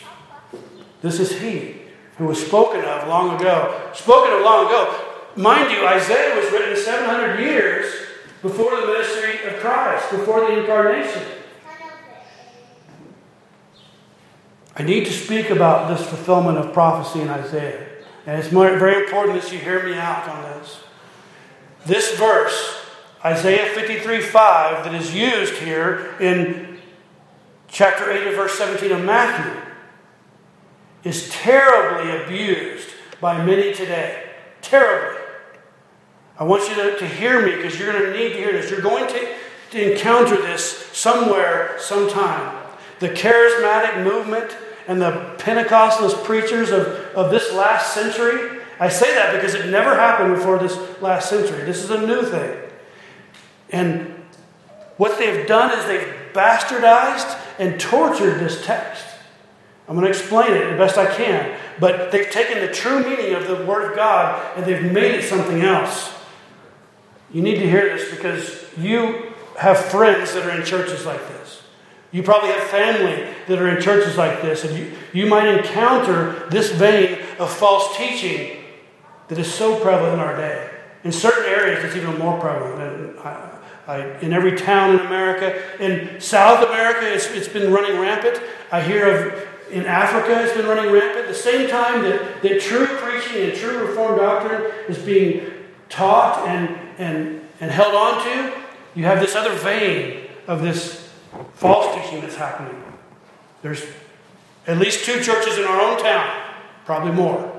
This 1.03 1.19
is 1.19 1.39
He 1.39 1.81
who 2.17 2.25
was 2.25 2.43
spoken 2.43 2.83
of 2.83 3.07
long 3.07 3.35
ago. 3.39 3.91
Spoken 3.93 4.33
of 4.33 4.41
long 4.41 4.65
ago. 4.65 5.05
Mind 5.35 5.69
you, 5.69 5.85
Isaiah 5.85 6.35
was 6.41 6.51
written 6.51 6.75
700 6.75 7.39
years 7.39 7.93
before 8.41 8.75
the 8.75 8.87
ministry 8.87 9.47
of 9.47 9.59
Christ, 9.59 10.09
before 10.09 10.39
the 10.39 10.61
incarnation. 10.61 11.21
I 14.75 14.83
need 14.83 15.05
to 15.05 15.13
speak 15.13 15.49
about 15.49 15.87
this 15.89 16.05
fulfillment 16.05 16.57
of 16.57 16.73
prophecy 16.73 17.21
in 17.21 17.29
Isaiah. 17.29 17.87
And 18.25 18.39
it's 18.39 18.49
very 18.49 19.05
important 19.05 19.41
that 19.41 19.51
you 19.51 19.59
hear 19.59 19.83
me 19.83 19.93
out 19.93 20.27
on 20.27 20.43
this. 20.43 20.79
This 21.85 22.17
verse, 22.17 22.81
Isaiah 23.23 23.73
53 23.73 24.19
5, 24.21 24.83
that 24.83 24.95
is 24.95 25.15
used 25.15 25.53
here 25.55 26.15
in 26.19 26.79
chapter 27.67 28.11
8 28.11 28.27
of 28.27 28.35
verse 28.35 28.57
17 28.57 28.91
of 28.91 29.05
Matthew, 29.05 29.61
is 31.03 31.29
terribly 31.29 32.23
abused 32.23 32.89
by 33.21 33.43
many 33.45 33.73
today. 33.73 34.31
Terribly. 34.61 35.21
I 36.37 36.43
want 36.43 36.67
you 36.67 36.75
to, 36.75 36.97
to 36.97 37.07
hear 37.07 37.45
me 37.45 37.55
because 37.55 37.79
you're 37.79 37.93
going 37.93 38.11
to 38.11 38.17
need 38.17 38.33
to 38.33 38.37
hear 38.37 38.51
this. 38.51 38.69
You're 38.69 38.81
going 38.81 39.07
to, 39.07 39.35
to 39.71 39.91
encounter 39.93 40.35
this 40.35 40.87
somewhere, 40.87 41.75
sometime. 41.79 42.64
The 42.99 43.09
charismatic 43.09 44.03
movement 44.03 44.55
and 44.87 45.01
the 45.01 45.35
Pentecostalist 45.37 46.23
preachers 46.23 46.71
of, 46.71 46.87
of 47.15 47.31
this 47.31 47.53
last 47.53 47.93
century. 47.93 48.61
I 48.79 48.89
say 48.89 49.13
that 49.15 49.33
because 49.33 49.55
it 49.55 49.69
never 49.69 49.95
happened 49.95 50.35
before 50.35 50.59
this 50.59 50.77
last 51.01 51.29
century. 51.29 51.63
This 51.63 51.83
is 51.83 51.89
a 51.89 52.05
new 52.05 52.23
thing. 52.23 52.57
And 53.69 54.23
what 54.97 55.17
they've 55.17 55.47
done 55.47 55.77
is 55.77 55.85
they've 55.85 56.33
bastardized 56.33 57.39
and 57.59 57.79
tortured 57.79 58.39
this 58.39 58.65
text. 58.65 59.05
I'm 59.87 59.95
going 59.95 60.11
to 60.11 60.17
explain 60.17 60.53
it 60.53 60.71
the 60.71 60.77
best 60.77 60.97
I 60.97 61.13
can. 61.13 61.57
But 61.79 62.11
they've 62.11 62.29
taken 62.29 62.59
the 62.59 62.71
true 62.71 63.03
meaning 63.03 63.33
of 63.33 63.47
the 63.47 63.65
Word 63.65 63.91
of 63.91 63.95
God 63.95 64.57
and 64.57 64.65
they've 64.65 64.91
made 64.91 65.15
it 65.15 65.23
something 65.23 65.61
else. 65.61 66.13
You 67.31 67.41
need 67.41 67.59
to 67.59 67.69
hear 67.69 67.97
this 67.97 68.09
because 68.09 68.65
you 68.77 69.33
have 69.59 69.77
friends 69.77 70.33
that 70.33 70.45
are 70.45 70.57
in 70.57 70.65
churches 70.65 71.05
like 71.05 71.19
this. 71.27 71.34
You 72.15 72.23
probably 72.23 72.51
have 72.51 72.63
family 72.69 73.27
that 73.47 73.61
are 73.61 73.67
in 73.67 73.81
churches 73.81 74.15
like 74.15 74.41
this, 74.41 74.63
and 74.63 74.73
you, 74.73 74.89
you 75.11 75.25
might 75.25 75.49
encounter 75.49 76.47
this 76.49 76.71
vein 76.71 77.19
of 77.39 77.51
false 77.51 77.97
teaching 77.97 78.63
that 79.27 79.37
is 79.37 79.53
so 79.53 79.77
prevalent 79.81 80.13
in 80.13 80.19
our 80.21 80.37
day. 80.37 80.69
In 81.03 81.11
certain 81.11 81.43
areas, 81.43 81.83
it's 81.83 81.97
even 81.97 82.17
more 82.17 82.39
prevalent. 82.39 83.19
I, 83.19 83.59
I, 83.85 83.97
in 84.19 84.31
every 84.31 84.55
town 84.55 84.97
in 84.97 85.05
America, 85.05 85.61
in 85.83 86.21
South 86.21 86.65
America, 86.65 87.13
it's, 87.13 87.25
it's 87.31 87.49
been 87.49 87.73
running 87.73 87.99
rampant. 87.99 88.41
I 88.71 88.81
hear 88.81 89.09
of 89.09 89.47
in 89.69 89.85
Africa, 89.85 90.41
it's 90.41 90.55
been 90.55 90.67
running 90.67 90.93
rampant. 90.93 91.27
The 91.27 91.33
same 91.33 91.69
time 91.69 92.01
that, 92.03 92.41
that 92.43 92.61
true 92.61 92.87
preaching 92.87 93.49
and 93.49 93.57
true 93.57 93.89
Reformed 93.89 94.21
doctrine 94.21 94.71
is 94.87 94.99
being 94.99 95.51
taught 95.89 96.47
and, 96.47 96.69
and, 96.97 97.41
and 97.59 97.69
held 97.69 97.93
on 97.93 98.23
to, 98.23 98.53
you 98.95 99.03
have 99.03 99.19
this 99.19 99.35
other 99.35 99.53
vein 99.53 100.29
of 100.47 100.61
this 100.61 101.04
false 101.53 101.95
teaching 101.95 102.21
that's 102.21 102.35
happening. 102.35 102.81
There's 103.61 103.83
at 104.67 104.77
least 104.77 105.05
two 105.05 105.21
churches 105.21 105.57
in 105.57 105.65
our 105.65 105.81
own 105.81 106.01
town, 106.01 106.43
probably 106.85 107.11
more. 107.11 107.51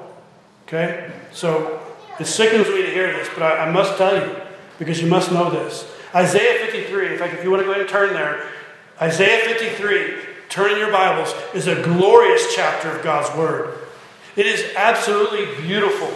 Okay? 0.66 1.11
So 1.33 1.81
it 2.18 2.27
sickens 2.27 2.68
me 2.68 2.83
to 2.83 2.91
hear 2.91 3.12
this, 3.12 3.29
but 3.35 3.43
I, 3.43 3.66
I 3.66 3.70
must 3.70 3.97
tell 3.99 4.16
you, 4.16 4.37
because 4.79 5.01
you 5.01 5.09
must 5.09 5.33
know 5.33 5.51
this. 5.51 5.91
Isaiah 6.14 6.64
53, 6.66 7.12
in 7.12 7.18
fact, 7.18 7.35
if 7.35 7.45
you 7.45 7.51
want 7.51 7.61
to 7.61 7.64
go 7.64 7.72
ahead 7.72 7.83
and 7.83 7.91
turn 7.91 8.14
there, 8.14 8.47
Isaiah 9.01 9.45
53, 9.45 10.14
turn 10.49 10.72
in 10.72 10.79
your 10.79 10.91
Bibles, 10.91 11.35
is 11.55 11.66
a 11.66 11.83
glorious 11.83 12.55
chapter 12.55 12.91
of 12.91 13.03
God's 13.03 13.37
Word. 13.37 13.79
It 14.37 14.47
is 14.47 14.74
absolutely 14.77 15.47
beautiful. 15.62 16.09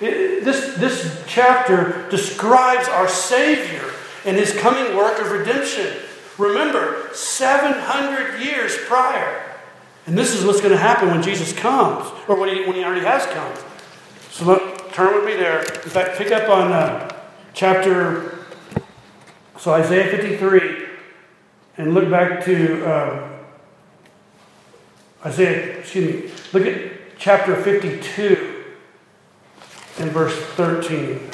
It, 0.00 0.44
this, 0.44 0.76
this 0.76 1.24
chapter 1.26 2.08
describes 2.10 2.88
our 2.88 3.08
Savior 3.08 3.92
and 4.24 4.36
his 4.36 4.52
coming 4.58 4.96
work 4.96 5.20
of 5.20 5.30
redemption. 5.30 5.88
Remember, 6.38 7.08
700 7.14 8.40
years 8.42 8.76
prior. 8.86 9.42
And 10.06 10.16
this 10.16 10.34
is 10.34 10.44
what's 10.44 10.60
going 10.60 10.72
to 10.72 10.78
happen 10.78 11.08
when 11.08 11.22
Jesus 11.22 11.52
comes, 11.52 12.10
or 12.28 12.38
when 12.38 12.54
he, 12.54 12.64
when 12.64 12.74
he 12.74 12.84
already 12.84 13.04
has 13.04 13.26
come. 13.26 13.52
So 14.30 14.44
look, 14.44 14.92
turn 14.92 15.14
with 15.14 15.24
me 15.24 15.34
there. 15.34 15.60
In 15.60 15.90
fact, 15.90 16.16
pick 16.16 16.30
up 16.30 16.48
on 16.48 16.72
uh, 16.72 17.10
chapter, 17.54 18.38
so 19.58 19.72
Isaiah 19.72 20.10
53, 20.10 20.86
and 21.78 21.94
look 21.94 22.08
back 22.10 22.44
to 22.44 22.86
uh, 22.86 23.28
Isaiah, 25.24 25.78
excuse 25.78 26.24
me, 26.24 26.30
look 26.52 26.66
at 26.66 27.18
chapter 27.18 27.56
52 27.56 28.64
and 29.98 30.10
verse 30.12 30.36
13. 30.36 31.30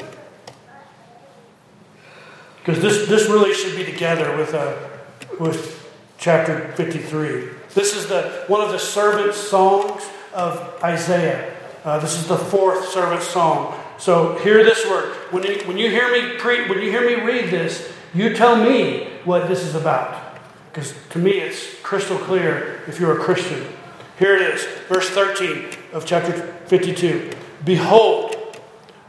Because 2.57 2.81
this, 2.81 3.07
this 3.07 3.29
really 3.29 3.53
should 3.53 3.75
be 3.75 3.83
together 3.83 4.35
with, 4.37 4.53
uh, 4.53 4.73
with 5.39 5.91
chapter 6.17 6.71
53. 6.73 7.49
This 7.73 7.95
is 7.95 8.07
the, 8.07 8.45
one 8.47 8.61
of 8.61 8.71
the 8.71 8.79
servant 8.79 9.33
songs 9.33 10.03
of 10.33 10.79
Isaiah. 10.83 11.53
Uh, 11.83 11.99
this 11.99 12.15
is 12.15 12.27
the 12.27 12.37
fourth 12.37 12.89
servant 12.89 13.21
song. 13.21 13.77
So 13.97 14.37
hear 14.37 14.63
this 14.63 14.85
word. 14.85 15.13
When 15.31 15.43
you, 15.43 15.61
when 15.65 15.77
you 15.77 15.89
hear 15.89 16.11
me 16.11 16.37
pre, 16.37 16.67
when 16.69 16.79
you 16.79 16.91
hear 16.91 17.05
me 17.05 17.23
read 17.23 17.49
this, 17.49 17.91
you 18.13 18.35
tell 18.35 18.55
me 18.55 19.09
what 19.25 19.47
this 19.47 19.63
is 19.63 19.75
about. 19.75 20.37
Because 20.71 20.93
to 21.09 21.19
me 21.19 21.31
it's 21.31 21.79
crystal 21.81 22.17
clear 22.17 22.81
if 22.87 22.99
you're 22.99 23.19
a 23.19 23.23
Christian. 23.23 23.65
Here 24.17 24.35
it 24.35 24.41
is, 24.41 24.63
verse 24.87 25.09
13 25.09 25.65
of 25.91 26.05
chapter 26.05 26.33
52. 26.67 27.31
Behold, 27.65 28.35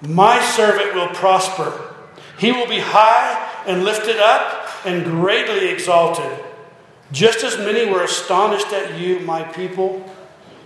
my 0.01 0.41
servant 0.41 0.95
will 0.95 1.09
prosper. 1.09 1.95
He 2.39 2.53
will 2.53 2.69
be 2.69 2.81
high 2.81 3.63
and 3.67 3.85
lifted 3.85 4.19
up 4.19 4.64
and 4.85 5.05
greatly 5.05 5.69
exalted. 5.69 6.45
Just 7.13 7.45
as 7.45 7.59
many 7.59 7.91
were 7.91 8.03
astonished 8.03 8.73
at 8.73 8.99
you, 8.99 9.21
my 9.21 9.43
people, 9.43 10.05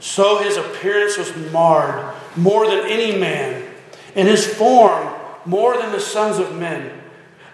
so 0.00 0.38
his 0.38 0.56
appearance 0.56 1.18
was 1.18 1.34
marred 1.52 2.14
more 2.36 2.66
than 2.66 2.86
any 2.86 3.18
man, 3.18 3.64
and 4.14 4.28
his 4.28 4.46
form 4.46 5.14
more 5.44 5.76
than 5.76 5.92
the 5.92 6.00
sons 6.00 6.38
of 6.38 6.56
men. 6.56 7.00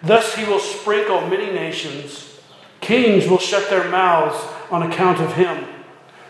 Thus 0.03 0.35
he 0.35 0.45
will 0.45 0.61
sprinkle 0.61 1.23
many 1.23 1.47
nations. 1.47 2.39
Kings 2.81 3.27
will 3.27 3.39
shut 3.39 3.71
their 3.71 3.89
mouths 3.89 4.37
on 4.71 4.83
account 4.83 5.21
of 5.21 5.35
him. 5.35 5.65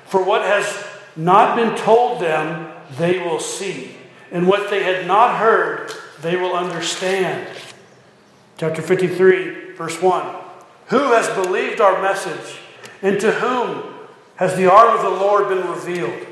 For 0.07 0.22
what 0.22 0.43
has 0.43 0.87
not 1.16 1.57
been 1.57 1.76
told 1.76 2.20
them, 2.20 2.72
they 2.97 3.18
will 3.18 3.41
see 3.41 3.97
and 4.35 4.49
what 4.49 4.68
they 4.68 4.82
had 4.82 5.07
not 5.07 5.39
heard, 5.39 5.93
they 6.20 6.35
will 6.35 6.55
understand. 6.55 7.47
Chapter 8.59 8.82
53, 8.82 9.64
verse 9.77 10.01
1. 10.01 10.37
Who 10.89 11.12
has 11.12 11.29
believed 11.31 11.81
our 11.81 12.01
message, 12.03 12.59
and 13.03 13.20
to 13.20 13.33
whom 13.33 13.95
has 14.37 14.57
the 14.57 14.70
arm 14.70 14.97
of 14.97 15.03
the 15.03 15.11
Lord 15.11 15.49
been 15.49 15.66
revealed? 15.68 16.27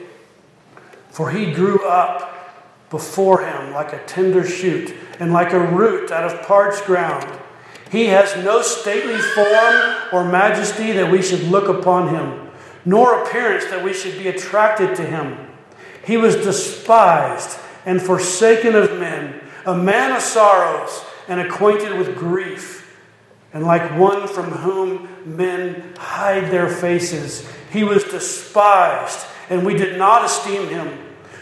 For 1.10 1.30
he 1.30 1.52
grew 1.52 1.86
up 1.86 2.90
before 2.90 3.46
him 3.46 3.72
like 3.72 3.92
a 3.92 4.04
tender 4.06 4.46
shoot, 4.46 4.94
and 5.18 5.32
like 5.32 5.52
a 5.52 5.66
root 5.72 6.10
out 6.10 6.24
of 6.24 6.42
parched 6.46 6.84
ground. 6.84 7.40
He 7.90 8.06
has 8.06 8.42
no 8.44 8.62
stately 8.62 9.18
form 9.18 9.96
or 10.12 10.24
majesty 10.24 10.92
that 10.92 11.10
we 11.10 11.22
should 11.22 11.42
look 11.44 11.68
upon 11.68 12.14
him, 12.14 12.50
nor 12.84 13.22
appearance 13.22 13.66
that 13.66 13.84
we 13.84 13.92
should 13.92 14.18
be 14.18 14.28
attracted 14.28 14.96
to 14.96 15.04
him. 15.04 15.36
He 16.04 16.16
was 16.16 16.36
despised 16.36 17.58
and 17.86 18.00
forsaken 18.00 18.74
of 18.74 18.98
men, 18.98 19.40
a 19.64 19.76
man 19.76 20.12
of 20.12 20.22
sorrows 20.22 21.04
and 21.28 21.40
acquainted 21.40 21.96
with 21.96 22.16
grief. 22.16 22.81
And 23.52 23.64
like 23.64 23.98
one 23.98 24.26
from 24.28 24.50
whom 24.50 25.08
men 25.24 25.94
hide 25.96 26.50
their 26.50 26.68
faces, 26.68 27.46
he 27.70 27.84
was 27.84 28.04
despised, 28.04 29.26
and 29.50 29.64
we 29.64 29.74
did 29.74 29.98
not 29.98 30.24
esteem 30.24 30.68
him. 30.68 30.98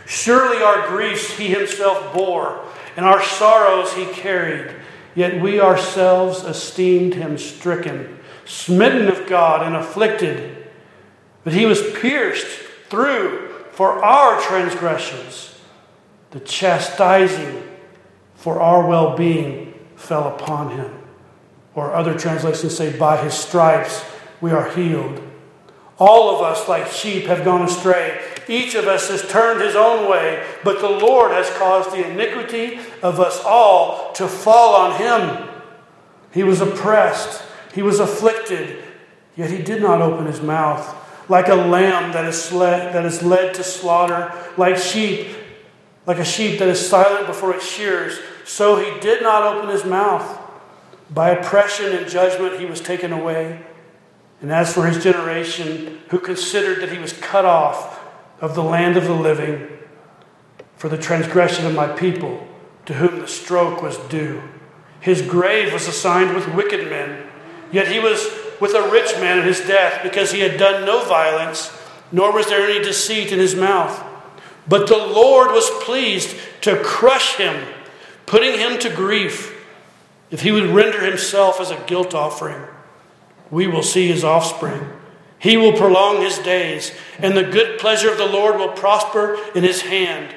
Surely 0.06 0.62
our 0.62 0.88
griefs 0.88 1.36
he 1.38 1.48
himself 1.48 2.12
bore, 2.12 2.64
and 2.96 3.06
our 3.06 3.22
sorrows 3.22 3.92
he 3.92 4.06
carried. 4.06 4.74
Yet 5.14 5.40
we 5.40 5.60
ourselves 5.60 6.42
esteemed 6.42 7.14
him 7.14 7.38
stricken, 7.38 8.18
smitten 8.44 9.08
of 9.08 9.28
God, 9.28 9.64
and 9.64 9.76
afflicted. 9.76 10.68
But 11.44 11.52
he 11.52 11.66
was 11.66 11.92
pierced 12.00 12.46
through 12.88 13.48
for 13.72 14.04
our 14.04 14.40
transgressions. 14.40 15.54
The 16.32 16.40
chastising 16.40 17.62
for 18.34 18.60
our 18.60 18.86
well 18.86 19.16
being 19.16 19.74
fell 19.96 20.28
upon 20.28 20.76
him. 20.76 20.99
Or 21.74 21.94
other 21.94 22.18
translations 22.18 22.76
say, 22.76 22.96
by 22.96 23.22
his 23.22 23.34
stripes 23.34 24.04
we 24.40 24.50
are 24.50 24.70
healed. 24.70 25.22
All 25.98 26.34
of 26.34 26.42
us, 26.42 26.66
like 26.66 26.86
sheep, 26.86 27.26
have 27.26 27.44
gone 27.44 27.62
astray. 27.62 28.20
Each 28.48 28.74
of 28.74 28.86
us 28.86 29.10
has 29.10 29.28
turned 29.28 29.60
his 29.60 29.76
own 29.76 30.10
way, 30.10 30.44
but 30.64 30.80
the 30.80 30.88
Lord 30.88 31.30
has 31.30 31.50
caused 31.58 31.92
the 31.92 32.10
iniquity 32.10 32.80
of 33.02 33.20
us 33.20 33.40
all 33.44 34.10
to 34.14 34.26
fall 34.26 34.74
on 34.74 34.98
him. 34.98 35.48
He 36.32 36.42
was 36.42 36.60
oppressed, 36.60 37.42
he 37.74 37.82
was 37.82 38.00
afflicted, 38.00 38.82
yet 39.36 39.50
he 39.50 39.62
did 39.62 39.82
not 39.82 40.00
open 40.00 40.26
his 40.26 40.40
mouth. 40.40 40.96
Like 41.28 41.48
a 41.48 41.54
lamb 41.54 42.12
that 42.12 42.24
is, 42.24 42.50
led, 42.50 42.94
that 42.94 43.04
is 43.04 43.22
led 43.22 43.54
to 43.54 43.62
slaughter, 43.62 44.32
like 44.56 44.78
sheep, 44.78 45.28
like 46.06 46.18
a 46.18 46.24
sheep 46.24 46.58
that 46.58 46.68
is 46.68 46.88
silent 46.88 47.26
before 47.26 47.54
its 47.54 47.68
shears, 47.70 48.18
so 48.44 48.76
he 48.76 48.98
did 49.00 49.22
not 49.22 49.42
open 49.42 49.68
his 49.68 49.84
mouth. 49.84 50.39
By 51.10 51.30
oppression 51.30 51.92
and 51.92 52.08
judgment 52.08 52.60
he 52.60 52.66
was 52.66 52.80
taken 52.80 53.12
away. 53.12 53.64
And 54.40 54.52
as 54.52 54.72
for 54.72 54.86
his 54.86 55.02
generation, 55.02 56.00
who 56.08 56.18
considered 56.18 56.80
that 56.80 56.92
he 56.92 56.98
was 56.98 57.12
cut 57.12 57.44
off 57.44 58.00
of 58.40 58.54
the 58.54 58.62
land 58.62 58.96
of 58.96 59.04
the 59.04 59.14
living 59.14 59.68
for 60.76 60.88
the 60.88 60.96
transgression 60.96 61.66
of 61.66 61.74
my 61.74 61.88
people, 61.88 62.46
to 62.86 62.94
whom 62.94 63.20
the 63.20 63.28
stroke 63.28 63.82
was 63.82 63.98
due. 64.08 64.42
His 65.00 65.20
grave 65.20 65.74
was 65.74 65.86
assigned 65.86 66.34
with 66.34 66.54
wicked 66.54 66.88
men, 66.88 67.26
yet 67.70 67.88
he 67.88 67.98
was 67.98 68.30
with 68.60 68.74
a 68.74 68.90
rich 68.90 69.12
man 69.16 69.38
at 69.38 69.44
his 69.44 69.60
death, 69.60 70.02
because 70.02 70.32
he 70.32 70.40
had 70.40 70.58
done 70.58 70.86
no 70.86 71.04
violence, 71.04 71.76
nor 72.10 72.32
was 72.32 72.46
there 72.46 72.66
any 72.66 72.82
deceit 72.82 73.30
in 73.30 73.38
his 73.38 73.54
mouth. 73.54 74.02
But 74.66 74.86
the 74.86 74.96
Lord 74.96 75.50
was 75.50 75.68
pleased 75.82 76.34
to 76.62 76.82
crush 76.82 77.36
him, 77.36 77.66
putting 78.24 78.58
him 78.58 78.78
to 78.78 78.88
grief. 78.88 79.59
If 80.30 80.42
he 80.42 80.52
would 80.52 80.66
render 80.66 81.04
himself 81.04 81.60
as 81.60 81.70
a 81.70 81.84
guilt 81.86 82.14
offering, 82.14 82.66
we 83.50 83.66
will 83.66 83.82
see 83.82 84.06
his 84.06 84.22
offspring. 84.22 84.88
He 85.38 85.56
will 85.56 85.72
prolong 85.72 86.20
his 86.20 86.38
days, 86.38 86.92
and 87.18 87.36
the 87.36 87.42
good 87.42 87.80
pleasure 87.80 88.10
of 88.10 88.18
the 88.18 88.26
Lord 88.26 88.56
will 88.56 88.68
prosper 88.68 89.38
in 89.54 89.64
his 89.64 89.82
hand. 89.82 90.34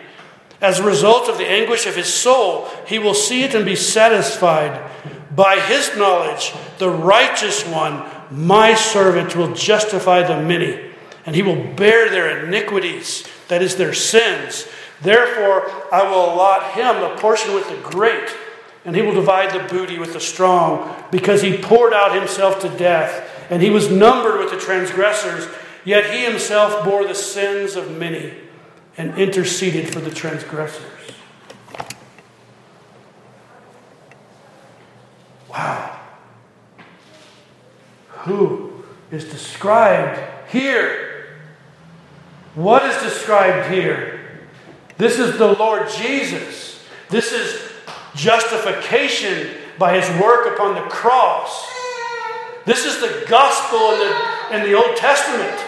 As 0.62 0.80
a 0.80 0.84
result 0.84 1.28
of 1.28 1.38
the 1.38 1.50
anguish 1.50 1.86
of 1.86 1.96
his 1.96 2.12
soul, 2.12 2.70
he 2.88 2.98
will 2.98 3.14
see 3.14 3.44
it 3.44 3.54
and 3.54 3.66
be 3.66 3.76
satisfied. 3.76 4.90
By 5.36 5.60
his 5.60 5.96
knowledge, 5.98 6.54
the 6.78 6.90
righteous 6.90 7.68
one, 7.68 8.04
my 8.32 8.74
servant, 8.74 9.36
will 9.36 9.54
justify 9.54 10.24
the 10.24 10.42
many, 10.42 10.80
and 11.26 11.36
he 11.36 11.42
will 11.42 11.74
bear 11.74 12.10
their 12.10 12.46
iniquities, 12.46 13.28
that 13.50 13.62
is, 13.62 13.76
their 13.76 13.94
sins. 13.94 14.68
Therefore, 15.02 15.70
I 15.92 16.10
will 16.10 16.34
allot 16.34 16.72
him 16.72 17.04
a 17.04 17.18
portion 17.18 17.54
with 17.54 17.68
the 17.68 17.90
great, 17.90 18.34
and 18.86 18.96
he 18.96 19.02
will 19.02 19.14
divide 19.14 19.52
the 19.54 19.68
booty 19.74 19.98
with 19.98 20.14
the 20.14 20.20
strong, 20.20 20.94
because 21.12 21.42
he 21.42 21.58
poured 21.58 21.94
out 21.94 22.16
himself 22.16 22.60
to 22.60 22.70
death, 22.78 23.30
and 23.50 23.62
he 23.62 23.70
was 23.70 23.90
numbered 23.90 24.40
with 24.40 24.52
the 24.52 24.60
transgressors, 24.60 25.48
yet 25.86 26.14
he 26.14 26.26
himself 26.26 26.84
bore 26.84 27.06
the 27.06 27.16
sins 27.16 27.76
of 27.76 27.98
many 27.98 28.34
and 28.98 29.18
interceded 29.18 29.92
for 29.92 30.00
the 30.00 30.12
transgressors. 30.12 30.86
Wow. 35.50 36.00
Who 38.10 38.84
is 39.12 39.26
described 39.26 40.50
here? 40.50 41.38
What 42.56 42.84
is 42.86 43.02
described 43.02 43.72
here? 43.74 44.20
This 44.98 45.20
is 45.20 45.38
the 45.38 45.54
Lord 45.54 45.90
Jesus. 45.90 46.84
This 47.10 47.32
is 47.32 47.73
justification 48.16 49.50
by 49.78 50.00
his 50.00 50.10
work 50.22 50.54
upon 50.54 50.76
the 50.76 50.90
cross. 50.90 51.68
This 52.66 52.86
is 52.86 53.02
the 53.02 53.26
gospel 53.28 53.80
in 53.80 54.00
the, 54.00 54.56
in 54.58 54.72
the 54.72 54.78
Old 54.78 54.96
Testament. 54.96 55.64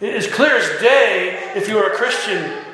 It 0.00 0.14
is 0.14 0.26
clear 0.26 0.56
as 0.56 0.80
day 0.80 1.52
if 1.56 1.68
you 1.68 1.78
are 1.78 1.92
a 1.92 1.96
Christian. 1.96 2.64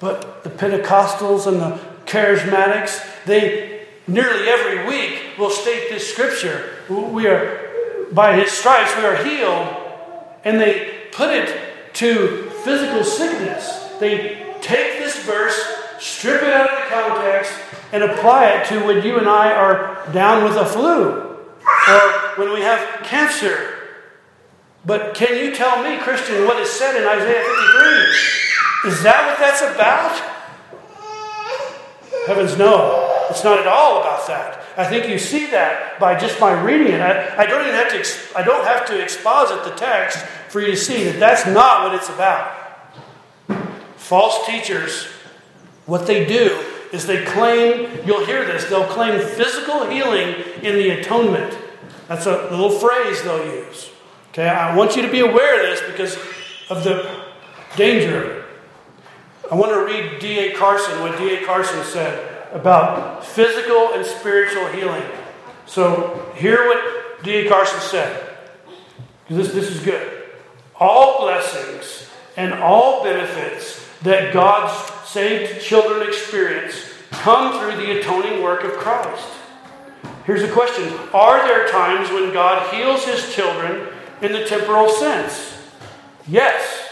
But 0.00 0.44
the 0.44 0.50
Pentecostals 0.50 1.46
and 1.46 1.60
the 1.60 1.80
charismatics, 2.06 3.04
they 3.24 3.86
nearly 4.06 4.48
every 4.48 4.86
week 4.86 5.36
will 5.38 5.50
state 5.50 5.88
this 5.90 6.10
scripture. 6.10 6.76
We 6.88 7.26
are, 7.26 8.06
by 8.12 8.36
his 8.36 8.52
stripes, 8.52 8.96
we 8.96 9.04
are 9.04 9.16
healed. 9.16 9.68
And 10.44 10.60
they 10.60 11.08
put 11.12 11.30
it 11.30 11.94
to 11.94 12.50
physical 12.64 13.04
sickness. 13.04 13.88
They 13.98 14.54
take 14.60 14.98
this 14.98 15.22
verse, 15.24 15.77
strip 15.98 16.42
it 16.42 16.52
out 16.52 16.70
of 16.70 16.78
the 16.78 16.94
context, 16.94 17.52
and 17.92 18.02
apply 18.02 18.46
it 18.46 18.66
to 18.66 18.84
when 18.84 19.04
you 19.04 19.18
and 19.18 19.28
I 19.28 19.52
are 19.52 20.06
down 20.12 20.44
with 20.44 20.56
a 20.56 20.66
flu 20.66 21.10
or 21.88 22.00
when 22.36 22.52
we 22.52 22.60
have 22.60 23.02
cancer 23.04 23.78
but 24.88 25.14
can 25.14 25.36
you 25.36 25.54
tell 25.54 25.82
me, 25.82 25.98
Christian, 25.98 26.46
what 26.46 26.56
is 26.58 26.70
said 26.70 26.96
in 26.96 27.06
Isaiah 27.06 27.44
53? 27.44 28.90
Is 28.90 29.02
that 29.02 29.26
what 29.26 29.38
that's 29.38 29.60
about? 29.60 30.16
Heavens, 32.26 32.56
no. 32.56 33.26
It's 33.28 33.44
not 33.44 33.58
at 33.58 33.66
all 33.66 34.00
about 34.00 34.26
that. 34.28 34.62
I 34.78 34.86
think 34.86 35.06
you 35.08 35.18
see 35.18 35.44
that 35.50 36.00
by 36.00 36.18
just 36.18 36.40
by 36.40 36.58
reading 36.58 36.94
it. 36.94 37.00
I, 37.02 37.42
I 37.42 37.46
don't 37.46 37.60
even 37.62 37.74
have 37.74 37.90
to. 37.90 38.38
I 38.38 38.42
don't 38.42 38.64
have 38.64 38.86
to 38.86 39.02
exposit 39.02 39.64
the 39.64 39.76
text 39.76 40.24
for 40.48 40.62
you 40.62 40.68
to 40.68 40.76
see 40.76 41.04
that 41.04 41.20
that's 41.20 41.46
not 41.46 41.84
what 41.84 41.94
it's 41.94 42.08
about. 42.08 42.54
False 43.96 44.46
teachers, 44.46 45.08
what 45.88 46.06
they 46.06 46.26
do 46.26 46.62
is 46.92 47.06
they 47.06 47.24
claim. 47.24 47.88
You'll 48.06 48.26
hear 48.26 48.44
this. 48.44 48.66
They'll 48.66 48.84
claim 48.84 49.18
physical 49.20 49.88
healing 49.88 50.34
in 50.62 50.74
the 50.74 50.90
atonement. 50.90 51.56
That's 52.08 52.26
a 52.26 52.48
little 52.50 52.70
phrase 52.70 53.22
they'll 53.22 53.44
use. 53.46 53.90
Okay, 54.30 54.46
I 54.46 54.76
want 54.76 54.96
you 54.96 55.02
to 55.02 55.10
be 55.10 55.20
aware 55.20 55.60
of 55.60 55.62
this 55.62 55.90
because 55.90 56.16
of 56.68 56.84
the 56.84 57.24
danger. 57.76 58.44
I 59.50 59.54
want 59.54 59.72
to 59.72 59.82
read 59.82 60.20
D.A. 60.20 60.52
Carson, 60.52 61.00
what 61.00 61.16
D.A. 61.16 61.46
Carson 61.46 61.82
said 61.84 62.52
about 62.52 63.24
physical 63.24 63.94
and 63.94 64.04
spiritual 64.04 64.66
healing. 64.66 65.02
So, 65.64 66.30
hear 66.36 66.66
what 66.66 67.24
D.A. 67.24 67.48
Carson 67.48 67.80
said. 67.80 68.36
This, 69.30 69.52
this 69.52 69.70
is 69.70 69.82
good. 69.82 70.24
All 70.76 71.22
blessings 71.22 72.10
and 72.36 72.52
all 72.52 73.02
benefits 73.02 73.87
that 74.02 74.32
God's 74.32 75.08
saved 75.08 75.62
children 75.62 76.06
experience 76.06 76.74
come 77.10 77.58
through 77.58 77.82
the 77.82 77.98
atoning 77.98 78.42
work 78.42 78.64
of 78.64 78.72
Christ. 78.72 79.28
Here's 80.24 80.42
a 80.42 80.52
question 80.52 80.92
Are 81.14 81.46
there 81.46 81.68
times 81.68 82.10
when 82.10 82.32
God 82.32 82.74
heals 82.74 83.04
his 83.04 83.34
children 83.34 83.88
in 84.20 84.32
the 84.32 84.44
temporal 84.44 84.88
sense? 84.88 85.58
Yes. 86.26 86.86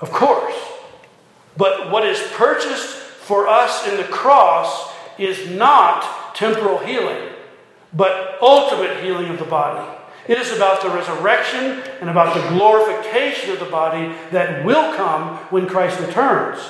Of 0.00 0.10
course. 0.10 0.54
But 1.56 1.90
what 1.90 2.04
is 2.04 2.20
purchased 2.32 2.96
for 2.96 3.46
us 3.48 3.86
in 3.86 3.96
the 3.96 4.04
cross 4.04 4.92
is 5.18 5.48
not 5.50 6.34
temporal 6.34 6.78
healing, 6.78 7.30
but 7.92 8.38
ultimate 8.42 9.02
healing 9.02 9.28
of 9.28 9.38
the 9.38 9.44
body. 9.44 9.88
It 10.28 10.38
is 10.38 10.52
about 10.52 10.82
the 10.82 10.90
resurrection 10.90 11.82
and 12.00 12.08
about 12.08 12.34
the 12.34 12.56
glorification 12.56 13.50
of 13.50 13.58
the 13.58 13.66
body 13.66 14.14
that 14.30 14.64
will 14.64 14.94
come 14.94 15.36
when 15.50 15.66
Christ 15.66 15.98
returns. 16.00 16.60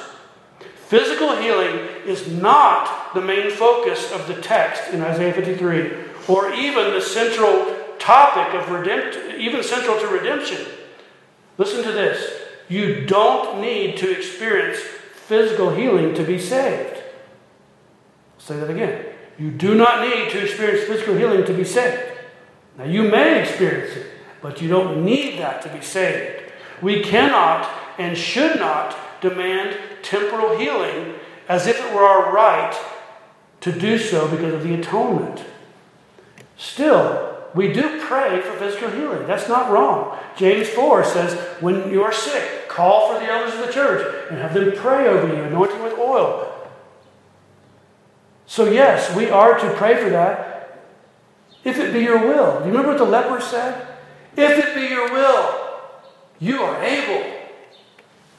Physical 0.86 1.36
healing 1.36 1.88
is 2.06 2.28
not 2.28 3.14
the 3.14 3.20
main 3.20 3.50
focus 3.50 4.10
of 4.12 4.26
the 4.26 4.40
text 4.40 4.92
in 4.92 5.02
Isaiah 5.02 5.34
53, 5.34 5.90
or 6.28 6.52
even 6.52 6.92
the 6.92 7.00
central 7.00 7.76
topic 7.98 8.54
of 8.54 8.70
redemption, 8.70 9.40
even 9.40 9.62
central 9.62 9.98
to 10.00 10.06
redemption. 10.06 10.66
Listen 11.58 11.82
to 11.84 11.92
this. 11.92 12.40
You 12.68 13.06
don't 13.06 13.60
need 13.60 13.96
to 13.98 14.10
experience 14.10 14.78
physical 14.78 15.74
healing 15.74 16.14
to 16.14 16.24
be 16.24 16.38
saved. 16.38 16.96
I'll 18.34 18.40
say 18.40 18.58
that 18.58 18.70
again. 18.70 19.06
You 19.38 19.50
do 19.50 19.74
not 19.74 20.00
need 20.00 20.30
to 20.30 20.42
experience 20.42 20.84
physical 20.84 21.16
healing 21.16 21.44
to 21.44 21.52
be 21.52 21.64
saved. 21.64 22.11
Now, 22.78 22.84
you 22.84 23.02
may 23.02 23.42
experience 23.42 23.96
it, 23.96 24.06
but 24.40 24.62
you 24.62 24.68
don't 24.68 25.04
need 25.04 25.38
that 25.38 25.62
to 25.62 25.68
be 25.68 25.80
saved. 25.80 26.50
We 26.80 27.02
cannot 27.02 27.68
and 27.98 28.16
should 28.16 28.58
not 28.58 28.96
demand 29.20 29.76
temporal 30.02 30.58
healing 30.58 31.14
as 31.48 31.66
if 31.66 31.78
it 31.78 31.94
were 31.94 32.04
our 32.04 32.32
right 32.32 32.74
to 33.60 33.72
do 33.72 33.98
so 33.98 34.28
because 34.28 34.54
of 34.54 34.62
the 34.62 34.74
atonement. 34.74 35.44
Still, 36.56 37.38
we 37.54 37.72
do 37.72 38.00
pray 38.00 38.40
for 38.40 38.56
physical 38.56 38.90
healing. 38.90 39.26
That's 39.26 39.48
not 39.48 39.70
wrong. 39.70 40.18
James 40.36 40.68
4 40.68 41.04
says, 41.04 41.34
when 41.60 41.90
you 41.90 42.02
are 42.02 42.12
sick, 42.12 42.68
call 42.68 43.12
for 43.12 43.20
the 43.20 43.30
elders 43.30 43.54
of 43.54 43.66
the 43.66 43.72
church 43.72 44.30
and 44.30 44.38
have 44.38 44.54
them 44.54 44.72
pray 44.72 45.06
over 45.06 45.28
you, 45.28 45.42
anointing 45.42 45.82
with 45.82 45.98
oil. 45.98 46.48
So, 48.46 48.70
yes, 48.70 49.14
we 49.14 49.30
are 49.30 49.58
to 49.58 49.74
pray 49.74 50.02
for 50.02 50.10
that 50.10 50.51
if 51.64 51.78
it 51.78 51.92
be 51.92 52.00
your 52.00 52.18
will. 52.18 52.58
Do 52.58 52.66
you 52.66 52.70
remember 52.70 52.88
what 52.88 52.98
the 52.98 53.04
leper 53.04 53.40
said? 53.40 53.86
If 54.36 54.58
it 54.58 54.74
be 54.74 54.88
your 54.88 55.12
will, 55.12 55.70
you 56.38 56.62
are 56.62 56.82
able. 56.82 57.40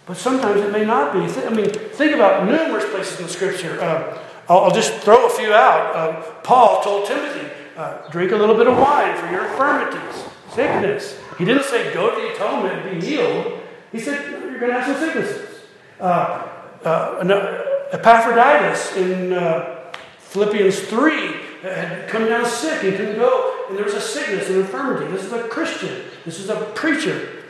But 0.05 0.17
sometimes 0.17 0.59
it 0.61 0.71
may 0.71 0.85
not 0.85 1.13
be. 1.13 1.19
I 1.19 1.49
mean, 1.49 1.69
think 1.69 2.13
about 2.13 2.45
numerous 2.45 2.85
places 2.89 3.19
in 3.19 3.27
the 3.27 3.31
scripture. 3.31 3.79
Uh, 3.79 4.19
I'll, 4.49 4.65
I'll, 4.65 4.71
just 4.71 4.93
throw 4.95 5.25
a 5.25 5.29
few 5.29 5.53
out. 5.53 5.95
Uh, 5.95 6.21
Paul 6.41 6.83
told 6.83 7.07
Timothy, 7.07 7.49
uh, 7.77 8.09
drink 8.09 8.31
a 8.33 8.35
little 8.35 8.55
bit 8.55 8.67
of 8.67 8.77
wine 8.77 9.17
for 9.17 9.31
your 9.31 9.45
infirmities, 9.45 10.25
sickness. 10.53 11.17
He 11.37 11.45
didn't 11.45 11.63
say, 11.63 11.93
go 11.93 12.13
to 12.13 12.21
the 12.21 12.33
atonement 12.33 12.85
and 12.85 12.99
be 12.99 13.05
healed. 13.05 13.61
He 13.93 13.99
said, 13.99 14.29
you're 14.29 14.59
going 14.59 14.73
to 14.73 14.81
have 14.81 14.85
some 14.85 14.97
sicknesses. 14.97 15.61
Uh, 15.99 16.49
uh, 16.83 17.63
Epaphroditus 17.93 18.97
in 18.97 19.33
uh, 19.33 19.93
Philippians 20.19 20.81
3 20.81 21.52
had 21.63 22.07
come 22.09 22.25
down 22.25 22.45
sick. 22.45 22.81
He 22.81 22.91
couldn't 22.91 23.15
go. 23.15 23.65
And 23.67 23.77
there 23.77 23.85
was 23.85 23.93
a 23.93 24.01
sickness, 24.01 24.49
an 24.49 24.59
infirmity. 24.59 25.11
This 25.11 25.23
is 25.23 25.33
a 25.33 25.47
Christian. 25.47 26.03
This 26.25 26.39
is 26.39 26.49
a 26.49 26.57
preacher. 26.75 27.43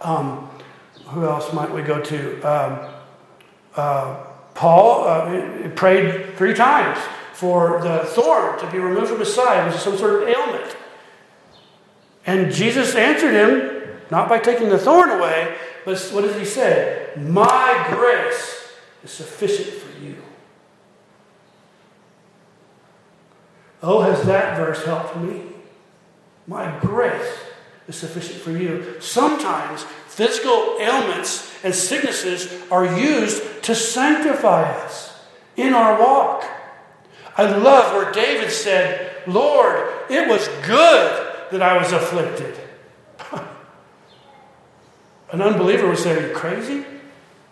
Um, 0.00 0.50
who 1.06 1.24
else 1.24 1.52
might 1.52 1.70
we 1.72 1.82
go 1.82 2.00
to? 2.00 2.42
Um, 2.42 2.94
uh, 3.76 4.24
Paul 4.54 5.04
uh, 5.04 5.68
prayed 5.70 6.36
three 6.36 6.54
times 6.54 6.98
for 7.32 7.80
the 7.82 8.00
thorn 8.04 8.58
to 8.58 8.70
be 8.70 8.78
removed 8.78 9.08
from 9.08 9.20
his 9.20 9.34
side. 9.34 9.66
It 9.66 9.72
was 9.72 9.82
some 9.82 9.96
sort 9.96 10.22
of 10.22 10.28
ailment. 10.28 10.76
And 12.26 12.52
Jesus 12.52 12.94
answered 12.94 13.32
him, 13.32 13.98
not 14.10 14.28
by 14.28 14.38
taking 14.38 14.68
the 14.68 14.78
thorn 14.78 15.10
away, 15.10 15.56
but 15.84 15.98
what 16.12 16.22
does 16.22 16.36
he 16.36 16.44
say? 16.44 17.10
My 17.16 17.86
grace 17.90 18.72
is 19.02 19.10
sufficient 19.10 19.68
for 19.68 20.04
you. 20.04 20.16
Oh, 23.82 24.00
has 24.02 24.24
that 24.24 24.56
verse 24.56 24.84
helped 24.84 25.16
me? 25.16 25.42
My 26.46 26.78
grace 26.80 27.38
is 27.88 27.96
sufficient 27.96 28.40
for 28.40 28.50
you. 28.50 29.00
Sometimes 29.00 29.84
physical 30.06 30.76
ailments 30.80 31.52
and 31.64 31.74
sicknesses 31.74 32.52
are 32.70 32.98
used 32.98 33.62
to 33.64 33.74
sanctify 33.74 34.62
us 34.62 35.18
in 35.56 35.74
our 35.74 35.98
walk. 36.00 36.44
I 37.36 37.44
love 37.56 37.94
where 37.94 38.12
David 38.12 38.50
said, 38.50 39.22
Lord, 39.26 39.88
it 40.10 40.28
was 40.28 40.46
good 40.66 41.26
that 41.52 41.62
I 41.62 41.78
was 41.78 41.92
afflicted. 41.92 42.58
An 45.32 45.40
unbeliever 45.40 45.88
would 45.88 45.98
say, 45.98 46.18
Are 46.18 46.28
you 46.28 46.34
crazy? 46.34 46.84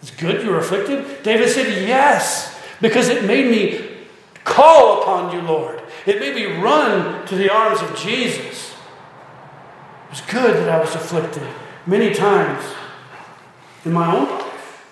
It's 0.01 0.11
good 0.11 0.43
you 0.43 0.51
were 0.51 0.59
afflicted? 0.59 1.23
David 1.23 1.49
said, 1.49 1.87
Yes, 1.87 2.61
because 2.81 3.09
it 3.09 3.25
made 3.25 3.51
me 3.51 3.97
call 4.45 5.03
upon 5.03 5.33
you, 5.33 5.41
Lord. 5.43 5.83
It 6.07 6.21
made 6.21 6.35
me 6.35 6.61
run 6.61 7.27
to 7.27 7.37
the 7.37 7.53
arms 7.53 7.83
of 7.83 7.97
Jesus. 7.97 8.73
It 10.05 10.11
was 10.11 10.21
good 10.23 10.55
that 10.55 10.69
I 10.69 10.81
was 10.81 10.95
afflicted 10.95 11.43
many 11.87 12.15
times 12.15 12.65
in 13.85 13.93
my 13.93 14.15
own 14.15 14.29
life. 14.29 14.85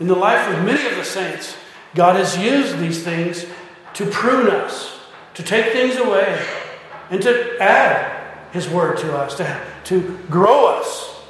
In 0.00 0.06
the 0.06 0.14
life 0.14 0.48
of 0.48 0.64
many 0.64 0.86
of 0.86 0.96
the 0.96 1.04
saints, 1.04 1.56
God 1.94 2.16
has 2.16 2.38
used 2.38 2.78
these 2.78 3.02
things 3.02 3.46
to 3.94 4.06
prune 4.06 4.48
us, 4.48 4.98
to 5.34 5.42
take 5.42 5.72
things 5.72 5.96
away, 5.96 6.44
and 7.10 7.20
to 7.22 7.58
add 7.60 8.52
His 8.52 8.68
word 8.68 8.98
to 8.98 9.16
us, 9.16 9.36
to, 9.36 9.60
to 9.84 10.18
grow 10.30 10.66
us. 10.66 11.20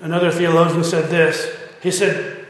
Another 0.00 0.30
theologian 0.30 0.84
said 0.84 1.10
this. 1.10 1.56
He 1.82 1.90
said, 1.90 2.41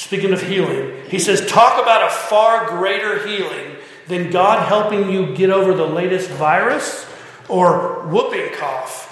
speaking 0.00 0.32
of 0.32 0.40
healing, 0.42 1.04
he 1.08 1.18
says, 1.18 1.46
Talk 1.46 1.80
about 1.80 2.06
a 2.06 2.10
far 2.10 2.66
greater 2.68 3.26
healing 3.26 3.76
than 4.08 4.30
God 4.30 4.66
helping 4.66 5.10
you 5.10 5.34
get 5.36 5.50
over 5.50 5.74
the 5.74 5.86
latest 5.86 6.30
virus 6.30 7.04
or 7.48 8.06
whooping 8.08 8.54
cough. 8.54 9.06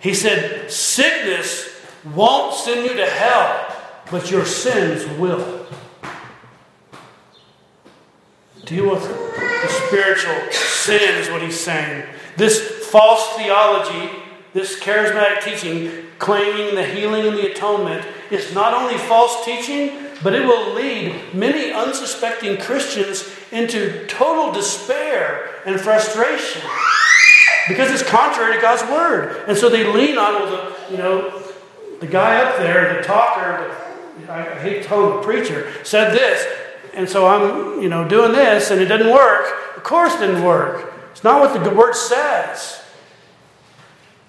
He 0.00 0.12
said, 0.12 0.70
Sickness 0.70 1.68
won't 2.14 2.54
send 2.54 2.84
you 2.84 2.96
to 2.96 3.06
hell, 3.06 3.76
but 4.10 4.28
your 4.30 4.44
sins 4.44 5.06
will. 5.18 5.66
Deal 8.64 8.90
with 8.90 9.02
the 9.02 9.68
spiritual 9.86 10.52
sin, 10.52 11.14
is 11.16 11.30
what 11.30 11.42
he's 11.42 11.58
saying. 11.58 12.06
This 12.36 12.88
false 12.88 13.36
theology, 13.36 14.19
this 14.52 14.80
charismatic 14.80 15.42
teaching, 15.42 16.06
claiming 16.18 16.74
the 16.74 16.84
healing 16.84 17.26
and 17.26 17.36
the 17.36 17.50
atonement, 17.50 18.04
is 18.30 18.54
not 18.54 18.74
only 18.74 18.98
false 18.98 19.44
teaching, 19.44 20.06
but 20.22 20.34
it 20.34 20.44
will 20.44 20.74
lead 20.74 21.34
many 21.34 21.72
unsuspecting 21.72 22.58
Christians 22.58 23.28
into 23.52 24.06
total 24.06 24.52
despair 24.52 25.50
and 25.64 25.80
frustration 25.80 26.62
because 27.68 27.90
it's 27.90 28.08
contrary 28.08 28.56
to 28.56 28.60
God's 28.60 28.82
word. 28.90 29.44
And 29.48 29.56
so 29.56 29.68
they 29.68 29.84
lean 29.84 30.18
on 30.18 30.34
well, 30.34 30.46
the, 30.50 30.92
you 30.92 30.98
know, 30.98 31.42
the 32.00 32.06
guy 32.06 32.42
up 32.42 32.56
there, 32.56 32.96
the 32.96 33.02
talker, 33.02 33.74
the, 34.20 34.32
I 34.32 34.58
hate 34.58 34.82
to 34.84 34.88
the 34.88 35.20
preacher, 35.22 35.72
said 35.84 36.12
this, 36.12 36.46
and 36.94 37.08
so 37.08 37.26
I'm, 37.26 37.80
you 37.80 37.88
know, 37.88 38.06
doing 38.06 38.32
this, 38.32 38.70
and 38.70 38.80
it 38.80 38.86
didn't 38.86 39.12
work. 39.12 39.76
Of 39.76 39.84
course, 39.84 40.14
it 40.14 40.20
didn't 40.20 40.42
work. 40.42 40.92
It's 41.12 41.24
not 41.24 41.40
what 41.40 41.64
the 41.64 41.70
word 41.70 41.94
says. 41.94 42.79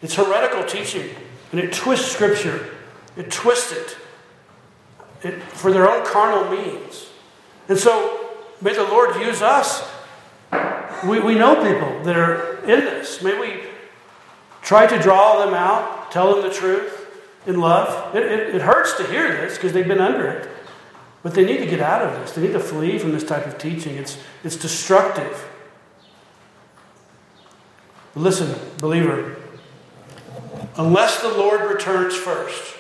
It's 0.02 0.16
heretical 0.16 0.64
teaching, 0.64 1.10
and 1.52 1.60
it 1.60 1.74
twists 1.74 2.12
Scripture. 2.12 2.76
It 3.16 3.30
twists 3.30 3.72
it, 3.72 3.98
it 5.24 5.42
for 5.44 5.72
their 5.72 5.90
own 5.90 6.06
carnal 6.06 6.50
means. 6.50 7.10
And 7.68 7.78
so, 7.78 8.30
may 8.62 8.74
the 8.74 8.84
Lord 8.84 9.16
use 9.18 9.42
us. 9.42 9.88
We, 11.06 11.20
we 11.20 11.36
know 11.36 11.56
people 11.56 12.04
that 12.04 12.16
are 12.16 12.60
in 12.64 12.82
this. 12.82 13.22
May 13.22 13.40
we 13.40 13.64
try 14.62 14.88
to 14.88 15.00
draw 15.00 15.44
them 15.44 15.54
out, 15.54 16.12
tell 16.12 16.34
them 16.34 16.44
the 16.44 16.54
truth 16.54 17.08
in 17.46 17.60
love. 17.60 18.16
It, 18.16 18.24
it, 18.24 18.56
it 18.56 18.62
hurts 18.62 18.96
to 18.98 19.04
hear 19.06 19.28
this 19.28 19.56
because 19.56 19.74
they've 19.74 19.88
been 19.88 20.02
under 20.02 20.28
it. 20.28 20.50
But 21.24 21.36
they 21.36 21.46
need 21.46 21.58
to 21.58 21.66
get 21.68 21.80
out 21.80 22.02
of 22.02 22.20
this. 22.20 22.32
They 22.32 22.42
need 22.42 22.54
to 22.54 22.60
flee 22.60 22.98
from 22.98 23.12
this 23.12 23.24
type 23.24 23.46
of 23.46 23.58
teaching. 23.58 23.96
It's, 23.96 24.18
it's 24.44 24.56
destructive. 24.56 25.48
Listen, 28.16 28.60
believer, 28.80 29.38
unless 30.78 31.22
the 31.22 31.30
Lord 31.30 31.72
returns 31.72 32.16
first, 32.16 32.76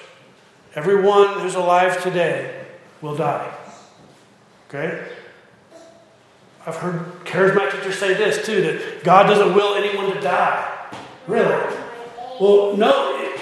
everyone 0.75 1.39
who's 1.39 1.55
alive 1.55 2.01
today 2.03 2.65
will 3.01 3.15
die. 3.15 3.53
Okay? 4.67 5.07
I've 6.65 6.75
heard 6.75 7.25
charismatic 7.25 7.77
teachers 7.77 7.97
say 7.97 8.13
this 8.13 8.45
too 8.45 8.61
that 8.61 9.03
God 9.03 9.23
doesn't 9.23 9.55
will 9.55 9.75
anyone 9.75 10.13
to 10.13 10.21
die. 10.21 10.89
Really? 11.27 11.75
Well, 12.39 12.77
no, 12.77 13.17
it, 13.19 13.39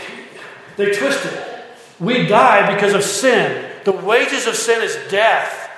they 0.77 0.91
twist 0.91 1.25
it. 1.25 1.63
We 1.99 2.27
die 2.27 2.73
because 2.73 2.93
of 2.93 3.03
sin. 3.03 3.69
The 3.83 3.91
wages 3.91 4.47
of 4.47 4.55
sin 4.55 4.81
is 4.81 4.97
death. 5.09 5.69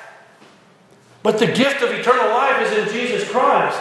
But 1.23 1.39
the 1.39 1.47
gift 1.47 1.81
of 1.81 1.91
eternal 1.91 2.29
life 2.29 2.71
is 2.71 2.77
in 2.77 2.93
Jesus 2.93 3.29
Christ. 3.29 3.79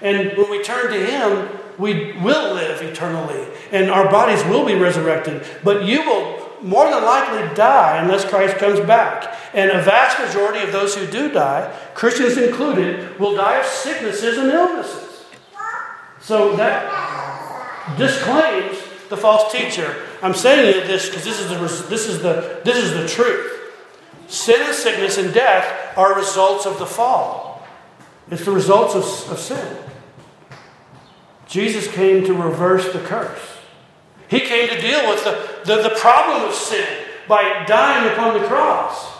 And 0.00 0.36
when 0.36 0.50
we 0.50 0.62
turn 0.62 0.92
to 0.92 1.06
Him, 1.06 1.48
we 1.78 2.12
will 2.20 2.54
live 2.54 2.82
eternally. 2.82 3.46
And 3.70 3.90
our 3.90 4.10
bodies 4.10 4.44
will 4.44 4.66
be 4.66 4.74
resurrected. 4.74 5.46
But 5.62 5.84
you 5.84 6.02
will 6.02 6.48
more 6.62 6.90
than 6.90 7.04
likely 7.04 7.54
die 7.54 7.98
unless 8.02 8.24
Christ 8.24 8.56
comes 8.56 8.80
back. 8.80 9.34
And 9.54 9.70
a 9.70 9.82
vast 9.82 10.18
majority 10.18 10.64
of 10.64 10.72
those 10.72 10.94
who 10.94 11.06
do 11.06 11.30
die, 11.30 11.74
Christians 11.94 12.36
included, 12.36 13.18
will 13.18 13.36
die 13.36 13.60
of 13.60 13.66
sicknesses 13.66 14.38
and 14.38 14.50
illnesses. 14.50 15.24
So 16.20 16.56
that 16.56 17.96
disclaims 17.96 18.78
the 19.08 19.16
false 19.16 19.52
teacher. 19.52 20.04
I'm 20.22 20.34
saying 20.34 20.86
this 20.86 21.08
because 21.08 21.24
this 21.24 21.40
is 21.40 21.48
the 21.48 21.88
this 21.88 22.06
is 22.06 22.22
the 22.22 22.60
this 22.64 22.76
is 22.76 22.92
the 22.92 23.08
truth. 23.08 23.54
Sin 24.26 24.60
and 24.60 24.74
sickness 24.74 25.16
and 25.16 25.32
death 25.32 25.96
are 25.96 26.14
results 26.14 26.66
of 26.66 26.78
the 26.78 26.86
fall. 26.86 27.66
It's 28.30 28.44
the 28.44 28.50
results 28.50 28.94
of, 28.94 29.32
of 29.32 29.38
sin. 29.38 29.76
Jesus 31.48 31.88
came 31.88 32.24
to 32.26 32.34
reverse 32.34 32.92
the 32.92 33.00
curse. 33.00 33.56
He 34.28 34.40
came 34.40 34.68
to 34.68 34.80
deal 34.80 35.08
with 35.08 35.24
the, 35.24 35.64
the, 35.64 35.88
the 35.88 35.94
problem 35.96 36.46
of 36.46 36.54
sin 36.54 36.86
by 37.26 37.64
dying 37.66 38.12
upon 38.12 38.40
the 38.40 38.46
cross. 38.46 39.10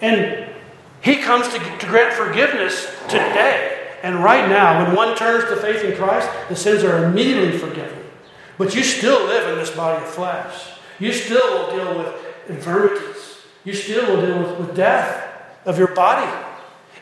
And 0.00 0.48
He 1.00 1.16
comes 1.16 1.48
to, 1.48 1.58
to 1.58 1.86
grant 1.86 2.14
forgiveness 2.14 2.86
today. 3.08 3.96
And 4.02 4.22
right 4.22 4.48
now, 4.48 4.84
when 4.84 4.94
one 4.94 5.16
turns 5.16 5.44
to 5.50 5.56
faith 5.56 5.82
in 5.82 5.96
Christ, 5.96 6.30
the 6.48 6.54
sins 6.54 6.84
are 6.84 7.04
immediately 7.04 7.58
forgiven. 7.58 7.98
But 8.56 8.74
you 8.76 8.84
still 8.84 9.26
live 9.26 9.48
in 9.48 9.58
this 9.58 9.70
body 9.70 10.02
of 10.02 10.08
flesh. 10.08 10.70
You 11.00 11.12
still 11.12 11.40
will 11.52 11.76
deal 11.76 11.98
with 11.98 12.14
infirmities. 12.48 13.38
You 13.64 13.74
still 13.74 14.14
will 14.14 14.24
deal 14.24 14.38
with, 14.38 14.58
with 14.68 14.76
death 14.76 15.24
of 15.64 15.78
your 15.78 15.94
body. 15.94 16.30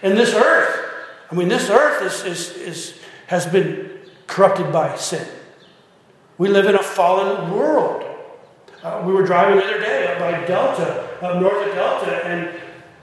And 0.02 0.16
this 0.16 0.34
earth, 0.34 0.90
I 1.30 1.34
mean, 1.34 1.48
this 1.48 1.68
earth 1.68 2.02
is, 2.02 2.24
is, 2.24 2.56
is, 2.56 2.98
has 3.26 3.46
been 3.46 3.95
corrupted 4.26 4.72
by 4.72 4.96
sin. 4.96 5.26
We 6.38 6.48
live 6.48 6.66
in 6.66 6.74
a 6.74 6.82
fallen 6.82 7.50
world. 7.52 8.04
Uh, 8.82 9.02
we 9.06 9.12
were 9.12 9.24
driving 9.24 9.56
the 9.56 9.64
other 9.64 9.80
day 9.80 10.12
up 10.12 10.18
by 10.18 10.46
Delta, 10.46 11.18
up 11.22 11.40
north 11.40 11.66
of 11.66 11.74
Delta, 11.74 12.24
and 12.26 12.60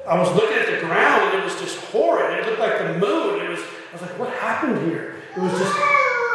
I 0.08 0.20
was 0.20 0.34
looking 0.36 0.58
at 0.58 0.68
the 0.68 0.86
ground 0.86 1.34
and 1.34 1.40
it 1.40 1.44
was 1.44 1.60
just 1.60 1.78
horrid. 1.86 2.40
It 2.40 2.46
looked 2.46 2.60
like 2.60 2.78
the 2.78 2.94
moon. 3.00 3.42
It 3.42 3.50
was, 3.50 3.60
I 3.60 3.94
was 3.94 4.02
like, 4.02 4.20
what 4.20 4.30
happened 4.34 4.90
here? 4.90 5.16
It 5.36 5.40
was 5.40 5.52
just, 5.52 5.78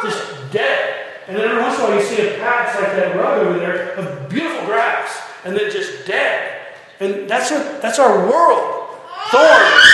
just 0.03 0.51
dead. 0.51 1.05
And 1.27 1.37
then 1.37 1.47
every 1.47 1.61
once 1.61 1.77
in 1.77 1.85
a 1.85 1.87
while 1.87 1.99
you 1.99 2.03
see 2.03 2.27
a 2.27 2.37
patch 2.39 2.75
like 2.75 2.91
that 2.93 3.15
rug 3.15 3.45
over 3.45 3.59
there 3.59 3.91
of 3.93 4.29
beautiful 4.29 4.65
grass, 4.65 5.21
and 5.45 5.55
then 5.55 5.71
just 5.71 6.07
dead. 6.07 6.59
And 6.99 7.29
that's 7.29 7.51
what 7.51 7.81
that's 7.81 7.99
our 7.99 8.27
world. 8.27 8.97
Thorns, 9.29 9.93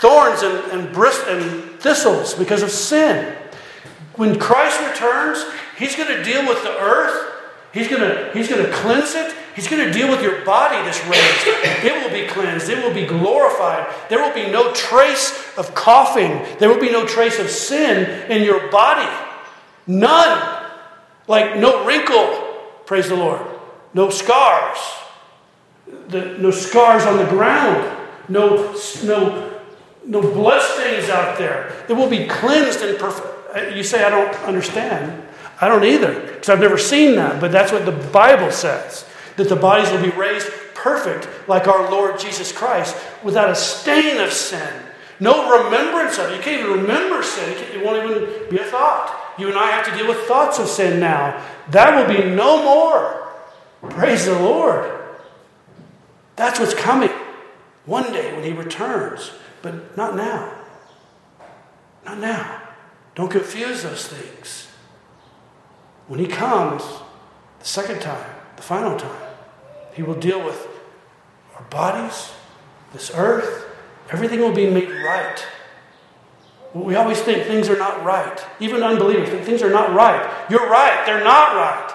thorns 0.00 0.42
and, 0.42 0.72
and, 0.72 0.94
brist- 0.94 1.28
and 1.28 1.80
thistles 1.80 2.34
because 2.34 2.62
of 2.62 2.70
sin. 2.70 3.36
When 4.16 4.38
Christ 4.38 4.80
returns, 4.80 5.44
He's 5.76 5.96
going 5.96 6.08
to 6.08 6.22
deal 6.22 6.46
with 6.46 6.62
the 6.62 6.76
earth. 6.78 7.32
He's 7.72 7.88
going 7.88 8.02
to, 8.02 8.30
he's 8.32 8.48
going 8.48 8.64
to 8.64 8.70
cleanse 8.70 9.14
it. 9.14 9.34
He's 9.56 9.66
going 9.66 9.84
to 9.84 9.92
deal 9.92 10.08
with 10.08 10.22
your 10.22 10.44
body 10.44 10.76
that's 10.76 11.04
raised. 11.06 11.84
It 11.84 11.92
will 12.02 12.10
be 12.10 12.28
cleansed. 12.28 12.68
It 12.68 12.84
will 12.84 12.94
be 12.94 13.06
glorified. 13.06 13.92
There 14.08 14.20
will 14.20 14.34
be 14.34 14.50
no 14.50 14.72
trace 14.72 15.56
of 15.58 15.74
coughing. 15.74 16.44
There 16.58 16.68
will 16.68 16.80
be 16.80 16.90
no 16.90 17.04
trace 17.04 17.40
of 17.40 17.50
sin 17.50 18.30
in 18.30 18.44
your 18.44 18.70
body. 18.70 19.10
None. 19.86 20.70
Like 21.26 21.56
no 21.56 21.84
wrinkle, 21.84 22.58
praise 22.86 23.08
the 23.08 23.16
Lord. 23.16 23.40
No 23.92 24.10
scars. 24.10 24.78
The, 26.08 26.38
no 26.38 26.50
scars 26.50 27.04
on 27.04 27.16
the 27.16 27.26
ground. 27.26 27.98
No, 28.28 28.78
no, 29.04 29.60
no 30.06 30.20
bloodstains 30.20 31.08
out 31.10 31.38
there. 31.38 31.84
It 31.88 31.94
will 31.94 32.08
be 32.10 32.26
cleansed 32.26 32.82
and 32.82 32.98
perfect. 32.98 33.43
Uh, 33.54 33.60
you 33.74 33.82
say, 33.82 34.04
I 34.04 34.10
don't 34.10 34.34
understand. 34.44 35.22
I 35.60 35.68
don't 35.68 35.84
either, 35.84 36.20
because 36.20 36.48
I've 36.48 36.60
never 36.60 36.78
seen 36.78 37.14
that, 37.16 37.40
but 37.40 37.52
that's 37.52 37.72
what 37.72 37.86
the 37.86 37.92
Bible 37.92 38.50
says 38.50 39.06
that 39.36 39.48
the 39.48 39.56
bodies 39.56 39.90
will 39.90 40.02
be 40.02 40.10
raised 40.10 40.48
perfect 40.74 41.28
like 41.48 41.66
our 41.66 41.90
Lord 41.90 42.18
Jesus 42.18 42.52
Christ 42.52 42.96
without 43.22 43.50
a 43.50 43.54
stain 43.54 44.20
of 44.20 44.32
sin. 44.32 44.82
No 45.20 45.64
remembrance 45.64 46.18
of 46.18 46.30
it. 46.30 46.36
You 46.36 46.42
can't 46.42 46.60
even 46.60 46.82
remember 46.82 47.22
sin. 47.22 47.56
It 47.72 47.84
won't 47.84 48.10
even 48.10 48.50
be 48.50 48.58
a 48.58 48.64
thought. 48.64 49.34
You 49.38 49.48
and 49.48 49.58
I 49.58 49.70
have 49.70 49.86
to 49.86 49.96
deal 49.96 50.08
with 50.08 50.18
thoughts 50.26 50.58
of 50.58 50.68
sin 50.68 51.00
now. 51.00 51.42
That 51.70 51.96
will 51.96 52.14
be 52.14 52.28
no 52.34 52.62
more. 52.62 53.28
Praise 53.90 54.26
the 54.26 54.38
Lord. 54.38 55.00
That's 56.36 56.58
what's 56.58 56.74
coming 56.74 57.10
one 57.86 58.12
day 58.12 58.32
when 58.34 58.44
He 58.44 58.52
returns, 58.52 59.30
but 59.62 59.96
not 59.96 60.16
now. 60.16 60.52
Not 62.04 62.18
now. 62.18 62.63
Don't 63.14 63.30
confuse 63.30 63.82
those 63.82 64.06
things. 64.08 64.68
When 66.08 66.20
He 66.20 66.26
comes 66.26 66.82
the 67.58 67.64
second 67.64 68.00
time, 68.00 68.30
the 68.56 68.62
final 68.62 68.96
time, 68.98 69.22
He 69.92 70.02
will 70.02 70.14
deal 70.14 70.44
with 70.44 70.66
our 71.54 71.62
bodies, 71.64 72.32
this 72.92 73.12
earth, 73.14 73.66
everything 74.10 74.40
will 74.40 74.52
be 74.52 74.68
made 74.68 74.90
right. 74.90 75.44
We 76.74 76.96
always 76.96 77.20
think 77.20 77.46
things 77.46 77.68
are 77.68 77.78
not 77.78 78.02
right. 78.04 78.44
Even 78.58 78.82
unbelievers 78.82 79.28
think 79.28 79.44
things 79.44 79.62
are 79.62 79.70
not 79.70 79.94
right. 79.94 80.28
You're 80.50 80.68
right, 80.68 81.04
they're 81.06 81.22
not 81.22 81.54
right. 81.54 81.94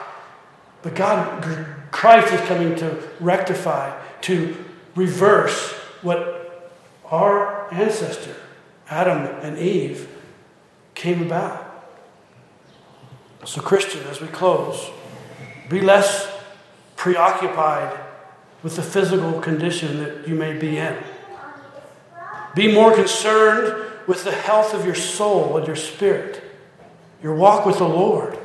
But 0.81 0.95
God, 0.95 1.43
Christ 1.91 2.33
is 2.33 2.39
coming 2.41 2.75
to 2.77 3.03
rectify, 3.19 3.99
to 4.21 4.55
reverse 4.95 5.73
what 6.01 6.71
our 7.05 7.73
ancestor, 7.73 8.35
Adam 8.89 9.25
and 9.41 9.57
Eve, 9.57 10.07
came 10.99 11.21
about. 11.21 11.65
So, 13.45 13.61
Christian, 13.61 14.01
as 14.07 14.19
we 14.19 14.27
close, 14.27 14.91
be 15.69 15.79
less 15.79 16.29
preoccupied 16.97 17.97
with 18.63 18.75
the 18.75 18.81
physical 18.83 19.39
condition 19.39 20.03
that 20.03 20.27
you 20.27 20.35
may 20.35 20.57
be 20.57 20.77
in. 20.77 20.97
Be 22.53 22.73
more 22.73 22.93
concerned 22.93 23.89
with 24.07 24.25
the 24.25 24.33
health 24.33 24.73
of 24.73 24.85
your 24.85 24.95
soul 24.95 25.55
and 25.55 25.65
your 25.65 25.77
spirit, 25.77 26.43
your 27.23 27.33
walk 27.33 27.65
with 27.65 27.77
the 27.77 27.87
Lord. 27.87 28.37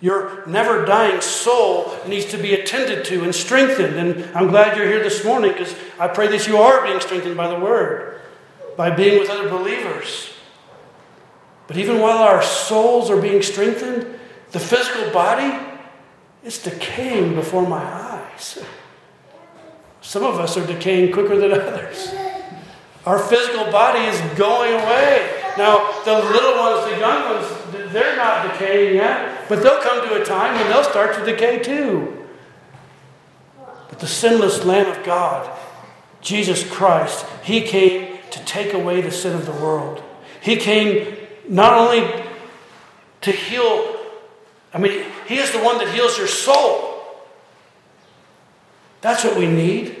Your 0.00 0.46
never 0.46 0.86
dying 0.86 1.20
soul 1.20 1.92
needs 2.06 2.26
to 2.26 2.38
be 2.38 2.54
attended 2.54 3.04
to 3.06 3.24
and 3.24 3.34
strengthened. 3.34 3.96
And 3.96 4.24
I'm 4.34 4.48
glad 4.48 4.76
you're 4.76 4.86
here 4.86 5.02
this 5.02 5.24
morning 5.24 5.52
because 5.52 5.74
I 5.98 6.06
pray 6.08 6.28
that 6.28 6.46
you 6.46 6.56
are 6.56 6.86
being 6.86 7.00
strengthened 7.00 7.36
by 7.36 7.48
the 7.48 7.58
Word, 7.60 8.20
by 8.76 8.90
being 8.90 9.18
with 9.18 9.28
other 9.28 9.50
believers. 9.50 10.32
But 11.70 11.78
even 11.78 12.00
while 12.00 12.18
our 12.18 12.42
souls 12.42 13.10
are 13.10 13.20
being 13.22 13.42
strengthened, 13.42 14.04
the 14.50 14.58
physical 14.58 15.08
body 15.12 15.56
is 16.42 16.60
decaying 16.60 17.36
before 17.36 17.64
my 17.64 17.80
eyes. 17.80 18.58
Some 20.00 20.24
of 20.24 20.40
us 20.40 20.56
are 20.56 20.66
decaying 20.66 21.12
quicker 21.12 21.36
than 21.38 21.52
others. 21.52 22.12
Our 23.06 23.20
physical 23.20 23.70
body 23.70 24.00
is 24.00 24.20
going 24.36 24.72
away. 24.72 25.42
Now, 25.56 26.02
the 26.04 26.14
little 26.14 26.56
ones, 26.56 26.92
the 26.92 26.98
young 26.98 27.36
ones, 27.36 27.92
they're 27.92 28.16
not 28.16 28.50
decaying 28.50 28.96
yet, 28.96 29.48
but 29.48 29.62
they'll 29.62 29.80
come 29.80 30.08
to 30.08 30.20
a 30.20 30.24
time 30.24 30.56
when 30.56 30.66
they'll 30.70 30.82
start 30.82 31.14
to 31.18 31.24
decay 31.24 31.60
too. 31.60 32.26
But 33.88 34.00
the 34.00 34.08
sinless 34.08 34.64
Lamb 34.64 34.90
of 34.90 35.04
God, 35.04 35.48
Jesus 36.20 36.68
Christ, 36.68 37.24
He 37.44 37.60
came 37.60 38.18
to 38.32 38.44
take 38.44 38.74
away 38.74 39.02
the 39.02 39.12
sin 39.12 39.36
of 39.36 39.46
the 39.46 39.52
world. 39.52 40.02
He 40.40 40.56
came 40.56 41.16
not 41.50 41.74
only 41.74 42.24
to 43.20 43.30
heal 43.30 44.00
I 44.72 44.78
mean, 44.78 45.04
He 45.26 45.38
is 45.38 45.52
the 45.52 45.58
one 45.58 45.78
that 45.78 45.88
heals 45.88 46.16
your 46.16 46.28
soul. 46.28 47.02
That's 49.00 49.24
what 49.24 49.36
we 49.36 49.46
need. 49.46 49.96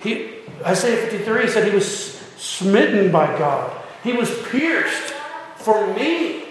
He, 0.00 0.30
Isaiah 0.64 0.96
53 0.96 1.48
said 1.48 1.68
he 1.68 1.74
was 1.74 2.14
smitten 2.36 3.10
by 3.10 3.26
God. 3.38 3.84
He 4.02 4.12
was 4.12 4.30
pierced 4.48 5.12
for 5.56 5.92
me. 5.94 6.44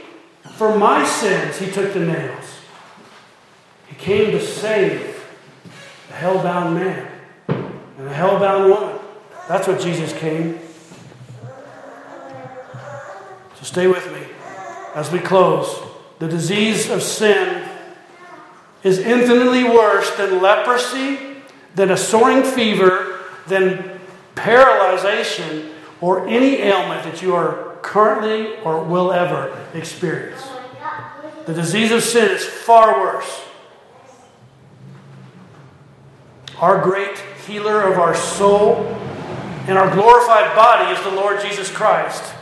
For 0.58 0.78
my 0.78 1.06
sins, 1.06 1.58
he 1.58 1.72
took 1.72 1.94
the 1.94 2.00
nails. 2.00 2.46
He 3.88 3.96
came 3.96 4.32
to 4.32 4.42
save 4.42 5.26
a 6.10 6.14
hell-bound 6.14 6.76
man 6.76 7.12
and 7.48 8.08
a 8.08 8.14
hell-bound 8.14 8.70
woman. 8.70 9.00
That's 9.48 9.68
what 9.68 9.80
Jesus 9.80 10.14
came. 10.14 10.60
So 13.56 13.64
stay 13.64 13.88
with 13.88 14.12
me 14.14 14.35
as 14.96 15.12
we 15.12 15.20
close. 15.20 15.84
The 16.18 16.28
disease 16.28 16.90
of 16.90 17.04
sin 17.04 17.68
is 18.82 18.98
infinitely 19.00 19.66
worse 19.66 20.10
than 20.16 20.42
leprosy, 20.42 21.20
than 21.76 21.92
a 21.92 21.98
soaring 21.98 22.44
fever, 22.44 23.20
than 23.48 24.00
paralyzation, 24.36 25.72
or 26.02 26.28
any 26.28 26.56
ailment 26.58 27.04
that 27.04 27.22
you 27.22 27.36
are 27.36 27.78
currently 27.82 28.56
or 28.58 28.84
will 28.84 29.12
ever 29.12 29.56
experience. 29.74 30.42
The 31.46 31.54
disease 31.54 31.92
of 31.92 32.02
sin 32.02 32.32
is 32.32 32.46
far 32.46 33.00
worse. 33.00 33.42
Our 36.60 36.82
great 36.82 37.18
healer 37.46 37.82
of 37.82 38.00
our 38.00 38.16
soul 38.16 38.86
and 39.68 39.78
our 39.78 39.94
glorified 39.94 40.56
body 40.56 40.92
is 40.94 41.04
the 41.04 41.12
Lord 41.12 41.42
Jesus 41.42 41.70
Christ. 41.70 42.35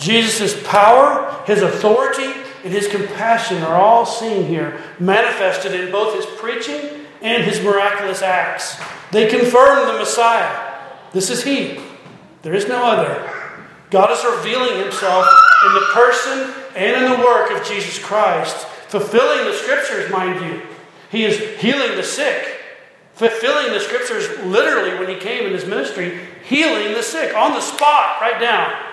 Jesus' 0.00 0.60
power, 0.66 1.42
his 1.46 1.60
authority, 1.60 2.32
and 2.64 2.72
his 2.72 2.88
compassion 2.88 3.62
are 3.62 3.76
all 3.76 4.06
seen 4.06 4.46
here, 4.46 4.80
manifested 4.98 5.74
in 5.74 5.92
both 5.92 6.16
his 6.16 6.26
preaching 6.38 7.06
and 7.20 7.44
his 7.44 7.62
miraculous 7.62 8.22
acts. 8.22 8.80
They 9.12 9.28
confirm 9.28 9.86
the 9.86 9.98
Messiah. 9.98 10.78
This 11.12 11.28
is 11.28 11.44
he. 11.44 11.80
There 12.42 12.54
is 12.54 12.66
no 12.66 12.82
other. 12.82 13.30
God 13.90 14.10
is 14.10 14.24
revealing 14.24 14.82
himself 14.82 15.26
in 15.66 15.74
the 15.74 15.86
person 15.92 16.54
and 16.74 17.04
in 17.04 17.10
the 17.10 17.24
work 17.24 17.50
of 17.50 17.66
Jesus 17.66 17.98
Christ, 17.98 18.56
fulfilling 18.88 19.44
the 19.44 19.52
scriptures, 19.52 20.10
mind 20.10 20.44
you. 20.44 20.62
He 21.10 21.24
is 21.24 21.60
healing 21.60 21.96
the 21.96 22.02
sick, 22.02 22.60
fulfilling 23.14 23.72
the 23.72 23.80
scriptures 23.80 24.28
literally 24.46 24.98
when 24.98 25.08
he 25.08 25.20
came 25.20 25.44
in 25.44 25.52
his 25.52 25.66
ministry, 25.66 26.20
healing 26.44 26.94
the 26.94 27.02
sick 27.02 27.36
on 27.36 27.52
the 27.52 27.60
spot, 27.60 28.20
right 28.22 28.40
down 28.40 28.89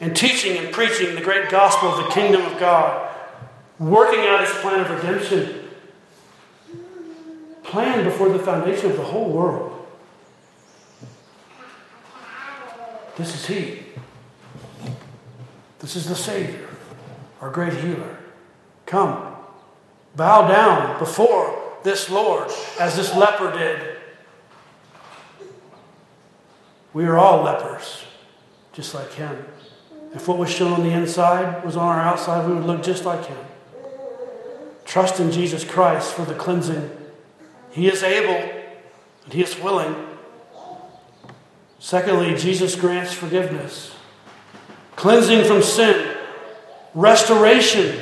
and 0.00 0.16
teaching 0.16 0.56
and 0.56 0.72
preaching 0.72 1.14
the 1.14 1.20
great 1.20 1.50
gospel 1.50 1.90
of 1.90 2.04
the 2.04 2.10
kingdom 2.10 2.42
of 2.42 2.58
God, 2.58 3.14
working 3.78 4.20
out 4.20 4.40
his 4.40 4.50
plan 4.56 4.80
of 4.80 4.90
redemption, 4.90 5.60
planned 7.62 8.04
before 8.04 8.28
the 8.28 8.38
foundation 8.38 8.90
of 8.90 8.96
the 8.96 9.04
whole 9.04 9.30
world. 9.30 9.86
This 13.16 13.34
is 13.34 13.46
he. 13.46 13.82
This 15.78 15.96
is 15.96 16.08
the 16.08 16.16
Savior, 16.16 16.68
our 17.40 17.50
great 17.50 17.74
healer. 17.74 18.18
Come, 18.86 19.34
bow 20.16 20.48
down 20.48 20.98
before 20.98 21.62
this 21.82 22.08
Lord 22.10 22.50
as 22.80 22.96
this 22.96 23.14
leper 23.14 23.52
did. 23.52 23.98
We 26.92 27.04
are 27.04 27.18
all 27.18 27.42
lepers, 27.42 28.04
just 28.72 28.94
like 28.94 29.12
him. 29.12 29.44
If 30.14 30.28
what 30.28 30.38
was 30.38 30.50
shown 30.50 30.72
on 30.72 30.82
the 30.82 30.90
inside 30.92 31.64
was 31.64 31.76
on 31.76 31.88
our 31.88 32.00
outside, 32.00 32.48
we 32.48 32.54
would 32.54 32.64
look 32.64 32.82
just 32.82 33.04
like 33.04 33.26
him. 33.26 33.38
Trust 34.84 35.18
in 35.18 35.32
Jesus 35.32 35.64
Christ 35.64 36.12
for 36.12 36.24
the 36.24 36.34
cleansing. 36.34 36.90
He 37.72 37.88
is 37.88 38.02
able 38.02 38.50
and 39.24 39.32
he 39.32 39.42
is 39.42 39.58
willing. 39.58 39.94
Secondly, 41.78 42.34
Jesus 42.36 42.76
grants 42.76 43.12
forgiveness. 43.12 43.94
cleansing 44.96 45.44
from 45.44 45.62
sin, 45.62 46.16
restoration, 46.94 47.98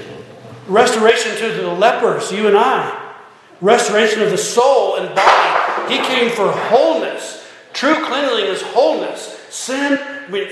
restoration 0.69 1.37
to 1.37 1.63
the 1.63 1.69
lepers, 1.69 2.31
you 2.31 2.47
and 2.47 2.57
I, 2.57 3.15
restoration 3.61 4.23
of 4.23 4.31
the 4.31 4.39
soul 4.39 4.97
and 4.97 5.15
body. 5.15 5.93
He 5.93 5.99
came 6.01 6.31
for 6.31 6.51
wholeness. 6.51 7.47
True 7.73 7.95
cleansing 8.05 8.47
is 8.47 8.63
wholeness. 8.63 9.39
Sin, 9.51 9.99
I 9.99 10.31
mean, 10.31 10.49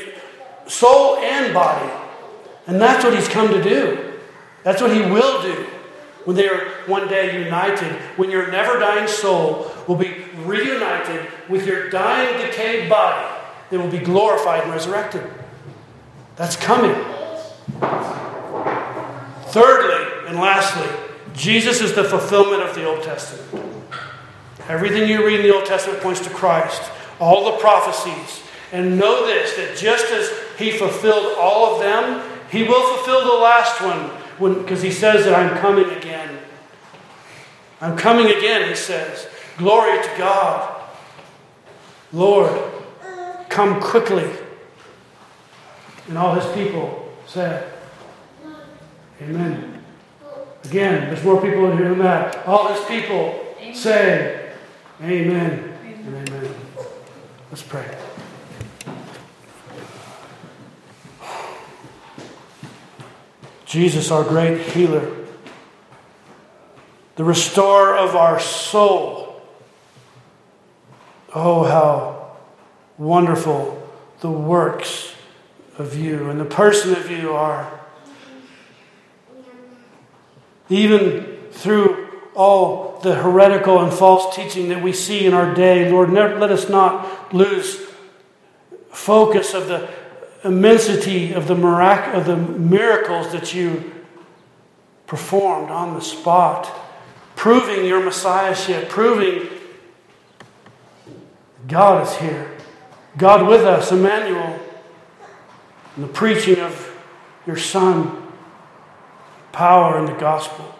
soul 0.70 1.16
and 1.16 1.52
body. 1.52 1.90
And 2.66 2.80
that's 2.80 3.04
what 3.04 3.14
he's 3.14 3.28
come 3.28 3.48
to 3.48 3.62
do. 3.62 4.18
That's 4.62 4.80
what 4.80 4.94
he 4.94 5.00
will 5.00 5.42
do 5.42 5.66
when 6.24 6.36
they 6.36 6.48
are 6.48 6.68
one 6.86 7.08
day 7.08 7.44
united. 7.44 7.92
When 8.16 8.30
your 8.30 8.50
never 8.50 8.78
dying 8.78 9.08
soul 9.08 9.70
will 9.88 9.96
be 9.96 10.24
reunited 10.44 11.28
with 11.48 11.66
your 11.66 11.90
dying, 11.90 12.46
decayed 12.46 12.88
body 12.88 13.26
that 13.70 13.78
will 13.78 13.90
be 13.90 13.98
glorified 13.98 14.62
and 14.62 14.72
resurrected. 14.72 15.28
That's 16.36 16.56
coming. 16.56 16.94
Thirdly 19.46 20.28
and 20.28 20.38
lastly, 20.38 20.88
Jesus 21.34 21.80
is 21.80 21.94
the 21.94 22.04
fulfillment 22.04 22.62
of 22.62 22.74
the 22.74 22.86
Old 22.86 23.02
Testament. 23.02 23.66
Everything 24.68 25.08
you 25.08 25.26
read 25.26 25.40
in 25.40 25.46
the 25.46 25.54
Old 25.54 25.66
Testament 25.66 26.00
points 26.00 26.20
to 26.20 26.30
Christ, 26.30 26.82
all 27.18 27.52
the 27.52 27.58
prophecies. 27.58 28.42
And 28.72 28.98
know 28.98 29.26
this 29.26 29.56
that 29.56 29.76
just 29.76 30.06
as 30.12 30.30
He 30.60 30.70
fulfilled 30.70 31.36
all 31.38 31.74
of 31.74 31.80
them, 31.80 32.22
He 32.50 32.62
will 32.64 32.96
fulfill 32.96 33.24
the 33.24 33.42
last 33.42 33.80
one 33.80 34.10
because 34.62 34.82
He 34.82 34.90
says 34.90 35.24
that 35.24 35.34
I'm 35.34 35.58
coming 35.58 35.88
again. 35.96 36.38
I'm 37.80 37.96
coming 37.96 38.26
again, 38.26 38.68
He 38.68 38.74
says. 38.74 39.26
Glory 39.56 40.02
to 40.02 40.10
God. 40.18 40.82
Lord, 42.12 42.72
come 43.48 43.80
quickly. 43.80 44.30
And 46.08 46.18
all 46.18 46.34
His 46.34 46.46
people 46.54 47.12
said, 47.26 47.72
Amen. 49.22 49.82
Again, 50.64 51.06
there's 51.06 51.24
more 51.24 51.40
people 51.40 51.70
in 51.70 51.78
here 51.78 51.90
than 51.90 51.98
that. 52.00 52.46
All 52.46 52.68
His 52.68 52.84
people 52.84 53.54
amen. 53.60 53.74
say, 53.74 54.52
Amen. 55.02 55.74
Amen. 55.84 56.28
amen. 56.28 56.54
Let's 57.50 57.62
pray. 57.62 58.09
Jesus, 63.70 64.10
our 64.10 64.24
great 64.24 64.60
healer, 64.72 65.14
the 67.14 67.22
restorer 67.22 67.96
of 67.96 68.16
our 68.16 68.40
soul. 68.40 69.40
Oh, 71.32 71.62
how 71.62 72.32
wonderful 72.98 73.80
the 74.22 74.30
works 74.30 75.14
of 75.78 75.94
you 75.94 76.30
and 76.30 76.40
the 76.40 76.44
person 76.44 76.96
of 76.96 77.12
you 77.12 77.32
are. 77.32 77.80
Even 80.68 81.38
through 81.52 82.08
all 82.34 82.98
the 83.04 83.14
heretical 83.14 83.78
and 83.78 83.92
false 83.92 84.34
teaching 84.34 84.70
that 84.70 84.82
we 84.82 84.92
see 84.92 85.26
in 85.26 85.32
our 85.32 85.54
day, 85.54 85.88
Lord, 85.88 86.10
let 86.10 86.50
us 86.50 86.68
not 86.68 87.32
lose 87.32 87.78
focus 88.90 89.54
of 89.54 89.68
the 89.68 89.88
immensity 90.44 91.32
of 91.32 91.48
the, 91.48 91.54
mirac- 91.54 92.14
of 92.14 92.26
the 92.26 92.36
miracles 92.36 93.32
that 93.32 93.54
you 93.54 93.92
performed 95.06 95.70
on 95.70 95.94
the 95.94 96.00
spot, 96.00 96.66
proving 97.36 97.84
your 97.84 98.02
messiahship, 98.02 98.88
proving 98.88 99.48
God 101.66 102.06
is 102.06 102.16
here, 102.16 102.50
God 103.16 103.46
with 103.46 103.62
us, 103.62 103.92
Emmanuel, 103.92 104.58
and 105.96 106.04
the 106.04 106.08
preaching 106.08 106.58
of 106.58 106.86
your 107.46 107.56
Son, 107.56 108.28
power 109.52 109.98
in 109.98 110.06
the 110.06 110.12
gospel. 110.12 110.74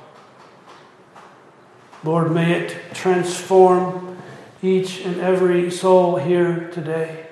Lord, 2.03 2.33
may 2.33 2.53
it 2.53 2.95
transform 2.95 4.17
each 4.63 5.05
and 5.05 5.21
every 5.21 5.71
soul 5.71 6.17
here 6.17 6.71
today. 6.73 7.30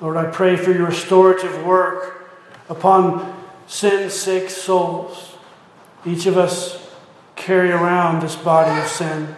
Lord, 0.00 0.16
I 0.16 0.30
pray 0.30 0.56
for 0.56 0.72
your 0.72 0.86
restorative 0.86 1.64
work 1.64 2.30
upon 2.68 3.36
sin 3.66 4.08
sick 4.10 4.48
souls. 4.48 5.36
Each 6.06 6.24
of 6.24 6.38
us 6.38 6.90
carry 7.36 7.70
around 7.70 8.22
this 8.22 8.36
body 8.36 8.80
of 8.80 8.88
sin. 8.88 9.34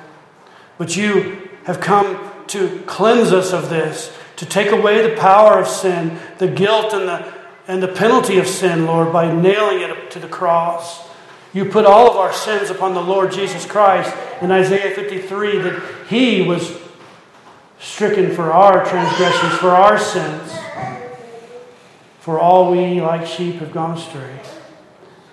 But 0.79 0.97
you 0.97 1.49
have 1.65 1.81
come 1.81 2.31
to 2.49 2.83
cleanse 2.87 3.33
us 3.33 3.53
of 3.53 3.71
this, 3.71 4.17
to 4.37 4.47
take 4.47 4.71
away 4.71 5.09
the 5.09 5.17
power 5.17 5.59
of 5.59 5.67
sin, 5.67 6.19
the 6.39 6.49
guilt 6.49 6.93
and 6.93 7.09
the, 7.09 7.33
and 7.67 7.83
the 7.83 7.89
penalty 7.89 8.39
of 8.39 8.47
sin, 8.47 8.87
Lord, 8.87 9.13
by 9.13 9.33
nailing 9.33 9.81
it 9.81 10.11
to 10.13 10.19
the 10.19 10.29
cross. 10.29 11.09
You 11.53 11.65
put 11.65 11.87
all 11.87 12.11
of 12.11 12.17
our 12.17 12.33
sins 12.33 12.71
upon 12.71 12.95
the 12.95 13.03
Lord 13.03 13.33
Jesus 13.33 13.67
Christ 13.67 14.15
in 14.41 14.51
Isaiah 14.51 14.95
53 14.95 15.59
that 15.59 15.83
He 16.09 16.43
was 16.43 16.77
stricken 17.83 18.31
for 18.35 18.53
our 18.53 18.85
transgressions, 18.85 19.55
for 19.55 19.71
our 19.71 19.99
sins. 19.99 20.53
For 22.21 22.39
all 22.39 22.71
we, 22.71 23.01
like 23.01 23.27
sheep, 23.27 23.57
have 23.57 23.73
gone 23.73 23.99
astray. 23.99 24.39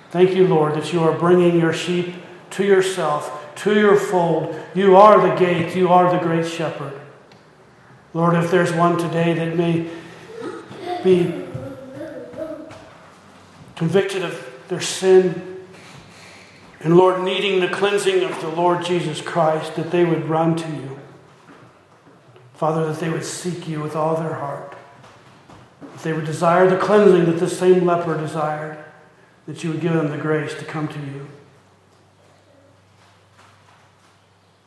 Thank 0.09 0.35
you, 0.35 0.47
Lord, 0.47 0.73
that 0.73 0.91
you 0.91 1.01
are 1.01 1.15
bringing 1.17 1.59
your 1.59 1.71
sheep 1.71 2.15
to 2.51 2.65
yourself, 2.65 3.53
to 3.57 3.79
your 3.79 3.95
fold. 3.95 4.59
You 4.73 4.95
are 4.95 5.29
the 5.29 5.35
gate, 5.35 5.75
you 5.75 5.89
are 5.89 6.11
the 6.11 6.17
great 6.17 6.47
shepherd. 6.47 6.99
Lord, 8.15 8.33
if 8.33 8.49
there's 8.49 8.73
one 8.73 8.97
today 8.97 9.33
that 9.33 9.55
may 9.55 9.87
be 11.03 11.45
convicted 13.75 14.23
of 14.23 14.43
their 14.67 14.81
sin, 14.81 15.59
and 16.79 16.97
Lord, 16.97 17.21
needing 17.21 17.59
the 17.59 17.67
cleansing 17.67 18.23
of 18.23 18.41
the 18.41 18.49
Lord 18.49 18.83
Jesus 18.83 19.21
Christ, 19.21 19.75
that 19.75 19.91
they 19.91 20.05
would 20.05 20.27
run 20.27 20.55
to 20.55 20.67
you. 20.67 20.98
Father, 22.59 22.85
that 22.87 22.99
they 22.99 23.09
would 23.09 23.23
seek 23.23 23.69
you 23.69 23.79
with 23.79 23.95
all 23.95 24.17
their 24.17 24.33
heart. 24.33 24.75
that 25.81 26.03
they 26.03 26.11
would 26.11 26.25
desire 26.25 26.69
the 26.69 26.75
cleansing 26.75 27.23
that 27.25 27.39
this 27.39 27.57
same 27.57 27.85
leper 27.85 28.17
desired, 28.17 28.83
that 29.47 29.63
you 29.63 29.71
would 29.71 29.79
give 29.79 29.93
them 29.93 30.11
the 30.11 30.17
grace 30.17 30.53
to 30.55 30.65
come 30.65 30.89
to 30.89 30.99
you. 30.99 31.25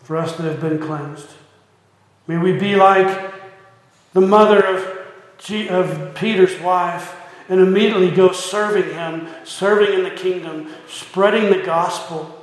For 0.05 0.17
us 0.17 0.35
that 0.37 0.45
have 0.45 0.59
been 0.59 0.79
cleansed, 0.79 1.29
may 2.27 2.39
we 2.39 2.59
be 2.59 2.77
like 2.77 3.35
the 4.15 4.23
mother 4.23 4.65
of, 4.65 4.99
G- 5.37 5.69
of 5.69 6.15
Peter's 6.15 6.59
wife 6.61 7.15
and 7.51 7.61
immediately 7.61 8.11
go 8.11 8.33
serving 8.33 8.95
him, 8.95 9.29
serving 9.45 9.93
in 9.93 10.03
the 10.03 10.11
kingdom, 10.11 10.73
spreading 10.89 11.51
the 11.51 11.63
gospel 11.63 12.42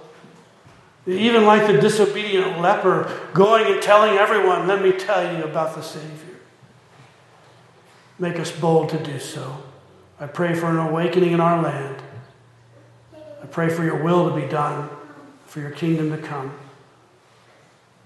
even 1.07 1.45
like 1.45 1.65
the 1.67 1.79
disobedient 1.79 2.59
leper, 2.59 3.29
going 3.33 3.71
and 3.71 3.81
telling 3.81 4.17
everyone, 4.17 4.67
let 4.67 4.81
me 4.81 4.91
tell 4.91 5.35
you 5.35 5.43
about 5.43 5.75
the 5.75 5.81
Savior. 5.81 6.37
Make 8.17 8.37
us 8.37 8.51
bold 8.51 8.89
to 8.89 9.01
do 9.01 9.19
so. 9.19 9.63
I 10.19 10.27
pray 10.27 10.53
for 10.53 10.67
an 10.67 10.77
awakening 10.77 11.31
in 11.31 11.39
our 11.39 11.61
land. 11.61 12.01
I 13.13 13.45
pray 13.45 13.69
for 13.69 13.83
your 13.83 14.03
will 14.03 14.29
to 14.29 14.35
be 14.35 14.47
done, 14.47 14.89
for 15.45 15.61
your 15.61 15.71
kingdom 15.71 16.11
to 16.11 16.17
come. 16.17 16.53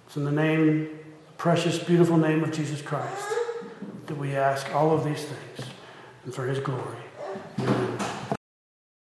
It's 0.05 0.15
in 0.15 0.25
the 0.25 0.31
name, 0.31 0.89
the 1.25 1.33
precious, 1.37 1.79
beautiful 1.79 2.17
name 2.17 2.43
of 2.43 2.51
Jesus 2.51 2.81
Christ 2.81 3.25
that 4.05 4.17
we 4.17 4.35
ask 4.35 4.73
all 4.75 4.91
of 4.91 5.03
these 5.03 5.23
things 5.23 5.69
and 6.23 6.33
for 6.33 6.45
his 6.45 6.59
glory. 6.59 6.97
Amen. 7.59 8.02